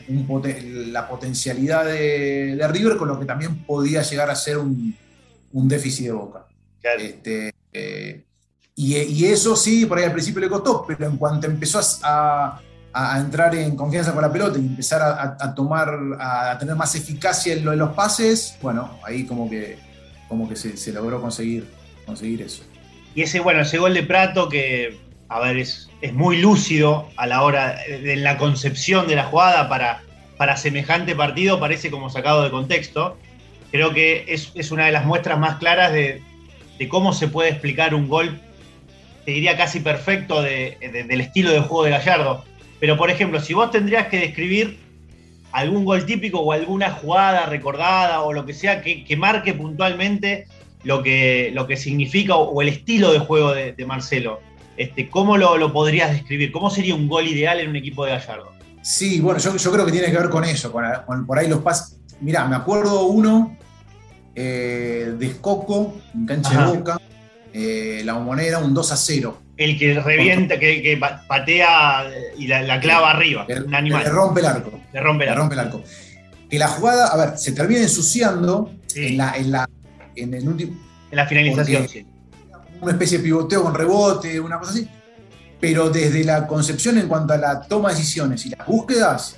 la 0.91 1.08
potencialidad 1.08 1.86
de, 1.86 2.56
de, 2.56 2.67
River 2.67 2.97
con 2.97 3.10
lo 3.10 3.19
que 3.19 3.25
también 3.25 3.63
podía 3.65 4.02
llegar 4.02 4.30
a 4.30 4.36
ser 4.36 4.58
un, 4.58 4.95
un 5.54 5.67
déficit 5.67 6.06
de 6.08 6.12
boca. 6.12 6.45
Este, 6.82 7.54
eh, 7.73 8.23
y, 8.75 9.25
eso 9.25 9.56
sí, 9.56 9.86
por 9.86 9.97
ahí 9.97 10.06
al 10.06 10.13
principio 10.13 10.39
le 10.39 10.47
costó, 10.47 10.86
pero 10.88 11.06
en 11.06 11.17
cuanto 11.17 11.47
empezó 11.47 11.82
a, 12.04 12.62
entrar 13.17 13.54
en 13.56 13.75
confianza 13.75 14.13
con 14.13 14.21
la 14.21 14.32
pelota 14.32 14.58
y 14.58 14.65
empezar 14.65 15.02
a, 15.02 15.54
tomar, 15.54 15.93
a 16.19 16.58
tener 16.58 16.75
más 16.75 16.95
eficacia 16.95 17.54
en 17.54 17.63
lo 17.63 17.71
de 17.71 17.78
los 17.78 17.93
pases, 17.93 18.56
bueno, 18.62 18.99
ahí 19.04 19.25
como 19.25 19.49
que, 19.49 19.78
como 20.29 20.47
que 20.47 20.55
se, 20.55 20.93
logró 20.93 21.19
conseguir, 21.19 21.67
conseguir 22.05 22.41
eso. 22.41 22.63
Y 23.15 23.23
ese, 23.23 23.41
bueno, 23.41 23.61
ese 23.61 23.77
gol 23.77 23.93
de 23.93 24.03
Prato 24.03 24.47
que, 24.47 24.97
a 25.27 25.41
ver, 25.41 25.57
es, 25.57 25.89
es 26.01 26.13
muy 26.13 26.37
lúcido 26.37 27.09
a 27.17 27.27
la 27.27 27.41
hora 27.41 27.75
de 27.75 28.15
la 28.15 28.37
concepción 28.37 29.07
de 29.07 29.17
la 29.17 29.25
jugada 29.25 29.67
para, 29.67 30.03
para 30.37 30.55
semejante 30.55 31.15
partido, 31.15 31.59
parece 31.59 31.91
como 31.91 32.09
sacado 32.09 32.43
de 32.43 32.51
contexto 32.51 33.17
creo 33.71 33.93
que 33.93 34.25
es, 34.27 34.71
una 34.71 34.85
de 34.85 34.91
las 34.91 35.05
muestras 35.05 35.39
más 35.39 35.57
claras 35.57 35.93
de, 35.93 36.21
cómo 36.87 37.13
se 37.13 37.27
puede 37.27 37.49
explicar 37.49 37.93
un 37.93 38.07
gol, 38.07 38.39
te 39.25 39.31
diría 39.31 39.57
casi 39.57 39.79
perfecto 39.79 40.41
del 40.41 41.21
estilo 41.21 41.51
de 41.51 41.59
juego 41.59 41.83
de 41.83 41.91
Gallardo. 41.91 42.45
Pero, 42.79 42.97
por 42.97 43.09
ejemplo, 43.09 43.39
si 43.41 43.53
vos 43.53 43.71
tendrías 43.71 44.07
que 44.07 44.19
describir 44.19 44.79
algún 45.51 45.85
gol 45.85 46.05
típico 46.05 46.39
o 46.39 46.51
alguna 46.51 46.91
jugada 46.91 47.45
recordada 47.45 48.21
o 48.21 48.33
lo 48.33 48.45
que 48.45 48.53
sea 48.53 48.81
que, 48.81 49.17
marque 49.17 49.53
puntualmente 49.53 50.47
lo 50.83 51.03
que, 51.03 51.51
lo 51.53 51.67
que 51.67 51.77
significa 51.77 52.35
o, 52.35 52.62
el 52.62 52.69
estilo 52.69 53.12
de 53.12 53.19
juego 53.19 53.53
de, 53.53 53.85
Marcelo. 53.85 54.39
Este, 54.77 55.09
¿Cómo 55.09 55.38
lo, 55.38 55.73
podrías 55.73 56.12
describir? 56.12 56.51
¿Cómo 56.51 56.69
sería 56.69 56.95
un 56.95 57.07
gol 57.07 57.27
ideal 57.27 57.59
en 57.59 57.69
un 57.69 57.75
equipo 57.75 58.05
de 58.05 58.12
Gallardo? 58.12 58.51
Sí, 58.81 59.19
bueno, 59.19 59.39
yo, 59.39 59.71
creo 59.71 59.85
que 59.85 59.91
tiene 59.91 60.09
que 60.09 60.17
ver 60.17 60.29
con 60.29 60.45
eso, 60.45 60.71
con, 60.71 61.25
por 61.25 61.38
ahí 61.38 61.49
los 61.49 61.59
pases. 61.59 61.99
Mirá, 62.21 62.47
me 62.47 62.55
acuerdo 62.55 63.03
uno 63.03 63.57
eh, 64.35 65.13
de 65.17 65.25
Escoco, 65.25 65.95
en 66.13 66.25
cancha 66.25 66.65
de 66.65 66.77
boca, 66.77 67.01
eh, 67.51 68.01
la 68.05 68.15
moneda, 68.15 68.59
un 68.59 68.73
2 68.73 68.91
a 68.91 68.95
0. 68.95 69.38
El 69.60 69.78
que 69.78 70.00
revienta, 70.00 70.58
que, 70.58 70.98
patea 71.28 72.10
y 72.38 72.48
la, 72.48 72.80
clava 72.80 73.12
arriba, 73.12 73.45
un 73.65 73.76
animal. 73.76 74.04
Le 74.06 74.10
rompe 74.10 74.39
el 74.39 74.45
arco. 74.45 74.72
Le 74.93 75.02
rompe 75.02 75.26
el 75.26 75.30
arco. 75.32 75.41
rompe 75.41 75.54
el 75.56 75.60
arco. 75.60 75.84
Que 76.50 76.58
la 76.58 76.69
jugada, 76.69 77.08
a 77.08 77.17
ver, 77.17 77.38
se 77.38 77.52
termina 77.52 77.82
ensuciando 77.82 78.74
en 78.95 79.17
la, 79.17 79.36
en 79.36 79.52
la, 79.52 79.69
en 80.15 80.34
el 80.34 80.48
último. 80.48 80.80
En 81.12 81.17
la 81.17 81.28
finalización, 81.28 81.89
sí. 81.89 82.08
Una 82.80 82.93
especie 82.93 83.17
de 83.17 83.26
pivoteo 83.26 83.63
con 83.63 83.76
rebote, 83.76 84.39
una 84.39 84.60
cosa 84.60 84.72
así. 84.72 84.88
Pero 85.60 85.89
desde 85.89 86.24
la 86.24 86.48
concepción 86.48 86.98
en 86.98 87.10
cuanto 87.10 87.34
a 87.34 87.38
la 87.38 87.62
toma 87.62 87.89
de 87.89 87.95
decisiones 87.95 88.45
y 88.45 88.52
las 88.52 88.65
búsquedas, 88.65 89.36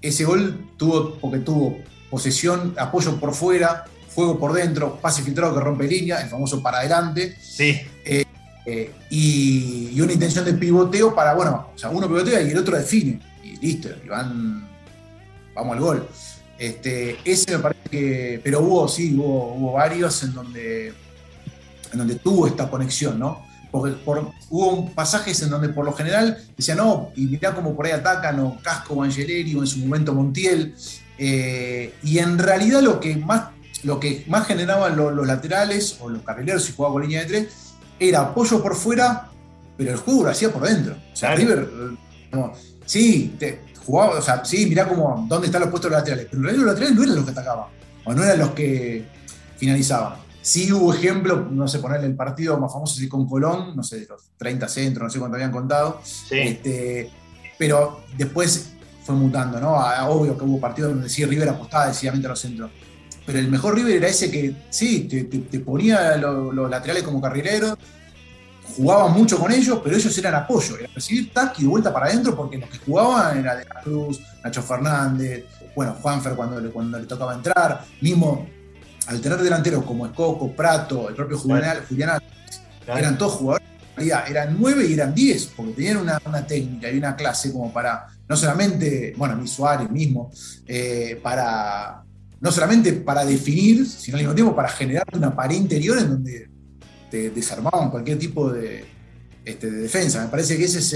ese 0.00 0.24
gol 0.24 0.70
tuvo, 0.78 1.16
porque 1.20 1.40
tuvo 1.40 1.78
posesión, 2.08 2.74
apoyo 2.78 3.20
por 3.20 3.34
fuera, 3.34 3.84
juego 4.14 4.38
por 4.38 4.54
dentro, 4.54 4.98
pase 5.02 5.22
filtrado 5.22 5.54
que 5.54 5.60
rompe 5.60 5.86
línea, 5.86 6.22
el 6.22 6.30
famoso 6.30 6.62
para 6.62 6.78
adelante. 6.78 7.36
Sí. 7.38 7.78
Eh, 8.06 8.24
eh, 8.64 8.92
y, 9.10 10.00
una 10.00 10.12
intención 10.12 10.44
de 10.44 10.54
pivoteo 10.54 11.14
para, 11.14 11.34
bueno, 11.34 11.70
o 11.74 11.78
sea, 11.78 11.90
uno 11.90 12.06
pivotea 12.06 12.42
y 12.42 12.50
el 12.50 12.58
otro 12.58 12.76
define. 12.76 13.20
Y 13.42 13.56
listo, 13.56 13.88
y 14.04 14.08
van, 14.08 14.68
vamos 15.54 15.76
al 15.76 15.80
gol. 15.80 16.08
Este, 16.58 17.18
ese 17.24 17.56
me 17.56 17.62
parece 17.62 17.88
que. 17.90 18.40
Pero 18.42 18.60
hubo, 18.60 18.88
sí, 18.88 19.16
hubo, 19.16 19.72
varios 19.72 20.22
en 20.22 20.32
donde, 20.32 20.88
en 21.92 21.98
donde 21.98 22.16
tuvo 22.16 22.46
esta 22.46 22.70
conexión, 22.70 23.18
¿no? 23.18 23.44
Porque 23.70 23.96
hubo 24.50 24.90
pasajes 24.90 25.40
en 25.42 25.50
donde 25.50 25.70
por 25.70 25.84
lo 25.84 25.92
general 25.94 26.38
decía 26.56 26.74
no, 26.74 27.10
y 27.16 27.22
mirá 27.26 27.54
cómo 27.54 27.74
por 27.74 27.86
ahí 27.86 27.92
atacan, 27.92 28.38
o 28.40 28.58
Casco 28.62 28.94
o 28.94 29.04
en 29.04 29.66
su 29.66 29.78
momento 29.78 30.14
Montiel. 30.14 30.74
Eh, 31.18 31.94
y 32.02 32.18
en 32.18 32.38
realidad 32.38 32.80
lo 32.80 33.00
que 33.00 33.16
más 33.16 33.50
lo 33.82 33.98
que 33.98 34.24
más 34.28 34.46
generaban 34.46 34.96
los, 34.96 35.26
laterales 35.26 35.96
o 36.00 36.08
los 36.08 36.22
carrileros 36.22 36.64
si 36.64 36.72
jugaba 36.72 36.94
con 36.94 37.02
línea 37.02 37.20
de 37.22 37.26
tres 37.26 37.61
era 38.08 38.20
apoyo 38.20 38.62
por 38.62 38.74
fuera, 38.74 39.28
pero 39.76 39.92
el 39.92 39.96
juego 39.96 40.24
lo 40.24 40.30
hacía 40.30 40.52
por 40.52 40.62
dentro. 40.62 40.94
O 40.94 41.16
sea, 41.16 41.34
River, 41.34 41.68
sí, 42.84 43.36
jugaba, 43.84 44.18
o 44.18 44.22
sea, 44.22 44.44
sí, 44.44 44.66
mirá 44.66 44.88
cómo, 44.88 45.26
dónde 45.28 45.46
están 45.46 45.62
los 45.62 45.70
puestos 45.70 45.90
de 45.90 45.96
los 45.96 46.00
laterales, 46.00 46.28
pero 46.30 46.42
los 46.42 46.66
laterales 46.66 46.96
no 46.96 47.02
eran 47.02 47.16
los 47.16 47.24
que 47.24 47.30
atacaban, 47.30 47.66
o 48.04 48.14
no 48.14 48.24
eran 48.24 48.38
los 48.38 48.50
que 48.50 49.04
finalizaban. 49.56 50.14
Sí 50.40 50.72
hubo 50.72 50.92
ejemplo, 50.92 51.46
no 51.50 51.68
sé, 51.68 51.78
ponerle 51.78 52.08
el 52.08 52.16
partido 52.16 52.58
más 52.58 52.72
famoso 52.72 52.94
así 52.96 53.08
con 53.08 53.28
Colón, 53.28 53.76
no 53.76 53.84
sé, 53.84 54.06
los 54.08 54.22
30 54.38 54.68
centros, 54.68 55.04
no 55.04 55.10
sé 55.10 55.18
cuánto 55.20 55.36
habían 55.36 55.52
contado. 55.52 56.00
Este, 56.30 57.10
pero 57.56 58.00
después 58.16 58.72
fue 59.04 59.14
mutando, 59.14 59.60
¿no? 59.60 59.76
Obvio 60.08 60.36
que 60.36 60.44
hubo 60.44 60.58
partidos 60.58 60.92
donde 60.92 61.08
sí 61.08 61.24
River 61.24 61.48
apostaba 61.48 61.86
decididamente 61.86 62.26
a 62.26 62.30
los 62.30 62.40
centros 62.40 62.70
pero 63.24 63.38
el 63.38 63.48
mejor 63.48 63.74
River 63.74 63.96
era 63.96 64.08
ese 64.08 64.30
que, 64.30 64.54
sí, 64.70 65.08
te, 65.08 65.60
ponía 65.60 66.16
los, 66.16 66.54
laterales 66.70 67.02
como 67.02 67.20
carrileros, 67.20 67.76
jugaba 68.76 69.08
mucho 69.08 69.38
con 69.38 69.52
ellos, 69.52 69.80
pero 69.82 69.96
ellos 69.96 70.16
eran 70.18 70.34
apoyo, 70.34 70.78
era 70.78 70.88
recibir 70.94 71.32
tac 71.32 71.58
y 71.58 71.62
de 71.62 71.68
vuelta 71.68 71.92
para 71.92 72.06
adentro, 72.06 72.34
porque 72.34 72.58
los 72.58 72.68
que 72.70 72.78
jugaban 72.78 73.38
era 73.38 73.56
De 73.56 73.64
la 73.64 73.80
Cruz, 73.80 74.20
Nacho 74.42 74.62
Fernández, 74.62 75.44
bueno, 75.74 75.96
Juanfer 76.00 76.34
cuando 76.34 76.60
le, 76.60 76.70
cuando 76.70 76.98
le 76.98 77.06
tocaba 77.06 77.34
entrar, 77.34 77.84
mismo 78.00 78.46
al 79.06 79.20
tener 79.20 79.38
delanteros 79.38 79.84
como 79.84 80.06
Escoco, 80.06 80.52
Prato, 80.52 81.08
el 81.08 81.14
propio 81.14 81.38
Julián, 81.38 81.78
Julián 81.88 82.20
eran 82.86 83.18
todos 83.18 83.32
jugadores, 83.34 83.68
eran 83.96 84.56
nueve 84.58 84.86
y 84.86 84.94
eran 84.94 85.14
diez, 85.14 85.46
porque 85.56 85.72
tenían 85.72 85.98
una, 85.98 86.46
técnica 86.46 86.90
y 86.90 86.98
una 86.98 87.16
clase 87.16 87.52
como 87.52 87.72
para, 87.72 88.06
no 88.28 88.36
solamente, 88.36 89.14
bueno, 89.16 89.36
mi 89.36 89.48
Suárez 89.48 89.90
mismo, 89.90 90.30
eh, 90.66 91.20
para 91.22 92.02
no 92.42 92.50
solamente 92.50 92.92
para 92.92 93.24
definir, 93.24 93.86
sino 93.86 94.16
al 94.16 94.24
mismo 94.24 94.34
tiempo 94.34 94.54
para 94.54 94.68
generar 94.68 95.06
una 95.12 95.34
pared 95.34 95.54
interior 95.54 95.96
en 95.98 96.08
donde 96.08 96.48
te 97.08 97.30
desarmaban 97.30 97.88
cualquier 97.88 98.18
tipo 98.18 98.50
de, 98.50 98.84
este, 99.44 99.70
defensa. 99.70 100.24
Me 100.24 100.28
parece 100.28 100.58
que 100.58 100.64
ese 100.64 100.80
es, 100.80 100.92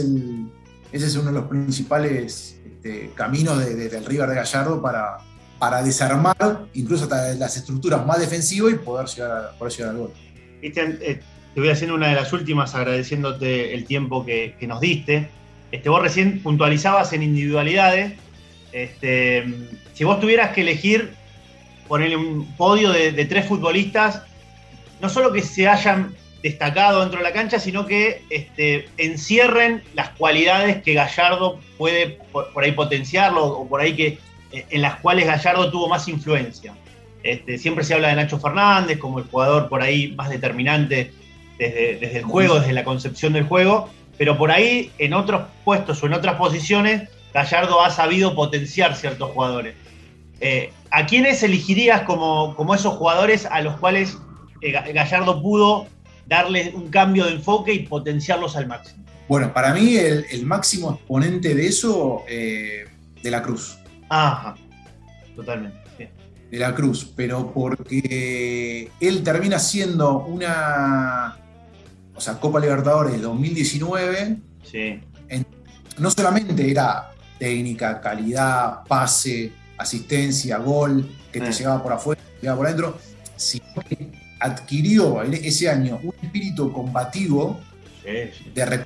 uno 1.17 1.27
de 1.27 1.33
los 1.33 1.47
principales 1.47 2.59
este, 2.67 3.13
caminos 3.15 3.65
del 3.65 4.05
River 4.05 4.29
de 4.31 4.35
Gallardo 4.35 4.83
para, 4.83 5.83
desarmar 5.85 6.67
incluso 6.75 7.05
hasta 7.05 7.33
las 7.35 7.57
estructuras 7.57 8.05
más 8.05 8.19
defensivas 8.19 8.73
y 8.73 8.77
poder 8.79 9.07
llegar, 9.07 9.89
al 9.89 9.97
gol. 9.97 10.13
Cristian, 10.59 10.99
eh, 11.01 11.21
te 11.55 11.61
voy 11.61 11.71
haciendo 11.71 11.95
una 11.95 12.09
de 12.09 12.17
las 12.17 12.33
últimas 12.33 12.75
agradeciéndote 12.75 13.73
el 13.73 13.85
tiempo 13.85 14.27
que, 14.27 14.57
nos 14.67 14.81
diste. 14.81 15.29
Este, 15.71 15.89
vos 15.89 16.03
recién 16.03 16.43
puntualizabas 16.43 17.13
en 17.13 17.23
individualidades. 17.23 18.15
Este, 18.73 19.45
si 19.95 20.03
vos 20.03 20.19
tuvieras 20.19 20.53
que 20.53 20.63
elegir 20.63 21.15
ponerle 21.89 22.17
un 22.17 22.47
podio 22.57 22.91
de, 22.91 23.25
tres 23.25 23.47
futbolistas, 23.47 24.23
no 25.01 25.09
solo 25.09 25.33
que 25.33 25.43
se 25.43 25.69
hayan 25.69 26.15
destacado 26.43 27.01
dentro 27.01 27.19
de 27.19 27.25
la 27.25 27.33
cancha, 27.33 27.59
sino 27.59 27.87
que 27.87 28.23
este, 28.31 28.89
encierren 28.99 29.83
las 29.95 30.11
cualidades 30.11 30.83
que 30.83 30.95
Gallardo 30.95 31.59
puede 31.77 32.19
por, 32.33 32.63
ahí 32.63 32.73
potenciarlo 32.73 33.45
o 33.45 33.69
por 33.69 33.81
ahí 33.81 33.95
que 33.95 34.19
eh, 34.53 34.67
en 34.71 34.83
las 34.83 34.97
cuales 34.97 35.27
Gallardo 35.27 35.71
tuvo 35.71 35.89
más 35.89 36.07
influencia. 36.09 36.75
Este, 37.23 37.59
siempre 37.59 37.85
se 37.85 37.95
habla 37.95 38.09
de 38.09 38.17
Nacho 38.17 38.39
Fernández 38.39 38.99
como 38.99 39.19
el 39.19 39.25
jugador 39.25 39.69
por 39.69 39.83
ahí 39.83 40.13
más 40.13 40.31
determinante 40.31 41.13
desde, 41.59 41.97
desde 41.97 42.19
el 42.19 42.25
juego, 42.25 42.61
desde 42.61 42.73
la 42.73 42.85
concepción 42.85 43.33
del 43.33 43.45
juego, 43.45 43.91
pero 44.17 44.39
por 44.39 44.51
ahí 44.51 44.93
en 44.99 45.15
otros 45.15 45.43
puestos 45.65 46.03
o 46.03 46.07
en 46.07 46.13
otras 46.13 46.37
posiciones 46.37 47.09
Gallardo 47.37 47.83
ha 47.85 47.91
sabido 47.91 48.35
potenciar 48.35 48.97
ciertos 48.97 49.31
jugadores. 49.33 49.75
Eh, 50.41 50.73
¿A 50.91 51.07
quiénes 51.07 51.43
elegirías 51.43 52.03
como, 52.03 52.55
como, 52.57 52.75
esos 52.75 52.95
jugadores 52.95 53.47
a 53.47 53.61
los 53.63 53.77
cuales 53.79 54.19
eh, 54.61 54.73
Gallardo 54.73 55.43
pudo 55.43 55.87
darle 56.27 56.73
un 56.75 56.89
cambio 56.89 57.25
de 57.25 57.33
enfoque 57.33 57.73
y 57.73 57.87
potenciarlos 57.87 58.57
al 58.57 58.67
máximo? 58.67 59.05
Bueno, 59.29 59.53
para 59.53 59.73
mí 59.73 59.97
el, 59.97 60.47
máximo 60.47 60.93
exponente 60.93 61.55
de 61.55 61.67
eso, 61.67 62.23
eh, 62.29 62.85
de 63.23 63.31
la 63.31 63.43
Cruz. 63.43 63.79
Ajá, 64.09 64.55
totalmente. 65.35 65.77
De 66.51 66.59
la 66.59 66.75
Cruz, 66.75 67.13
pero 67.17 67.53
porque 67.53 68.89
él 69.01 69.25
termina 69.25 69.59
siendo 69.59 70.19
una, 70.21 71.37
o 72.15 72.21
sea, 72.21 72.35
Copa 72.39 72.61
Libertadores 72.61 73.21
2019. 73.21 74.37
Sí. 74.63 75.01
no 75.99 76.11
solamente 76.11 76.71
era 76.71 77.11
técnica, 77.39 78.01
calidad, 78.01 78.85
pase, 78.85 79.53
asistencia, 79.79 80.59
gol, 80.59 81.09
que 81.33 81.41
te 81.41 81.53
llegaba 81.53 81.83
por 81.83 81.93
afuera, 81.93 82.21
llegaba 82.41 82.59
por 82.59 82.67
adentro, 82.67 82.99
sino 83.37 83.65
que 83.89 84.11
adquirió 84.41 85.23
ese 85.23 85.69
año 85.69 85.99
un 86.03 86.15
espíritu 86.23 86.73
combativo 86.73 87.61
de 88.55 88.85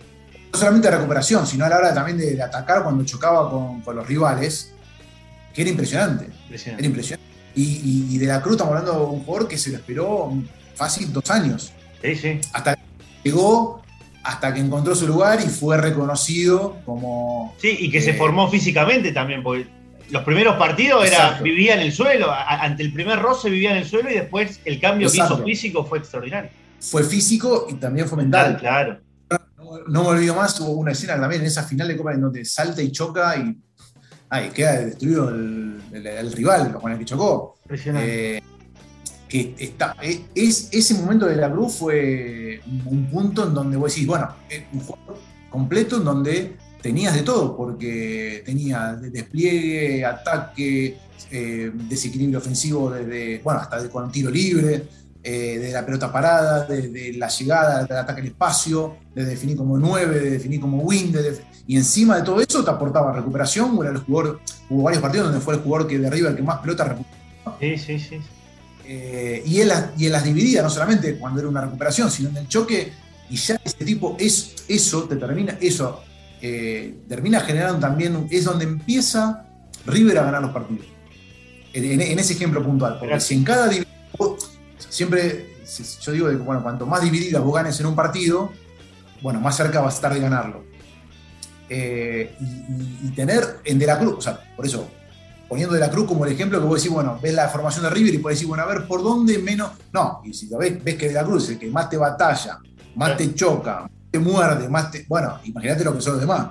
no 0.53 0.59
solamente 0.59 0.90
de 0.90 0.96
recuperación, 0.96 1.46
sino 1.46 1.64
a 1.64 1.68
la 1.68 1.79
hora 1.79 1.94
también 1.94 2.18
de, 2.18 2.42
atacar 2.42 2.83
cuando 2.83 3.05
chocaba 3.05 3.48
con, 3.50 3.96
los 3.96 4.07
rivales, 4.07 4.72
que 5.55 5.62
era 5.62 5.70
impresionante. 5.70 6.26
Era 6.50 6.87
impresionante. 6.87 7.31
Y, 7.55 8.18
de 8.18 8.26
la 8.26 8.40
Cruz 8.40 8.55
estamos 8.55 8.76
hablando 8.76 9.07
de 9.07 9.12
un 9.12 9.24
jugador 9.24 9.48
que 9.48 9.59
se 9.59 9.70
lo 9.70 9.76
esperó 9.76 10.33
fácil 10.74 11.12
dos 11.12 11.31
años. 11.31 11.72
Sí, 12.03 12.16
sí. 12.16 12.40
Hasta 12.53 12.76
que 12.76 12.83
llegó, 13.24 13.83
hasta 14.22 14.53
que 14.55 14.61
encontró 14.61 14.94
su 14.94 15.07
lugar 15.07 15.40
y 15.44 15.48
fue 15.48 15.76
reconocido 15.76 16.79
como. 16.85 17.55
Sí, 17.61 17.76
y 17.79 17.90
que 17.90 18.00
se 18.00 18.11
eh, 18.11 18.14
formó 18.14 18.50
físicamente 18.50 19.12
también, 19.12 19.42
porque 19.42 19.66
los 20.11 20.25
primeros 20.25 20.57
partidos 20.57 21.07
era, 21.07 21.41
vivía 21.41 21.74
en 21.74 21.80
el 21.80 21.93
suelo, 21.93 22.30
ante 22.32 22.82
el 22.82 22.93
primer 22.93 23.18
roce 23.18 23.51
vivía 23.51 23.72
en 23.72 23.78
el 23.78 23.87
suelo 23.87 24.11
y 24.11 24.14
después 24.14 24.61
el 24.64 24.80
cambio 24.80 25.11
que 25.11 25.18
hizo 25.18 25.43
físico 25.45 25.84
fue 25.84 25.99
extraordinario. 25.99 26.51
Fue 26.80 27.05
físico 27.05 27.66
y 27.68 27.74
también 27.74 28.09
fue 28.09 28.18
mental. 28.18 28.57
Claro. 28.59 29.01
No, 29.87 30.03
me 30.03 30.09
olvido 30.09 30.34
más, 30.34 30.59
hubo 30.61 30.72
una 30.72 30.93
escena 30.93 31.20
también 31.20 31.43
en 31.43 31.47
esa 31.47 31.62
final 31.62 31.87
de 31.87 31.97
Copa 31.97 32.12
en 32.12 32.20
donde 32.20 32.45
salta 32.45 32.82
y 32.82 32.91
choca 32.91 33.37
y 33.37 33.57
queda 34.51 34.80
destruido 34.80 35.28
el, 35.28 36.32
rival 36.32 36.72
con 36.74 36.93
el 36.93 36.99
que 36.99 37.05
chocó. 37.05 37.57
Eh, 37.68 38.41
que 39.28 39.55
está, 39.59 39.95
e, 40.03 40.24
es, 40.34 40.68
ese 40.72 40.95
momento 40.95 41.26
de 41.26 41.37
la 41.37 41.51
cruz 41.51 41.76
fue 41.76 42.61
un 42.66 43.09
punto 43.11 43.47
en 43.47 43.55
donde 43.55 43.76
vos 43.76 43.95
decís, 43.95 44.09
bueno, 44.09 44.28
un 44.72 44.80
juego 44.80 45.18
completo 45.51 45.99
en 45.99 46.05
donde 46.05 46.57
tenías 46.83 47.14
de 47.14 47.22
todo, 47.22 47.57
porque 47.57 48.43
tenía 48.45 48.95
despliegue, 48.95 50.05
ataque, 50.05 50.99
eh, 51.31 51.70
desequilibrio 51.74 52.39
ofensivo 52.39 52.91
desde, 52.91 53.41
bueno, 53.43 53.61
hasta 53.61 53.89
con 53.89 54.11
tiro 54.11 54.31
libre. 54.31 54.87
eh, 55.22 55.59
de 55.59 55.72
la 55.72 55.85
pelota 55.85 56.11
parada, 56.11 56.64
de, 56.64 57.12
la 57.16 57.28
llegada, 57.28 57.85
del 57.85 57.97
ataque 57.97 58.22
al 58.22 58.26
espacio, 58.28 58.97
de 59.14 59.24
definir 59.24 59.57
como 59.57 59.76
nueve, 59.76 60.18
de 60.18 60.31
definir 60.31 60.61
como 60.61 60.78
win, 60.78 61.14
y 61.66 61.76
encima 61.76 62.16
de 62.16 62.22
todo 62.22 62.41
eso 62.41 62.64
te 62.64 62.70
aportaba 62.70 63.12
recuperación, 63.12 63.78
era 63.83 63.91
el 63.91 63.99
jugador, 63.99 64.41
hubo 64.70 64.83
varios 64.83 65.03
partidos 65.03 65.26
donde 65.26 65.41
fue 65.41 65.55
el 65.55 65.61
jugador 65.61 65.87
que 65.87 65.99
de 65.99 66.07
arriba 66.07 66.31
el 66.31 66.37
que 66.37 66.43
más 66.43 66.61
pelota 66.61 66.85
recuperó. 66.85 67.16
Sí, 67.61 67.76
sí, 67.76 67.99
sí. 67.99 68.20
Eh, 68.87 69.43
y, 69.47 69.61
él, 69.61 69.70
y 69.99 70.07
él 70.07 70.12
las 70.12 70.24
dividía, 70.24 70.62
no 70.62 70.70
solamente 70.70 71.18
cuando 71.18 71.41
era 71.41 71.49
una 71.49 71.61
recuperación, 71.61 72.11
sino 72.11 72.31
en 72.31 72.39
el 72.39 72.49
choque, 72.49 72.93
y 73.28 73.37
ya 73.37 73.61
ese 73.62 73.85
tipo, 73.85 74.16
es, 74.18 74.55
eso 74.66 75.05
te 75.05 75.16
termina, 75.16 75.59
eso 75.61 76.03
eh, 76.43 77.03
termina 77.09 77.41
generando 77.41 77.78
también, 77.78 78.26
es 78.30 78.45
donde 78.45 78.64
empieza 78.64 79.45
River 79.86 80.18
a 80.18 80.24
ganar 80.24 80.43
los 80.43 80.53
partidos. 80.53 80.86
En, 81.72 82.01
ese 82.01 82.32
ejemplo 82.32 82.62
puntual, 82.64 82.99
porque 82.99 83.20
si 83.20 83.34
en 83.34 83.45
cada 83.45 83.70
siempre, 84.76 85.57
yo 86.03 86.12
digo 86.12 86.45
bueno, 86.45 86.62
cuanto 86.62 86.84
más 86.84 87.03
divididas 87.03 87.43
vos 87.43 87.55
ganes 87.55 87.78
en 87.78 87.86
un 87.86 87.95
partido, 87.95 88.51
bueno, 89.22 89.41
más 89.41 89.57
cerca 89.57 89.80
vas 89.80 89.95
a 89.95 89.97
estar 89.97 90.14
de 90.14 90.20
ganarlo. 90.20 90.64
Eh, 91.68 92.34
y, 92.41 93.11
tener 93.11 93.61
en 93.64 93.78
De 93.78 93.86
la 93.86 93.99
Cruz, 93.99 94.14
o 94.18 94.20
sea, 94.20 94.41
por 94.57 94.66
eso, 94.66 94.88
poniendo 95.49 95.74
De 95.74 95.80
la 95.80 95.91
Cruz 95.91 96.09
como 96.09 96.24
el 96.24 96.32
ejemplo 96.32 96.59
que 96.59 96.66
vos 96.66 96.82
decís, 96.82 96.93
bueno, 96.93 97.18
ves 97.22 97.34
la 97.34 97.49
formación 97.49 97.84
de 97.84 97.91
River 97.91 98.14
y 98.14 98.18
puedes 98.18 98.38
decir, 98.38 98.49
bueno, 98.49 98.64
a 98.64 98.66
ver, 98.66 98.88
¿por 98.88 99.03
dónde 99.03 99.38
menos? 99.38 99.70
No, 99.93 100.20
y 100.24 100.34
si 100.34 100.49
lo 100.49 100.59
ves, 100.59 100.82
ves 100.82 100.97
que 100.97 101.09
De 101.09 101.14
la 101.14 101.24
Cruz 101.24 101.45
es 101.45 101.51
el 101.51 101.59
que 101.61 101.70
más 101.70 101.88
te 101.88 101.97
batalla, 101.97 102.59
más 102.97 103.16
te 103.16 103.32
choca, 103.34 103.88
te 104.11 104.18
muerde, 104.18 104.68
más 104.68 104.90
te. 104.90 105.04
Bueno, 105.08 105.38
imagínate 105.44 105.84
lo 105.84 105.94
que 105.94 106.00
son 106.00 106.14
los 106.14 106.20
demás. 106.20 106.48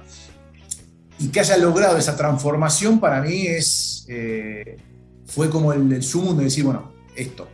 Y 1.20 1.28
que 1.28 1.40
haya 1.42 1.58
logrado 1.58 1.98
esa 1.98 2.16
transformación 2.16 3.00
para 3.00 3.22
mí 3.22 3.48
es. 3.48 4.06
Eh, 4.08 4.78
fue 5.26 5.50
como 5.50 5.74
el, 5.74 5.92
el 5.92 6.02
sumo 6.02 6.34
de 6.34 6.46
decir, 6.46 6.64
bueno, 6.64 6.92
esto, 7.16 7.48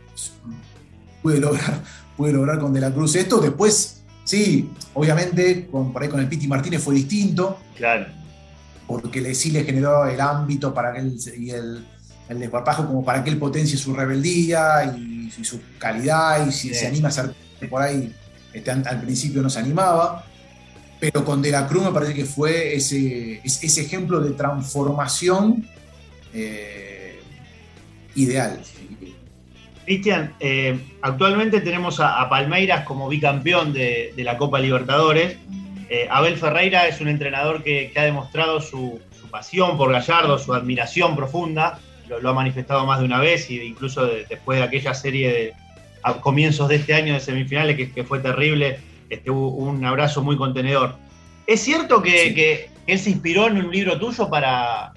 pude 1.22 1.40
lograr, 1.40 1.82
pude 2.16 2.32
lograr 2.32 2.58
con 2.58 2.72
De 2.72 2.80
la 2.80 2.92
Cruz 2.92 3.16
esto. 3.16 3.38
Después, 3.40 4.02
sí, 4.24 4.70
obviamente, 4.94 5.66
con, 5.70 5.92
por 5.92 6.02
ahí 6.02 6.08
con 6.08 6.20
el 6.20 6.28
Piti 6.28 6.46
Martínez 6.46 6.82
fue 6.82 6.94
distinto. 6.94 7.58
Claro. 7.76 8.06
Porque 8.86 9.20
le, 9.20 9.34
sí 9.34 9.50
le 9.50 9.64
generó 9.64 10.06
el 10.06 10.20
ámbito 10.20 10.72
para 10.72 10.92
que 10.92 11.00
él, 11.00 11.18
y 11.36 11.50
el, 11.50 11.84
el 12.28 12.38
desparpajo 12.38 12.86
como 12.86 13.04
para 13.04 13.24
que 13.24 13.30
él 13.30 13.38
potencie 13.38 13.76
su 13.76 13.94
rebeldía 13.94 14.84
y, 14.96 15.16
su 15.42 15.60
calidad 15.78 16.46
y 16.46 16.52
si 16.52 16.72
se 16.72 16.86
anima 16.86 17.08
a 17.08 17.10
ser 17.10 17.34
por 17.68 17.82
ahí, 17.82 18.14
este, 18.56 18.70
al 18.70 19.00
principio 19.02 19.42
no 19.42 19.50
se 19.50 19.58
animaba. 19.58 20.24
Pero 20.98 21.24
con 21.24 21.42
De 21.42 21.50
la 21.50 21.66
Cruz 21.66 21.84
me 21.84 21.92
parece 21.92 22.14
que 22.14 22.24
fue 22.24 22.74
ese, 22.74 23.42
ese 23.44 23.82
ejemplo 23.82 24.20
de 24.20 24.30
transformación 24.30 25.68
eh, 26.32 27.20
ideal. 28.14 28.58
Cristian, 29.84 30.34
eh, 30.40 30.80
actualmente 31.02 31.60
tenemos 31.60 32.00
a, 32.00 32.28
Palmeiras 32.30 32.84
como 32.84 33.08
bicampeón 33.08 33.74
de, 33.74 34.14
la 34.16 34.38
Copa 34.38 34.58
Libertadores. 34.58 35.36
Eh, 35.90 36.08
Abel 36.10 36.38
Ferreira 36.38 36.88
es 36.88 37.00
un 37.00 37.08
entrenador 37.08 37.62
que, 37.62 37.92
ha 37.94 38.02
demostrado 38.02 38.60
su, 38.60 39.00
pasión 39.30 39.76
por 39.76 39.92
Gallardo, 39.92 40.38
su 40.38 40.54
admiración 40.54 41.14
profunda. 41.14 41.78
Lo, 42.08 42.30
ha 42.30 42.32
manifestado 42.32 42.86
más 42.86 43.00
de 43.00 43.04
una 43.04 43.20
vez, 43.20 43.50
e 43.50 43.64
incluso 43.64 44.06
después 44.06 44.58
de 44.58 44.64
aquella 44.64 44.94
serie 44.94 45.28
de 45.28 45.65
a 46.06 46.20
comienzos 46.20 46.68
de 46.68 46.76
este 46.76 46.94
año 46.94 47.14
de 47.14 47.20
semifinales 47.20 47.76
que, 47.92 48.04
fue 48.04 48.20
terrible. 48.20 48.78
Este, 49.10 49.28
un 49.30 49.84
abrazo 49.84 50.22
muy 50.22 50.36
contenedor. 50.36 50.94
¿Es 51.48 51.60
cierto 51.60 52.00
que, 52.00 52.70
él 52.86 52.98
se 53.00 53.10
inspiró 53.10 53.48
en 53.48 53.56
un 53.56 53.72
libro 53.72 53.98
tuyo 53.98 54.30
para, 54.30 54.92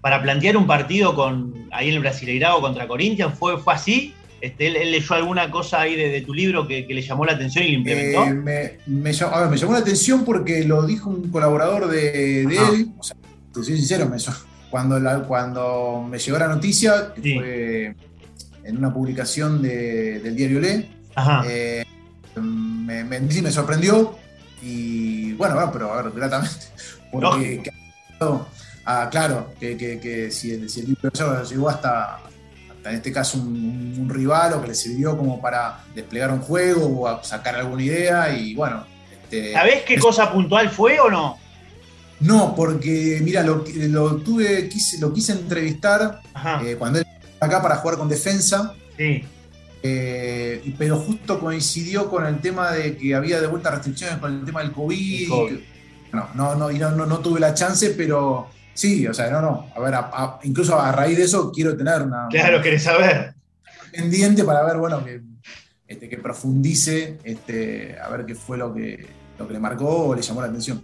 para 0.00 0.22
plantear 0.22 0.56
un 0.56 0.68
partido 0.68 1.16
con, 1.16 1.66
ahí 1.72 1.88
en 1.88 1.94
el 1.94 2.00
Brasileirao 2.00 2.60
contra 2.60 2.86
Corinthians? 2.86 3.36
¿Fue, 3.36 3.58
fue 3.58 3.74
así? 3.74 4.14
Este, 4.40 4.68
él, 4.68 4.92
leyó 4.92 5.16
alguna 5.16 5.50
cosa 5.50 5.80
ahí 5.80 5.96
de, 5.96 6.20
tu 6.20 6.32
libro 6.32 6.68
que, 6.68 6.86
le 6.88 7.02
llamó 7.02 7.24
la 7.24 7.32
atención 7.32 7.64
y 7.64 7.72
lo 7.72 7.78
implementó. 7.78 8.24
Eh, 8.24 8.78
me, 8.86 9.12
llamó, 9.12 9.72
la 9.72 9.78
atención 9.78 10.24
porque 10.24 10.62
lo 10.62 10.86
dijo 10.86 11.10
un 11.10 11.30
colaborador 11.30 11.88
de, 11.88 12.42
él. 12.42 12.90
O 12.96 13.02
sea, 13.02 13.16
te 13.52 13.64
soy 13.64 13.76
sincero, 13.76 14.08
cuando, 14.70 15.00
cuando 15.26 16.06
me 16.08 16.18
llegó 16.18 16.38
la 16.38 16.48
noticia, 16.48 17.12
que 17.14 17.34
fue 17.34 17.94
en 18.64 18.76
una 18.76 18.92
publicación 18.92 19.62
del 19.62 20.34
diario 20.34 20.60
Le, 20.60 20.88
eh, 21.46 21.84
me, 22.40 23.04
me, 23.04 23.52
sorprendió 23.52 24.16
y 24.62 25.32
bueno, 25.34 25.70
pero 25.72 25.92
a 25.92 26.02
ver, 26.02 26.12
gratamente. 26.12 26.66
Porque, 27.12 27.62
ah, 28.86 29.08
claro, 29.10 29.52
que, 29.60 30.30
si, 30.32 30.50
el, 30.52 30.68
si 30.68 30.80
el 30.80 30.96
llegó 31.48 31.68
hasta, 31.68 32.18
en 32.84 32.96
este 32.96 33.12
caso 33.12 33.38
un, 33.38 34.08
rival 34.08 34.54
o 34.54 34.62
que 34.62 34.68
le 34.68 34.74
sirvió 34.74 35.16
como 35.16 35.40
para 35.40 35.84
desplegar 35.94 36.32
un 36.32 36.40
juego 36.40 37.02
o 37.02 37.24
sacar 37.24 37.56
alguna 37.56 37.82
idea 37.82 38.36
y 38.36 38.54
bueno. 38.54 38.84
Este, 39.12 39.52
¿Sabés 39.52 39.82
qué 39.82 39.98
cosa 39.98 40.32
puntual 40.32 40.70
fue 40.70 40.98
o 41.00 41.10
no? 41.10 41.38
No, 42.20 42.54
porque 42.54 43.20
mira, 43.22 43.42
lo, 43.42 43.64
lo 43.74 44.16
tuve, 44.16 44.68
quise, 44.68 44.98
lo 44.98 45.12
quise 45.12 45.32
entrevistar 45.32 46.20
eh, 46.64 46.76
cuando 46.78 47.00
él 47.00 47.06
acá 47.44 47.62
para 47.62 47.76
jugar 47.76 47.98
con 47.98 48.08
defensa. 48.08 48.74
Sí. 48.96 49.24
Eh, 49.82 50.74
pero 50.78 50.96
justo 50.96 51.38
coincidió 51.38 52.08
con 52.08 52.24
el 52.24 52.40
tema 52.40 52.72
de 52.72 52.96
que 52.96 53.14
había 53.14 53.40
de 53.40 53.46
vuelta 53.46 53.70
restricciones 53.70 54.18
con 54.18 54.32
el 54.32 54.44
tema 54.44 54.62
del 54.62 54.72
COVID. 54.72 55.28
no, 56.12 56.28
no, 56.34 56.54
no, 56.54 56.70
no, 56.70 57.06
no, 57.06 57.18
tuve 57.18 57.38
la 57.40 57.52
chance, 57.52 57.90
pero 57.90 58.48
Sí, 58.74 59.06
o 59.06 59.14
sea, 59.14 59.30
no, 59.30 59.40
no. 59.40 59.70
A 59.74 59.80
ver, 59.80 59.94
incluso 60.42 60.78
a 60.78 60.90
raíz 60.90 61.16
de 61.16 61.24
eso 61.24 61.50
quiero 61.52 61.76
tener 61.76 62.02
una. 62.02 62.26
Claro, 62.28 62.60
querés 62.60 62.82
saber. 62.82 63.34
Pendiente 63.92 64.42
para 64.42 64.64
ver, 64.64 64.76
bueno, 64.76 65.04
que, 65.04 65.22
este, 65.86 66.08
que 66.08 66.18
profundice, 66.18 67.18
este, 67.22 67.96
a 67.98 68.08
ver 68.08 68.26
qué 68.26 68.34
fue 68.34 68.58
lo 68.58 68.74
que, 68.74 69.06
lo 69.38 69.46
que 69.46 69.52
le 69.52 69.60
marcó 69.60 70.08
o 70.08 70.14
le 70.14 70.22
llamó 70.22 70.40
la 70.40 70.48
atención. 70.48 70.82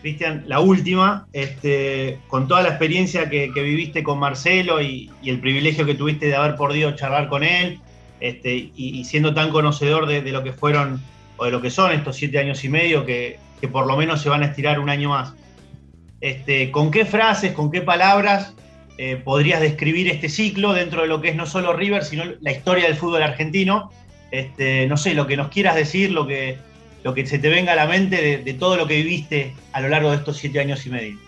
Cristian, 0.00 0.44
la 0.46 0.60
última, 0.60 1.26
este, 1.32 2.18
con 2.28 2.46
toda 2.46 2.62
la 2.62 2.68
experiencia 2.70 3.28
que, 3.28 3.50
viviste 3.54 4.02
con 4.02 4.18
Marcelo 4.18 4.80
y, 4.80 5.10
el 5.24 5.40
privilegio 5.40 5.84
que 5.84 5.94
tuviste 5.94 6.26
de 6.26 6.36
haber 6.36 6.54
podido 6.56 6.92
charlar 6.92 7.28
con 7.28 7.42
él, 7.42 7.80
este, 8.20 8.70
y, 8.74 9.04
siendo 9.04 9.34
tan 9.34 9.50
conocedor 9.50 10.06
de, 10.06 10.22
lo 10.30 10.42
que 10.44 10.52
fueron 10.52 11.00
o 11.36 11.44
de 11.44 11.50
lo 11.50 11.60
que 11.60 11.70
son 11.70 11.92
estos 11.92 12.16
siete 12.16 12.38
años 12.38 12.62
y 12.64 12.68
medio, 12.68 13.04
que, 13.04 13.38
por 13.72 13.86
lo 13.86 13.96
menos 13.96 14.22
se 14.22 14.28
van 14.28 14.42
a 14.42 14.46
estirar 14.46 14.78
un 14.78 14.88
año 14.88 15.10
más. 15.10 15.34
Este, 16.20 16.70
¿Con 16.70 16.90
qué 16.90 17.04
frases, 17.04 17.52
con 17.52 17.70
qué 17.70 17.80
palabras 17.80 18.54
eh, 18.98 19.16
podrías 19.16 19.60
describir 19.60 20.08
este 20.08 20.28
ciclo 20.28 20.72
dentro 20.72 21.02
de 21.02 21.08
lo 21.08 21.20
que 21.20 21.30
es 21.30 21.36
no 21.36 21.46
solo 21.46 21.72
River, 21.72 22.04
sino 22.04 22.24
la 22.40 22.52
historia 22.52 22.86
del 22.86 22.96
fútbol 22.96 23.22
argentino? 23.22 23.90
No 24.88 24.96
sé, 24.96 25.14
lo 25.14 25.26
que 25.26 25.36
nos 25.36 25.48
quieras 25.48 25.74
decir, 25.74 26.10
lo 26.10 26.26
que, 26.26 26.58
lo 27.04 27.14
que 27.14 27.26
se 27.26 27.38
te 27.38 27.48
venga 27.48 27.72
a 27.72 27.76
la 27.76 27.86
mente 27.86 28.42
de, 28.44 28.54
todo 28.54 28.76
lo 28.76 28.86
que 28.86 28.96
viviste 28.96 29.54
a 29.72 29.80
lo 29.80 29.88
largo 29.88 30.10
de 30.10 30.16
estos 30.16 30.36
siete 30.36 30.60
años 30.60 30.84
y 30.86 30.90
medio. 30.90 31.18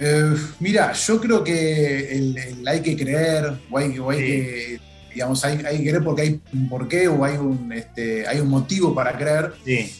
Eh, 0.00 0.34
mira, 0.60 0.92
yo 0.92 1.20
creo 1.20 1.44
que 1.44 2.34
hay 2.66 2.80
que 2.82 2.96
creer, 2.96 3.52
o 3.70 3.78
hay, 3.78 3.92
que, 3.92 4.80
digamos, 5.14 5.44
hay, 5.44 5.58
que 5.58 5.62
creer 5.62 6.02
porque 6.02 6.22
hay 6.22 6.40
un 6.52 6.68
porqué 6.68 7.08
o 7.08 7.24
hay 7.24 7.36
un, 7.36 7.72
este, 7.72 8.26
hay 8.26 8.40
un 8.40 8.48
motivo 8.48 8.94
para 8.94 9.16
creer. 9.16 9.52
Sí. 9.64 9.92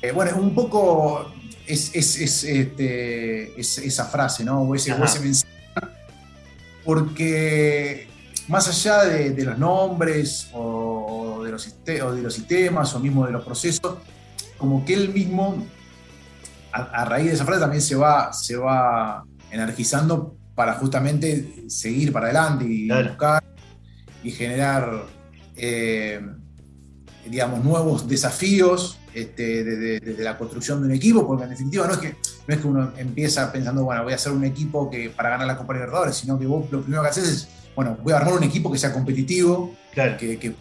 Eh, 0.00 0.12
bueno, 0.12 0.30
es 0.30 0.36
un 0.36 0.54
poco, 0.54 1.32
es, 1.66 1.94
este, 1.94 3.60
esa 3.60 4.04
frase, 4.06 4.44
¿no? 4.44 4.62
O 4.62 4.74
ese, 4.74 4.94
mensaje. 4.94 5.48
Porque 6.84 8.06
más 8.46 8.68
allá 8.68 9.04
de, 9.04 9.44
los 9.44 9.58
nombres 9.58 10.48
o 10.52 11.42
de 11.44 11.50
los, 11.50 11.84
de 11.84 12.22
los 12.22 12.34
sistemas 12.34 12.94
o 12.94 13.00
mismo 13.00 13.26
de 13.26 13.32
los 13.32 13.44
procesos, 13.44 13.98
como 14.58 14.84
que 14.84 14.94
él 14.94 15.12
mismo, 15.14 15.64
a, 16.72 17.04
raíz 17.04 17.28
de 17.28 17.34
esa 17.34 17.44
frase, 17.44 17.60
también 17.60 17.82
se 17.82 17.94
va, 17.94 18.32
se 18.32 18.56
va 18.56 19.24
energizando 19.50 20.36
para 20.54 20.74
justamente 20.74 21.64
seguir 21.68 22.12
para 22.12 22.26
adelante 22.26 22.64
y 22.64 22.88
buscar 22.88 23.42
y 24.22 24.30
generar, 24.32 25.06
eh, 25.56 26.20
digamos, 27.26 27.64
nuevos 27.64 28.08
desafíos 28.08 28.98
este, 29.14 29.64
desde, 29.64 30.22
la 30.22 30.36
construcción 30.36 30.80
de 30.80 30.88
un 30.88 30.94
equipo, 30.94 31.26
porque 31.26 31.44
en 31.44 31.50
definitiva 31.50 31.86
no 31.86 31.94
es, 31.94 31.98
que, 31.98 32.16
no 32.46 32.54
es 32.54 32.60
que 32.60 32.66
uno 32.66 32.92
empieza 32.96 33.50
pensando, 33.52 33.84
bueno, 33.84 34.02
voy 34.02 34.12
a 34.12 34.16
hacer 34.16 34.32
un 34.32 34.44
equipo 34.44 34.90
que, 34.90 35.10
para 35.10 35.30
ganar 35.30 35.46
la 35.46 35.56
Copa 35.56 35.74
Libertadores, 35.74 36.16
sino 36.16 36.38
que 36.38 36.46
vos 36.46 36.70
lo 36.70 36.82
primero 36.82 37.02
que 37.02 37.08
haces 37.08 37.28
es, 37.28 37.48
bueno, 37.74 37.96
voy 38.02 38.12
a 38.12 38.16
armar 38.16 38.34
un 38.34 38.42
equipo 38.42 38.70
que 38.70 38.78
sea 38.78 38.92
competitivo, 38.92 39.74
que, 39.94 40.38
que 40.38 40.54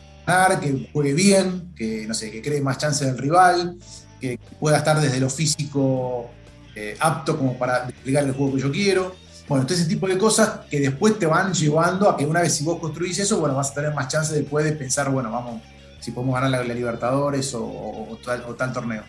que 0.60 0.90
juegue 0.92 1.14
bien, 1.14 1.74
que, 1.76 2.06
no 2.06 2.14
sé, 2.14 2.30
que 2.30 2.42
cree 2.42 2.62
más 2.62 2.78
chances 2.78 3.08
del 3.08 3.18
rival, 3.18 3.78
que 4.20 4.38
pueda 4.60 4.78
estar 4.78 5.00
desde 5.00 5.20
lo 5.20 5.30
físico 5.30 6.30
eh, 6.76 6.98
apto 7.00 7.38
como 7.38 7.58
para 7.58 7.86
desplegar 7.86 8.26
el 8.26 8.34
juego 8.34 8.56
que 8.56 8.62
yo 8.62 8.72
quiero. 8.72 9.16
Bueno, 9.48 9.66
todo 9.66 9.76
ese 9.76 9.86
tipo 9.86 10.06
de 10.08 10.18
cosas 10.18 10.66
que 10.70 10.82
después 10.82 11.18
te 11.18 11.26
van 11.26 11.54
llevando 11.54 12.10
a 12.10 12.18
que 12.18 12.26
una 12.26 12.42
vez 12.42 12.54
si 12.54 12.66
vos 12.66 12.80
construís 12.80 13.18
eso, 13.20 13.40
bueno, 13.40 13.56
vas 13.56 13.72
a 13.72 13.76
tener 13.76 13.94
más 13.94 14.10
chances 14.10 14.36
después 14.36 14.66
de 14.66 14.74
pensar, 14.74 15.10
bueno, 15.10 15.32
vamos, 15.32 15.62
si 16.02 16.12
podemos 16.12 16.36
ganar 16.36 16.52
la, 16.68 16.74
Libertadores 16.74 17.54
o, 17.56 18.20
tal, 18.26 18.74
torneo. 18.74 19.04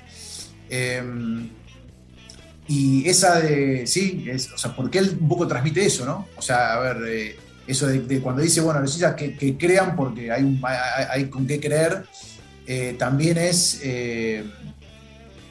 Em, 0.71 1.51
y 2.69 3.09
esa 3.09 3.41
de, 3.41 3.87
sí, 3.89 4.25
es, 4.29 4.53
o 4.53 4.59
sea, 4.59 4.77
porque 4.77 4.99
él 4.99 5.19
un 5.21 5.29
poco 5.29 5.49
transmite 5.49 5.85
eso, 5.85 6.07
¿no? 6.07 6.29
O 6.37 6.43
sea, 6.43 6.75
a 6.75 6.79
ver, 6.79 6.97
eh, 7.09 7.37
eso 7.69 7.87
de, 7.87 8.21
cuando 8.21 8.41
dice, 8.41 8.63
bueno, 8.63 8.81
los 8.81 8.95
hinchas 8.95 9.15
que, 9.15 9.57
crean 9.59 9.95
porque 9.95 10.33
hay, 10.33 10.61
hay, 11.11 11.27
con 11.27 11.47
qué 11.47 11.61
creer, 11.61 12.07
eh, 12.67 12.97
también 12.99 13.37
es, 13.37 13.81
eh, 13.83 14.43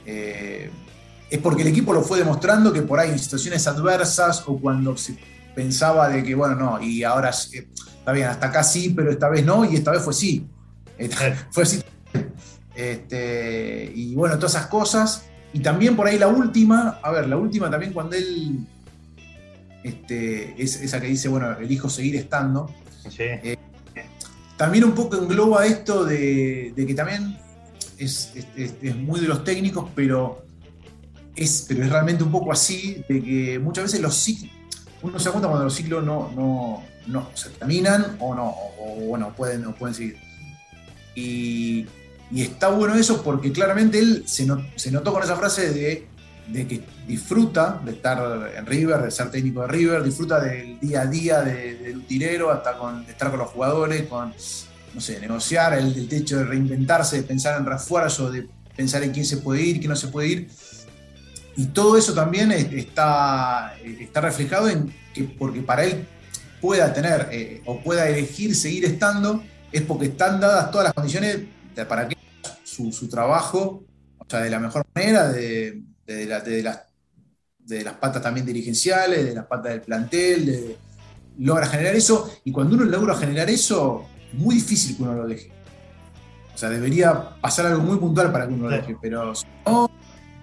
eh, 0.04 0.72
es 1.30 1.40
porque 1.40 1.62
el 1.62 1.68
equipo 1.68 1.94
lo 1.94 2.02
fue 2.02 2.18
demostrando 2.18 2.74
que 2.74 2.82
por 2.82 3.00
ahí 3.00 3.12
en 3.12 3.20
situaciones 3.20 3.68
adversas 3.68 4.44
o 4.48 4.58
cuando 4.60 4.98
se 4.98 5.16
pensaba 5.54 6.10
de 6.10 6.24
que, 6.24 6.34
bueno, 6.34 6.56
no, 6.56 6.82
y 6.82 7.04
ahora 7.04 7.30
está 7.30 8.12
bien, 8.12 8.28
hasta 8.28 8.48
acá 8.48 8.64
sí, 8.64 8.94
pero 8.96 9.12
esta 9.12 9.30
vez 9.30 9.46
no, 9.46 9.64
y 9.64 9.76
esta 9.76 9.92
vez 9.92 10.02
fue 10.02 10.14
sí. 10.14 10.48
fue 11.52 11.68
sí. 11.68 11.84
Este, 12.74 13.92
y 13.94 14.16
bueno, 14.16 14.38
todas 14.38 14.56
esas 14.56 14.68
cosas. 14.68 15.26
Y 15.54 15.60
también 15.60 15.96
por 15.96 16.08
ahí 16.08 16.18
la 16.18 16.28
última, 16.28 17.00
a 17.04 17.12
ver, 17.12 17.28
la 17.28 17.38
última 17.38 17.70
también 17.70 17.94
cuando 17.94 18.16
él 18.16 18.66
este, 19.88 20.62
es 20.62 20.82
esa 20.82 21.00
que 21.00 21.08
dice, 21.08 21.30
bueno, 21.30 21.58
elijo 21.58 21.90
seguir 21.90 22.16
estando. 22.16 22.74
Eh, 23.20 23.58
también 24.58 24.84
un 24.84 24.94
poco 24.94 25.18
engloba 25.18 25.66
esto 25.66 26.04
de, 26.04 26.74
que 26.76 26.94
también 26.94 27.38
es, 27.98 28.34
muy 28.98 29.20
de 29.20 29.28
los 29.28 29.44
técnicos, 29.44 29.90
pero 29.96 30.46
es, 31.36 31.66
pero 31.68 31.84
es 31.84 31.90
realmente 31.90 32.24
un 32.24 32.32
poco 32.32 32.52
así, 32.52 33.04
de 33.08 33.22
que 33.22 33.60
muchas 33.60 33.86
veces 33.86 34.02
los 34.02 34.16
ciclos, 34.16 34.52
uno 35.02 35.20
se 35.20 35.26
da 35.26 35.32
cuenta 35.32 35.48
cuando 35.48 35.66
los 35.66 35.76
ciclos 35.76 36.04
no, 36.04 36.32
no, 37.08 37.30
se 37.34 37.50
terminan 37.52 38.18
o 38.20 38.36
no, 38.36 38.54
o, 38.80 38.96
bueno, 39.08 39.34
pueden, 39.36 39.66
o 39.66 39.76
pueden 39.76 39.96
seguir. 39.96 40.18
Y, 41.16 41.88
está 42.36 42.68
bueno 42.68 42.96
eso 42.96 43.24
porque 43.24 43.54
claramente 43.54 44.00
él 44.00 44.24
se, 44.28 44.46
se 44.76 44.92
notó 44.92 45.14
con 45.14 45.24
esa 45.24 45.38
frase 45.38 45.72
de 45.72 46.08
de 46.48 46.68
que 46.68 46.84
disfruta 47.06 47.82
de 47.84 47.92
estar 47.92 48.52
en 48.56 48.66
River, 48.66 49.02
de 49.02 49.12
ser 49.12 49.30
técnico 49.30 49.62
de 49.62 49.68
River, 49.68 50.04
disfruta 50.04 50.40
del 50.40 50.80
día 50.80 51.02
a 51.02 51.06
día 51.06 51.42
del 51.42 51.98
utilero, 51.98 52.52
hasta 52.52 52.78
con, 52.78 53.06
de 53.06 53.12
estar 53.12 53.30
con 53.30 53.40
los 53.40 53.50
jugadores, 53.50 54.08
con, 54.08 54.34
no 54.94 55.02
sé, 55.02 55.20
negociar, 55.20 55.74
el, 55.74 56.08
hecho 56.12 56.38
de 56.38 56.46
reinventarse, 56.46 57.18
de 57.18 57.24
pensar 57.24 57.60
en 57.60 57.66
refuerzo, 57.66 58.32
de 58.32 58.48
pensar 58.76 59.04
en 59.04 59.12
quién 59.12 59.26
se 59.26 59.38
puede 59.38 59.62
ir, 59.62 59.80
quién 59.80 59.90
no 59.90 59.96
se 59.96 60.08
puede 60.08 60.28
ir. 60.30 60.50
Y 61.58 61.66
todo 61.68 61.98
eso 61.98 62.14
también 62.14 62.52
está, 62.52 63.76
está 63.84 64.22
reflejado 64.22 64.70
en 64.70 64.94
que 65.14 65.24
porque 65.24 65.62
para 65.62 65.84
él 65.84 66.06
pueda 66.62 66.94
tener 66.94 67.28
eh, 67.32 67.62
o 67.66 67.82
pueda 67.82 68.08
elegir 68.08 68.56
seguir 68.56 68.86
estando, 68.86 69.44
es 69.72 69.82
porque 69.82 70.06
están 70.06 70.40
dadas 70.40 70.72
todas 70.72 70.86
las 70.86 70.94
condiciones 70.94 71.40
para 71.90 72.08
que 72.08 72.16
su, 72.64 72.92
su 72.92 73.10
trabajo, 73.10 73.84
o 74.18 74.26
sea, 74.30 74.40
de 74.40 74.50
la 74.50 74.60
mejor 74.60 74.86
manera, 74.94 75.30
de, 75.30 75.82
de, 76.08 76.26
las, 76.64 76.84
de 77.60 77.84
las 77.84 77.94
patas 77.96 78.22
también 78.22 78.46
dirigenciales, 78.46 79.26
de 79.26 79.36
las 79.36 79.46
patas 79.46 79.74
del 79.74 79.82
plantel, 79.82 80.78
logra 81.40 81.68
generar 81.68 81.96
eso, 81.96 82.32
y 82.46 82.52
cuando 82.52 82.76
uno 82.76 82.86
logra 82.86 83.16
generar 83.16 83.50
eso, 83.50 84.06
es 84.32 84.34
muy 84.40 84.56
difícil 84.56 84.96
que 84.96 85.04
uno 85.04 85.14
lo 85.14 85.28
deje. 85.28 85.52
O 86.54 86.58
sea, 86.58 86.70
debería 86.70 87.40
pasar 87.40 87.68
algo 87.68 87.84
muy 87.84 87.98
puntual 87.98 88.32
para 88.32 88.48
que 88.48 88.54
uno 88.54 88.70
lo 88.70 88.76
deje, 88.76 88.96
pero 89.00 89.36
si 89.36 89.46
no, 89.66 89.90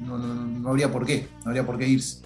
no, 0.00 0.68
habría 0.68 0.92
por 0.92 1.04
qué, 1.04 1.26
no 1.44 1.50
habría 1.50 1.64
por 1.64 1.78
qué 1.78 1.88
irse. 1.88 2.22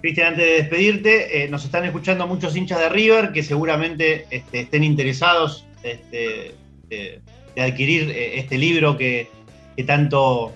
Cristian, 0.00 0.28
antes 0.28 0.44
de 0.44 0.52
despedirte, 0.52 1.44
eh, 1.44 1.48
nos 1.48 1.64
están 1.64 1.84
escuchando 1.84 2.26
muchos 2.26 2.56
hinchas 2.56 2.78
de 2.78 2.88
River 2.88 3.32
que 3.32 3.42
seguramente 3.42 4.26
este, 4.30 4.60
estén 4.60 4.84
interesados 4.84 5.66
este, 5.82 6.54
de, 6.88 7.20
adquirir 7.56 8.10
eh, 8.10 8.38
este 8.38 8.56
libro 8.56 8.96
que, 8.96 9.28
que 9.76 9.84
tanto 9.84 10.52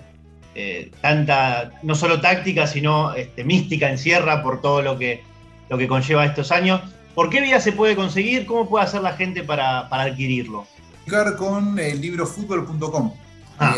eh, 0.55 0.91
tanta, 1.01 1.71
no 1.81 1.95
solo 1.95 2.21
táctica, 2.21 2.67
sino 2.67 3.13
este, 3.13 3.43
mística 3.43 3.89
encierra 3.89 4.43
por 4.43 4.61
todo 4.61 4.81
lo 4.81 4.97
que, 4.97 5.23
lo 5.69 5.77
que 5.77 5.87
conlleva 5.87 6.25
estos 6.25 6.51
años. 6.51 6.81
¿Por 7.15 7.29
qué 7.29 7.41
vía 7.41 7.59
se 7.59 7.71
puede 7.71 7.95
conseguir? 7.95 8.45
¿Cómo 8.45 8.69
puede 8.69 8.85
hacer 8.85 9.01
la 9.01 9.13
gente 9.13 9.43
para, 9.43 9.87
adquirirlo? 9.87 10.67
Con 11.37 11.77
el 11.79 11.99
libro 11.99 12.25
fútbol.com. 12.25 13.13
Ah, 13.59 13.75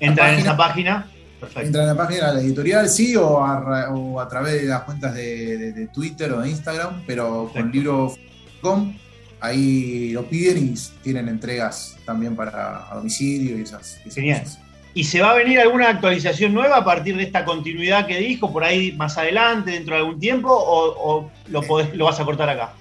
entra 0.00 0.32
en 0.32 0.40
esa 0.40 0.56
página. 0.56 1.06
Entra 1.54 1.82
en 1.82 1.88
la 1.88 1.96
página 1.96 2.28
de 2.28 2.34
la 2.34 2.40
editorial, 2.40 2.88
sí, 2.88 3.14
o 3.16 3.44
a, 3.44 4.28
través 4.28 4.62
de 4.62 4.68
las 4.68 4.82
cuentas 4.82 5.14
de, 5.14 5.88
Twitter 5.92 6.32
o 6.32 6.40
de 6.40 6.50
Instagram, 6.50 7.02
pero 7.06 7.50
con 7.52 7.70
libro.com 7.70 8.96
ahí 9.40 10.12
lo 10.12 10.24
piden 10.24 10.58
y 10.58 10.74
tienen 11.02 11.28
entregas 11.28 11.96
también 12.06 12.34
para 12.34 12.86
domicilio 12.94 13.58
y 13.58 13.62
esas, 13.62 14.00
esas 14.04 14.58
¿Y 14.96 15.04
se 15.04 15.20
va 15.20 15.32
a 15.32 15.34
venir 15.34 15.60
alguna 15.60 15.90
actualización 15.90 16.54
nueva 16.54 16.78
a 16.78 16.84
partir 16.84 17.18
de 17.18 17.22
esta 17.24 17.44
continuidad 17.44 18.06
que 18.06 18.16
dijo 18.16 18.50
por 18.50 18.64
ahí 18.64 18.92
más 18.92 19.18
adelante, 19.18 19.72
dentro 19.72 19.94
de 19.94 20.00
algún 20.00 20.18
tiempo, 20.18 20.48
o, 20.50 21.30
lo, 21.48 21.60
lo 21.92 22.04
vas 22.06 22.18
a 22.18 22.24
cortar 22.24 22.48
acá? 22.48 22.72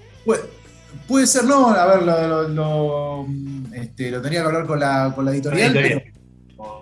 puede 1.09 1.27
ser, 1.27 1.43
no, 1.43 1.71
a 1.71 1.85
ver, 1.87 2.03
lo, 2.51 3.27
este, 3.73 4.13
tenía 4.21 4.39
que 4.39 4.47
hablar 4.47 4.65
con 4.65 4.79
la, 4.79 5.11
con 5.13 5.25
la 5.25 5.31
editorial. 5.31 6.03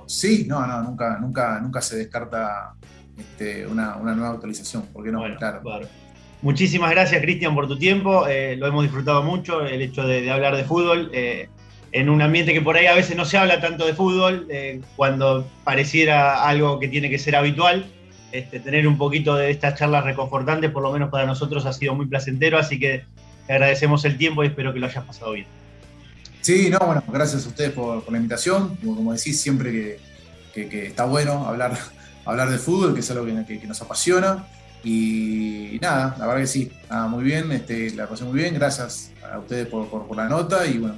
sí, 0.06 0.46
no, 0.48 0.68
no, 0.68 0.84
nunca, 0.84 1.18
nunca, 1.18 1.60
nunca 1.60 1.82
se 1.82 1.98
descarta 1.98 2.76
este, 3.18 3.66
una, 3.66 3.96
nueva 3.96 4.34
actualización, 4.34 4.84
porque 4.94 5.12
no, 5.12 5.24
claro. 5.40 5.64
Muchísimas 6.44 6.92
gracias, 6.92 7.20
Cristian, 7.24 7.56
por 7.56 7.68
tu 7.68 7.80
tiempo. 7.80 8.28
Eh, 8.28 8.56
lo 8.56 8.68
hemos 8.68 8.84
disfrutado 8.84 9.24
mucho, 9.24 9.66
el 9.66 9.82
hecho 9.82 10.06
de, 10.06 10.30
hablar 10.30 10.56
de 10.56 10.64
fútbol. 10.64 11.10
Eh, 11.12 11.50
en 11.94 12.10
un 12.10 12.22
ambiente 12.24 12.54
que 12.54 12.62
por 12.62 12.76
ahí 12.76 12.88
a 12.88 12.96
veces 12.96 13.16
no 13.16 13.24
se 13.24 13.38
habla 13.38 13.62
tanto 13.62 13.86
de 13.86 13.94
fútbol, 13.94 14.48
eh, 14.50 14.82
cuando 14.96 15.48
pareciera 15.64 16.44
algo 16.44 16.80
que 16.80 16.88
tiene 16.88 17.10
que 17.10 17.20
ser 17.20 17.36
habitual. 17.36 17.86
Este, 18.32 18.60
tener 18.60 18.88
un 18.88 18.98
poquito 18.98 19.36
de 19.36 19.52
estas 19.52 19.78
charlas 19.78 20.04
reconfortantes, 20.04 20.72
por 20.72 20.82
lo 20.82 20.92
menos 20.92 21.12
para 21.12 21.28
nosotros, 21.28 21.68
ha 21.68 21.74
sido 21.74 21.94
muy 21.94 22.08
placentero, 22.08 22.58
así 22.58 22.80
que 22.80 23.06
agradecemos 23.48 24.04
el 24.06 24.18
tiempo 24.18 24.44
y 24.44 24.48
espero 24.48 24.74
que 24.74 24.80
lo 24.80 24.88
hayas 24.88 25.06
pasado 25.06 25.34
bien. 25.34 25.46
Sí, 26.42 26.68
no, 26.72 26.80
bueno, 26.80 27.04
gracias 27.08 27.46
a 27.46 27.50
ustedes 27.50 27.72
por, 27.74 28.12
la 28.12 28.18
invitación. 28.18 28.76
Como, 28.78 29.14
decís, 29.14 29.40
siempre 29.40 30.00
que, 30.52 30.88
está 30.88 31.06
bueno 31.06 31.46
hablar, 31.46 31.78
hablar 32.26 32.50
de 32.50 32.58
fútbol, 32.58 32.96
que 32.96 33.02
es 33.02 33.12
algo 33.12 33.24
que, 33.46 33.68
nos 33.68 33.80
apasiona. 33.84 34.48
Y 34.84 35.78
nada, 35.80 36.16
la 36.18 36.26
verdad 36.26 36.42
que 36.42 36.48
sí, 36.48 36.72
muy 37.08 37.24
bien, 37.24 37.52
este, 37.52 37.92
la 37.92 38.08
pasé 38.08 38.24
muy 38.24 38.34
bien, 38.34 38.56
gracias 38.56 39.12
a 39.32 39.38
ustedes 39.38 39.68
por 39.68 40.18
la 40.18 40.28
nota 40.28 40.66
y 40.66 40.80
bueno, 40.80 40.98